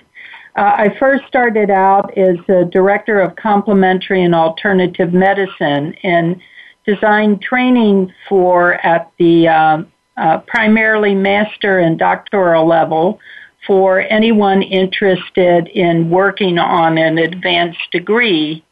uh, 0.55 0.75
I 0.77 0.95
first 0.97 1.25
started 1.27 1.69
out 1.69 2.17
as 2.17 2.37
a 2.47 2.65
director 2.65 3.19
of 3.19 3.35
complementary 3.35 4.23
and 4.23 4.33
alternative 4.33 5.13
medicine 5.13 5.95
and 6.03 6.41
designed 6.85 7.41
training 7.41 8.13
for 8.29 8.75
at 8.85 9.11
the 9.19 9.47
uh, 9.47 9.83
uh, 10.17 10.37
primarily 10.47 11.13
master 11.13 11.79
and 11.79 11.99
doctoral 11.99 12.65
level 12.65 13.19
for 13.67 13.99
anyone 13.99 14.61
interested 14.61 15.67
in 15.67 16.09
working 16.09 16.57
on 16.57 16.97
an 16.97 17.17
advanced 17.17 17.91
degree, 17.91 18.63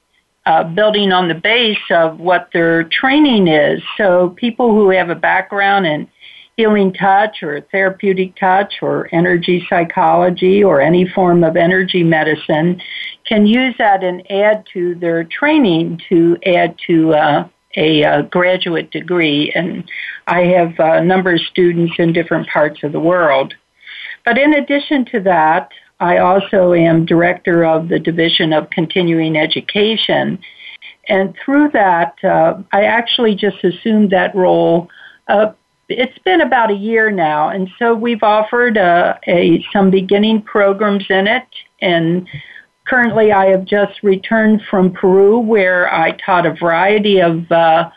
uh, 0.45 0.63
building 0.63 1.11
on 1.11 1.27
the 1.27 1.35
base 1.35 1.77
of 1.89 2.19
what 2.19 2.49
their 2.53 2.83
training 2.85 3.47
is. 3.47 3.81
So 3.97 4.29
people 4.29 4.73
who 4.73 4.89
have 4.91 5.09
a 5.09 5.15
background 5.15 5.85
in 5.85 6.07
healing 6.57 6.93
touch 6.93 7.41
or 7.41 7.61
therapeutic 7.71 8.35
touch 8.35 8.75
or 8.81 9.09
energy 9.11 9.65
psychology 9.69 10.63
or 10.63 10.81
any 10.81 11.07
form 11.07 11.43
of 11.43 11.55
energy 11.55 12.03
medicine 12.03 12.79
can 13.27 13.45
use 13.45 13.73
that 13.79 14.03
and 14.03 14.29
add 14.31 14.63
to 14.73 14.95
their 14.95 15.23
training 15.23 15.99
to 16.09 16.37
add 16.45 16.75
to 16.87 17.13
uh, 17.13 17.47
a 17.75 18.03
uh, 18.03 18.21
graduate 18.23 18.91
degree, 18.91 19.51
and 19.55 19.83
I 20.27 20.41
have 20.41 20.73
a 20.77 21.03
number 21.03 21.33
of 21.33 21.41
students 21.41 21.93
in 21.97 22.13
different 22.13 22.47
parts 22.47 22.83
of 22.83 22.91
the 22.91 22.99
world. 22.99 23.53
But 24.25 24.37
in 24.37 24.53
addition 24.53 25.05
to 25.05 25.19
that, 25.21 25.69
I 25.99 26.17
also 26.17 26.73
am 26.73 27.05
director 27.05 27.65
of 27.65 27.87
the 27.87 27.99
Division 27.99 28.53
of 28.53 28.69
Continuing 28.69 29.37
Education. 29.37 30.39
And 31.09 31.35
through 31.43 31.69
that, 31.71 32.15
uh, 32.23 32.61
I 32.71 32.83
actually 32.83 33.35
just 33.35 33.63
assumed 33.63 34.11
that 34.11 34.35
role. 34.35 34.89
Uh, 35.27 35.53
it's 35.89 36.17
been 36.19 36.41
about 36.41 36.71
a 36.71 36.75
year 36.75 37.11
now, 37.11 37.49
and 37.49 37.69
so 37.77 37.93
we've 37.93 38.23
offered 38.23 38.77
uh, 38.77 39.15
a, 39.27 39.63
some 39.73 39.91
beginning 39.91 40.41
programs 40.41 41.05
in 41.09 41.27
it, 41.27 41.47
and 41.81 42.27
Currently, 42.85 43.31
I 43.31 43.45
have 43.45 43.63
just 43.65 44.03
returned 44.03 44.61
from 44.69 44.91
Peru 44.91 45.39
where 45.39 45.93
I 45.93 46.11
taught 46.11 46.45
a 46.45 46.53
variety 46.53 47.21
of 47.21 47.49
uh, 47.49 47.89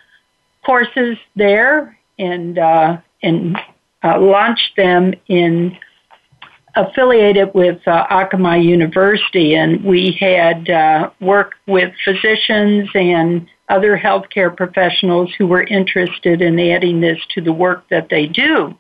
courses 0.64 1.16
there 1.34 1.98
and, 2.18 2.56
uh, 2.56 2.98
and 3.22 3.58
uh, 4.04 4.20
launched 4.20 4.76
them 4.76 5.12
in 5.26 5.76
affiliated 6.76 7.52
with 7.54 7.80
uh, 7.88 8.06
Akamai 8.08 8.62
University, 8.62 9.54
and 9.54 9.82
we 9.82 10.16
had 10.20 10.68
uh, 10.70 11.10
worked 11.20 11.56
with 11.66 11.92
physicians 12.04 12.88
and 12.94 13.48
other 13.68 13.98
healthcare 13.98 14.54
professionals 14.54 15.32
who 15.36 15.46
were 15.46 15.64
interested 15.64 16.40
in 16.42 16.60
adding 16.60 17.00
this 17.00 17.18
to 17.34 17.40
the 17.40 17.52
work 17.52 17.88
that 17.88 18.08
they 18.10 18.26
do. 18.26 18.76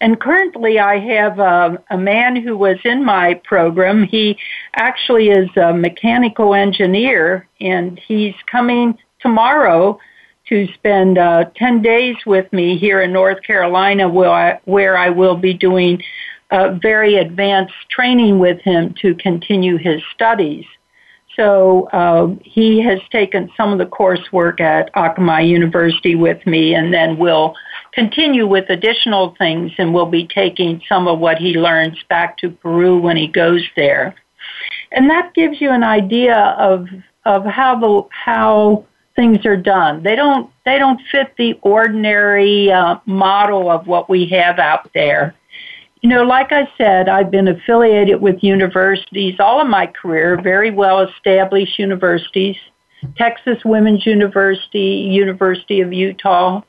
And 0.00 0.20
currently, 0.20 0.78
I 0.78 0.98
have 0.98 1.38
a, 1.38 1.82
a 1.90 1.98
man 1.98 2.36
who 2.36 2.56
was 2.56 2.78
in 2.84 3.04
my 3.04 3.34
program. 3.44 4.04
He 4.04 4.36
actually 4.76 5.28
is 5.28 5.48
a 5.56 5.72
mechanical 5.72 6.54
engineer, 6.54 7.48
and 7.60 8.00
he's 8.06 8.34
coming 8.50 8.98
tomorrow 9.20 9.98
to 10.48 10.68
spend 10.74 11.16
uh, 11.16 11.46
10 11.56 11.80
days 11.80 12.16
with 12.26 12.52
me 12.52 12.76
here 12.76 13.00
in 13.00 13.12
North 13.12 13.42
Carolina, 13.42 14.08
where 14.08 14.30
I, 14.30 14.60
where 14.64 14.96
I 14.96 15.08
will 15.08 15.36
be 15.36 15.54
doing 15.54 16.02
uh, 16.50 16.78
very 16.80 17.16
advanced 17.16 17.74
training 17.90 18.38
with 18.38 18.60
him 18.60 18.94
to 19.02 19.14
continue 19.14 19.76
his 19.76 20.02
studies. 20.14 20.64
So 21.36 21.88
uh, 21.92 22.34
he 22.44 22.80
has 22.82 23.00
taken 23.10 23.50
some 23.56 23.72
of 23.72 23.78
the 23.78 23.86
coursework 23.86 24.60
at 24.60 24.92
Akamai 24.94 25.48
University 25.48 26.14
with 26.14 26.46
me, 26.46 26.74
and 26.74 26.94
then 26.94 27.18
will 27.18 27.54
continue 27.92 28.46
with 28.46 28.70
additional 28.70 29.34
things, 29.36 29.72
and 29.78 29.92
will 29.92 30.06
be 30.06 30.26
taking 30.26 30.80
some 30.88 31.08
of 31.08 31.18
what 31.18 31.38
he 31.38 31.54
learns 31.54 31.98
back 32.08 32.38
to 32.38 32.50
Peru 32.50 33.00
when 33.00 33.16
he 33.16 33.26
goes 33.26 33.64
there. 33.74 34.14
And 34.92 35.10
that 35.10 35.34
gives 35.34 35.60
you 35.60 35.70
an 35.70 35.82
idea 35.82 36.36
of 36.58 36.86
of 37.24 37.44
how 37.46 37.80
the 37.80 38.08
how 38.10 38.84
things 39.16 39.44
are 39.46 39.56
done. 39.56 40.02
They 40.02 40.16
don't 40.16 40.50
they 40.64 40.78
don't 40.78 41.00
fit 41.10 41.34
the 41.36 41.58
ordinary 41.62 42.70
uh, 42.70 42.96
model 43.06 43.70
of 43.70 43.86
what 43.86 44.08
we 44.08 44.26
have 44.26 44.58
out 44.58 44.90
there. 44.94 45.34
You 46.04 46.10
know, 46.10 46.22
like 46.22 46.52
I 46.52 46.68
said, 46.76 47.08
I've 47.08 47.30
been 47.30 47.48
affiliated 47.48 48.20
with 48.20 48.44
universities 48.44 49.36
all 49.40 49.58
of 49.58 49.66
my 49.66 49.86
career, 49.86 50.38
very 50.38 50.70
well 50.70 51.00
established 51.00 51.78
universities, 51.78 52.56
Texas 53.16 53.64
Women's 53.64 54.04
University, 54.04 55.08
University 55.10 55.80
of 55.80 55.94
Utah, 55.94 56.60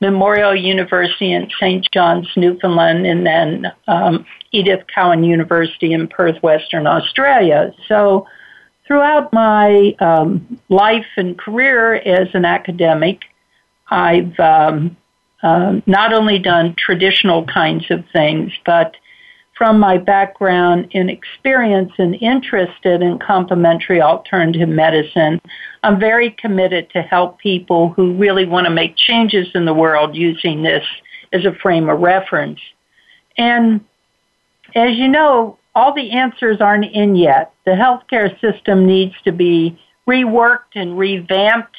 Memorial 0.00 0.54
University 0.54 1.32
in 1.32 1.50
St. 1.58 1.84
John's, 1.92 2.28
Newfoundland, 2.36 3.06
and 3.06 3.26
then 3.26 3.72
um, 3.88 4.24
Edith 4.52 4.84
Cowan 4.94 5.24
University 5.24 5.92
in 5.92 6.06
Perth, 6.06 6.40
Western 6.44 6.86
Australia. 6.86 7.72
So, 7.88 8.28
throughout 8.86 9.32
my 9.32 9.96
um, 9.98 10.60
life 10.68 11.08
and 11.16 11.36
career 11.36 11.94
as 11.94 12.28
an 12.34 12.44
academic, 12.44 13.22
I've 13.90 14.38
um, 14.38 14.96
uh, 15.46 15.80
not 15.86 16.12
only 16.12 16.40
done 16.40 16.74
traditional 16.76 17.44
kinds 17.44 17.88
of 17.92 18.04
things, 18.12 18.50
but 18.64 18.96
from 19.56 19.78
my 19.78 19.96
background 19.96 20.88
in 20.90 21.08
experience 21.08 21.92
and 21.98 22.16
interested 22.16 23.00
in 23.00 23.20
complementary 23.20 24.02
alternative 24.02 24.68
medicine, 24.68 25.40
I'm 25.84 26.00
very 26.00 26.32
committed 26.32 26.90
to 26.90 27.02
help 27.02 27.38
people 27.38 27.90
who 27.90 28.14
really 28.14 28.44
want 28.44 28.66
to 28.66 28.72
make 28.72 28.96
changes 28.96 29.46
in 29.54 29.66
the 29.66 29.72
world 29.72 30.16
using 30.16 30.64
this 30.64 30.84
as 31.32 31.44
a 31.44 31.54
frame 31.62 31.88
of 31.88 32.00
reference. 32.00 32.58
And 33.38 33.84
as 34.74 34.96
you 34.96 35.06
know, 35.06 35.58
all 35.76 35.94
the 35.94 36.10
answers 36.10 36.60
aren't 36.60 36.86
in 36.86 37.14
yet. 37.14 37.54
The 37.64 37.70
healthcare 37.70 38.32
system 38.40 38.84
needs 38.84 39.14
to 39.22 39.30
be 39.30 39.78
reworked 40.08 40.74
and 40.74 40.98
revamped 40.98 41.76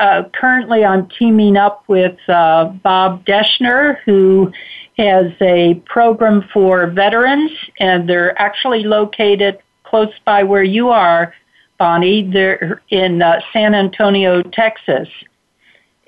uh, 0.00 0.22
currently, 0.34 0.84
I'm 0.84 1.08
teaming 1.18 1.56
up 1.56 1.84
with 1.86 2.18
uh, 2.28 2.64
Bob 2.82 3.24
Deschner, 3.26 3.98
who 4.04 4.50
has 4.96 5.26
a 5.40 5.74
program 5.86 6.48
for 6.52 6.86
veterans, 6.88 7.52
and 7.78 8.08
they're 8.08 8.38
actually 8.40 8.82
located 8.82 9.58
close 9.84 10.12
by 10.24 10.42
where 10.42 10.62
you 10.62 10.88
are, 10.88 11.34
Bonnie. 11.78 12.30
They're 12.30 12.80
in 12.88 13.20
uh, 13.20 13.40
San 13.52 13.74
Antonio, 13.74 14.42
Texas. 14.42 15.08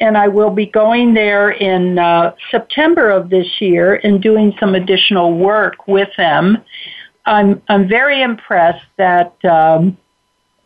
And 0.00 0.16
I 0.16 0.28
will 0.28 0.50
be 0.50 0.66
going 0.66 1.14
there 1.14 1.50
in 1.50 1.98
uh, 1.98 2.34
September 2.50 3.10
of 3.10 3.30
this 3.30 3.60
year 3.60 4.00
and 4.04 4.22
doing 4.22 4.54
some 4.58 4.74
additional 4.74 5.36
work 5.36 5.86
with 5.86 6.08
them. 6.16 6.58
I'm 7.24 7.62
I'm 7.68 7.86
very 7.88 8.22
impressed 8.22 8.86
that 8.96 9.32
um, 9.44 9.96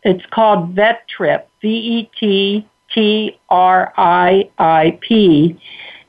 it's 0.03 0.25
called 0.31 0.73
Vet 0.73 1.07
Trip, 1.07 1.47
V 1.61 1.67
E 1.67 2.09
T 2.19 2.67
T 2.97 3.39
R 3.49 3.93
I 3.95 4.49
I 4.57 4.97
P. 5.01 5.55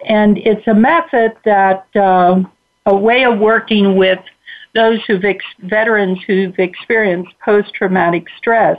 And 0.07 0.39
it's 0.39 0.67
a 0.67 0.75
method 0.75 1.37
that, 1.45 1.87
uh, 1.95 2.43
a 2.87 2.97
way 2.97 3.25
of 3.25 3.39
working 3.39 3.97
with 3.97 4.21
those 4.75 4.99
who've, 5.07 5.25
ex- 5.25 5.45
veterans 5.59 6.19
who've 6.27 6.59
experienced 6.59 7.33
post 7.45 7.75
traumatic 7.75 8.25
stress. 8.39 8.79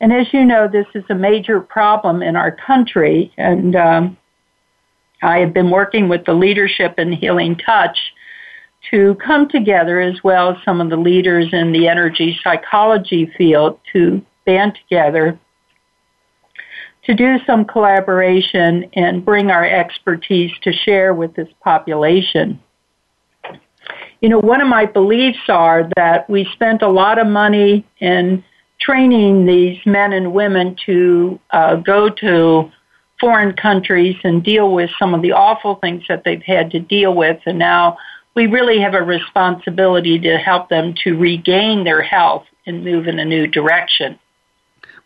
And 0.00 0.14
as 0.14 0.32
you 0.32 0.46
know, 0.46 0.66
this 0.66 0.86
is 0.94 1.04
a 1.10 1.14
major 1.14 1.60
problem 1.60 2.22
in 2.22 2.36
our 2.36 2.52
country. 2.52 3.30
And 3.36 3.76
um, 3.76 4.16
I 5.20 5.40
have 5.40 5.52
been 5.52 5.68
working 5.68 6.08
with 6.08 6.24
the 6.24 6.32
leadership 6.32 6.98
in 6.98 7.12
Healing 7.12 7.56
Touch 7.56 7.98
to 8.90 9.14
come 9.16 9.46
together 9.46 10.00
as 10.00 10.24
well 10.24 10.52
as 10.52 10.56
some 10.64 10.80
of 10.80 10.88
the 10.88 10.96
leaders 10.96 11.52
in 11.52 11.72
the 11.72 11.86
energy 11.86 12.40
psychology 12.42 13.30
field 13.36 13.78
to 13.92 14.24
band 14.46 14.78
together 14.88 15.38
to 17.10 17.16
do 17.16 17.44
some 17.44 17.64
collaboration 17.64 18.88
and 18.92 19.24
bring 19.24 19.50
our 19.50 19.66
expertise 19.66 20.52
to 20.62 20.72
share 20.72 21.12
with 21.12 21.34
this 21.34 21.48
population. 21.60 22.60
You 24.20 24.28
know, 24.28 24.38
one 24.38 24.60
of 24.60 24.68
my 24.68 24.86
beliefs 24.86 25.40
are 25.48 25.88
that 25.96 26.30
we 26.30 26.48
spent 26.52 26.82
a 26.82 26.88
lot 26.88 27.18
of 27.18 27.26
money 27.26 27.84
in 27.98 28.44
training 28.80 29.44
these 29.44 29.78
men 29.84 30.12
and 30.12 30.32
women 30.32 30.76
to 30.86 31.40
uh, 31.50 31.76
go 31.76 32.10
to 32.10 32.70
foreign 33.18 33.56
countries 33.56 34.14
and 34.22 34.44
deal 34.44 34.72
with 34.72 34.90
some 34.96 35.12
of 35.12 35.20
the 35.20 35.32
awful 35.32 35.74
things 35.76 36.04
that 36.08 36.22
they've 36.24 36.44
had 36.44 36.70
to 36.70 36.78
deal 36.78 37.12
with, 37.12 37.40
and 37.44 37.58
now 37.58 37.98
we 38.36 38.46
really 38.46 38.80
have 38.80 38.94
a 38.94 39.02
responsibility 39.02 40.16
to 40.20 40.38
help 40.38 40.68
them 40.68 40.94
to 41.02 41.18
regain 41.18 41.82
their 41.82 42.02
health 42.02 42.44
and 42.66 42.84
move 42.84 43.08
in 43.08 43.18
a 43.18 43.24
new 43.24 43.48
direction. 43.48 44.16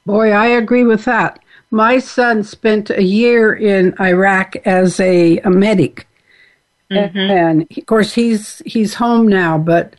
Boy, 0.04 0.32
I 0.32 0.48
agree 0.48 0.84
with 0.84 1.06
that. 1.06 1.40
My 1.74 1.98
son 1.98 2.44
spent 2.44 2.88
a 2.90 3.02
year 3.02 3.52
in 3.52 4.00
Iraq 4.00 4.54
as 4.64 5.00
a, 5.00 5.38
a 5.38 5.50
medic. 5.50 6.06
Mm-hmm. 6.88 7.18
And 7.18 7.66
of 7.76 7.86
course 7.86 8.14
he's 8.14 8.62
he's 8.64 8.94
home 8.94 9.26
now, 9.26 9.58
but 9.58 9.96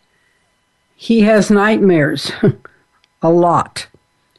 he 0.95 1.19
has 1.23 1.51
nightmares 1.51 2.31
a 3.21 3.29
lot 3.29 3.87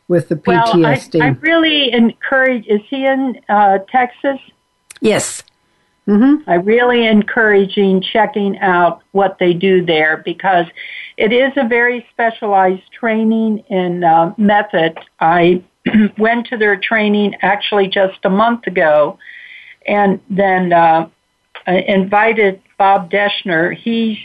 with 0.08 0.30
the 0.30 0.36
PTSD. 0.36 1.14
Well, 1.14 1.22
I, 1.22 1.26
I 1.26 1.30
really 1.42 1.92
encourage. 1.92 2.66
Is 2.68 2.80
he 2.88 3.04
in 3.04 3.38
uh, 3.50 3.80
Texas? 3.90 4.38
Yes. 5.02 5.42
Mm-hmm. 6.08 6.48
I 6.48 6.54
really 6.54 7.04
encouraging 7.06 8.00
checking 8.00 8.58
out 8.60 9.02
what 9.12 9.38
they 9.38 9.52
do 9.52 9.84
there 9.84 10.22
because 10.24 10.64
it 11.18 11.34
is 11.34 11.52
a 11.56 11.68
very 11.68 12.06
specialized 12.12 12.90
training 12.98 13.62
and 13.68 14.06
uh, 14.06 14.32
method. 14.38 14.96
I 15.20 15.62
went 16.18 16.46
to 16.48 16.56
their 16.56 16.76
training 16.76 17.34
actually 17.42 17.88
just 17.88 18.18
a 18.24 18.30
month 18.30 18.66
ago, 18.66 19.18
and 19.86 20.20
then 20.28 20.72
uh, 20.72 21.08
invited 21.66 22.60
Bob 22.78 23.10
Deschner. 23.10 23.76
He's 23.76 24.18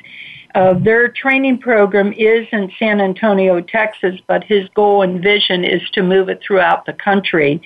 uh, 0.53 0.73
their 0.73 1.07
training 1.07 1.59
program 1.59 2.11
is 2.13 2.45
in 2.51 2.69
San 2.77 2.99
Antonio, 2.99 3.61
Texas, 3.61 4.19
but 4.27 4.43
his 4.43 4.67
goal 4.75 5.01
and 5.01 5.21
vision 5.21 5.63
is 5.63 5.81
to 5.91 6.03
move 6.03 6.27
it 6.27 6.41
throughout 6.45 6.85
the 6.85 6.93
country. 6.93 7.61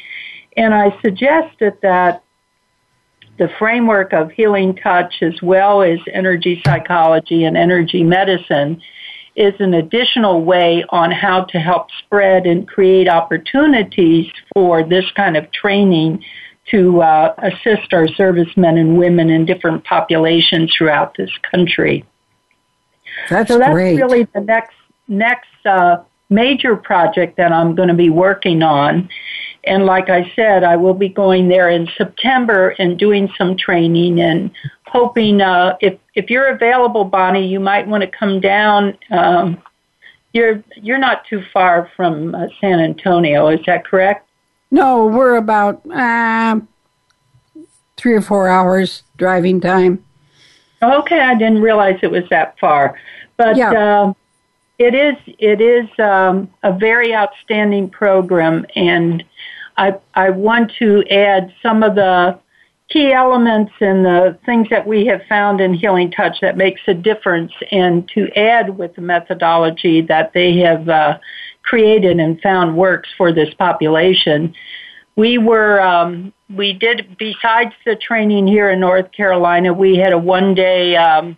And 0.55 0.73
I 0.73 0.95
suggested 1.01 1.77
that 1.81 2.23
the 3.37 3.49
framework 3.59 4.13
of 4.13 4.31
healing 4.31 4.75
touch 4.75 5.15
as 5.21 5.41
well 5.41 5.81
as 5.81 5.99
energy 6.13 6.61
psychology 6.65 7.43
and 7.43 7.57
energy 7.57 8.03
medicine 8.03 8.81
is 9.35 9.53
an 9.59 9.73
additional 9.73 10.43
way 10.43 10.85
on 10.89 11.11
how 11.11 11.43
to 11.45 11.59
help 11.59 11.87
spread 11.99 12.45
and 12.45 12.67
create 12.67 13.07
opportunities 13.07 14.31
for 14.53 14.83
this 14.83 15.05
kind 15.11 15.35
of 15.35 15.51
training 15.51 16.23
to 16.71 17.01
uh, 17.01 17.33
assist 17.39 17.93
our 17.93 18.07
servicemen 18.07 18.77
and 18.77 18.97
women 18.97 19.29
in 19.29 19.45
different 19.45 19.83
populations 19.83 20.73
throughout 20.75 21.15
this 21.17 21.29
country. 21.51 22.05
That's 23.29 23.49
so 23.49 23.59
that's 23.59 23.71
great. 23.71 23.95
really 23.97 24.23
the 24.33 24.41
next 24.41 24.75
next 25.07 25.65
uh, 25.65 25.97
major 26.29 26.75
project 26.75 27.37
that 27.37 27.51
I'm 27.51 27.75
going 27.75 27.89
to 27.89 27.95
be 27.95 28.09
working 28.09 28.63
on. 28.63 29.09
And 29.63 29.85
like 29.85 30.09
I 30.09 30.31
said, 30.35 30.63
I 30.63 30.75
will 30.75 30.93
be 30.93 31.09
going 31.09 31.47
there 31.47 31.69
in 31.69 31.87
September 31.97 32.75
and 32.77 32.97
doing 32.97 33.29
some 33.37 33.57
training 33.57 34.21
and 34.21 34.51
hoping 34.95 35.41
uh, 35.41 35.75
if 35.81 35.99
if 36.15 36.29
you're 36.29 36.47
available, 36.47 37.03
Bonnie, 37.03 37.45
you 37.45 37.59
might 37.59 37.85
want 37.85 38.01
to 38.01 38.07
come 38.07 38.39
down. 38.39 38.97
Um, 39.11 39.61
you're 40.31 40.63
you're 40.77 40.97
not 40.97 41.25
too 41.25 41.43
far 41.53 41.91
from 41.97 42.33
uh, 42.33 42.47
San 42.61 42.79
Antonio, 42.79 43.49
is 43.49 43.59
that 43.65 43.85
correct? 43.85 44.27
No, 44.71 45.05
we're 45.05 45.35
about 45.35 45.81
uh, 45.91 46.61
three 47.97 48.13
or 48.13 48.21
four 48.21 48.47
hours 48.47 49.03
driving 49.17 49.59
time. 49.59 50.03
Okay, 50.81 51.19
I 51.19 51.35
didn't 51.35 51.61
realize 51.61 51.99
it 52.01 52.11
was 52.11 52.23
that 52.29 52.57
far, 52.59 52.97
but 53.37 53.57
Yeah. 53.57 53.71
uh, 53.71 54.13
it 54.77 54.93
is 54.95 55.15
it 55.39 55.59
is 55.59 55.87
um, 55.99 56.49
a 56.63 56.71
very 56.71 57.13
outstanding 57.13 57.89
program, 57.89 58.65
and 58.75 59.23
I 59.75 59.95
I 60.13 60.29
want 60.29 60.71
to 60.79 61.03
add 61.09 61.53
some 61.61 61.83
of 61.83 61.95
the 61.95 62.39
key 62.89 63.11
elements 63.11 63.71
and 63.79 64.05
the 64.05 64.37
things 64.45 64.67
that 64.69 64.85
we 64.85 65.05
have 65.07 65.21
found 65.27 65.59
in 65.59 65.73
Healing 65.73 66.11
Touch 66.11 66.37
that 66.41 66.57
makes 66.57 66.81
a 66.87 66.93
difference, 66.93 67.51
and 67.71 68.07
to 68.09 68.31
add 68.37 68.77
with 68.77 68.95
the 68.95 69.01
methodology 69.01 70.01
that 70.01 70.33
they 70.33 70.57
have 70.59 70.87
uh, 70.87 71.17
created 71.63 72.19
and 72.19 72.39
found 72.41 72.77
works 72.77 73.09
for 73.17 73.31
this 73.31 73.53
population. 73.55 74.53
We 75.15 75.37
were 75.37 75.81
um, 75.81 76.33
we 76.55 76.73
did 76.73 77.15
besides 77.17 77.73
the 77.85 77.95
training 77.95 78.47
here 78.47 78.69
in 78.69 78.79
North 78.79 79.11
Carolina, 79.11 79.73
we 79.73 79.97
had 79.97 80.13
a 80.13 80.17
one 80.17 80.53
day 80.53 80.95
um, 80.95 81.37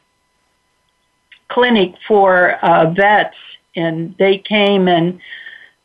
clinic 1.48 1.94
for 2.08 2.54
uh, 2.64 2.92
vets, 2.92 3.38
and 3.76 4.16
they 4.20 4.38
came 4.40 4.88
and 4.88 5.20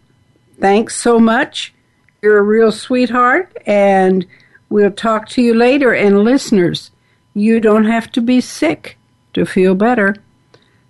thanks 0.60 0.96
so 0.96 1.20
much. 1.20 1.74
You're 2.22 2.38
a 2.38 2.44
real 2.44 2.72
sweetheart, 2.72 3.56
and 3.66 4.26
we'll 4.70 4.92
talk 4.92 5.30
to 5.30 5.42
you 5.42 5.54
later. 5.54 5.94
And 5.94 6.24
listeners, 6.24 6.92
you 7.34 7.60
don't 7.60 7.86
have 7.86 8.12
to 8.14 8.22
be 8.22 8.42
sick 8.42 8.98
to 9.34 9.46
feel 9.46 9.76
better. 9.76 10.16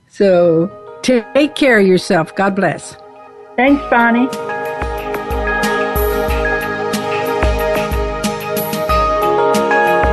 So 0.10 0.72
take 1.02 1.56
care 1.56 1.80
of 1.80 1.88
yourself. 1.88 2.36
God 2.36 2.56
bless. 2.56 2.96
Thanks, 3.56 3.84
Bonnie. 3.90 4.30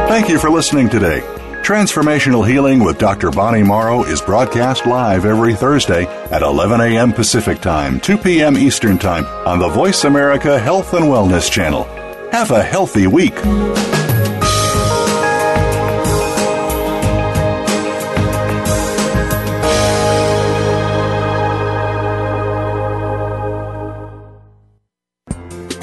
Thank 0.08 0.28
you 0.28 0.38
for 0.38 0.50
listening 0.50 0.90
today. 0.90 1.22
Transformational 1.62 2.46
Healing 2.46 2.82
with 2.82 2.98
Dr. 2.98 3.30
Bonnie 3.30 3.62
Morrow 3.62 4.02
is 4.02 4.20
broadcast 4.20 4.84
live 4.84 5.24
every 5.24 5.54
Thursday 5.54 6.06
at 6.32 6.42
11 6.42 6.80
a.m. 6.80 7.12
Pacific 7.12 7.60
Time, 7.60 8.00
2 8.00 8.18
p.m. 8.18 8.58
Eastern 8.58 8.98
Time 8.98 9.24
on 9.46 9.60
the 9.60 9.68
Voice 9.68 10.02
America 10.02 10.58
Health 10.58 10.92
and 10.92 11.04
Wellness 11.04 11.48
Channel. 11.48 11.84
Have 12.32 12.50
a 12.50 12.64
healthy 12.64 13.06
week. 13.06 13.34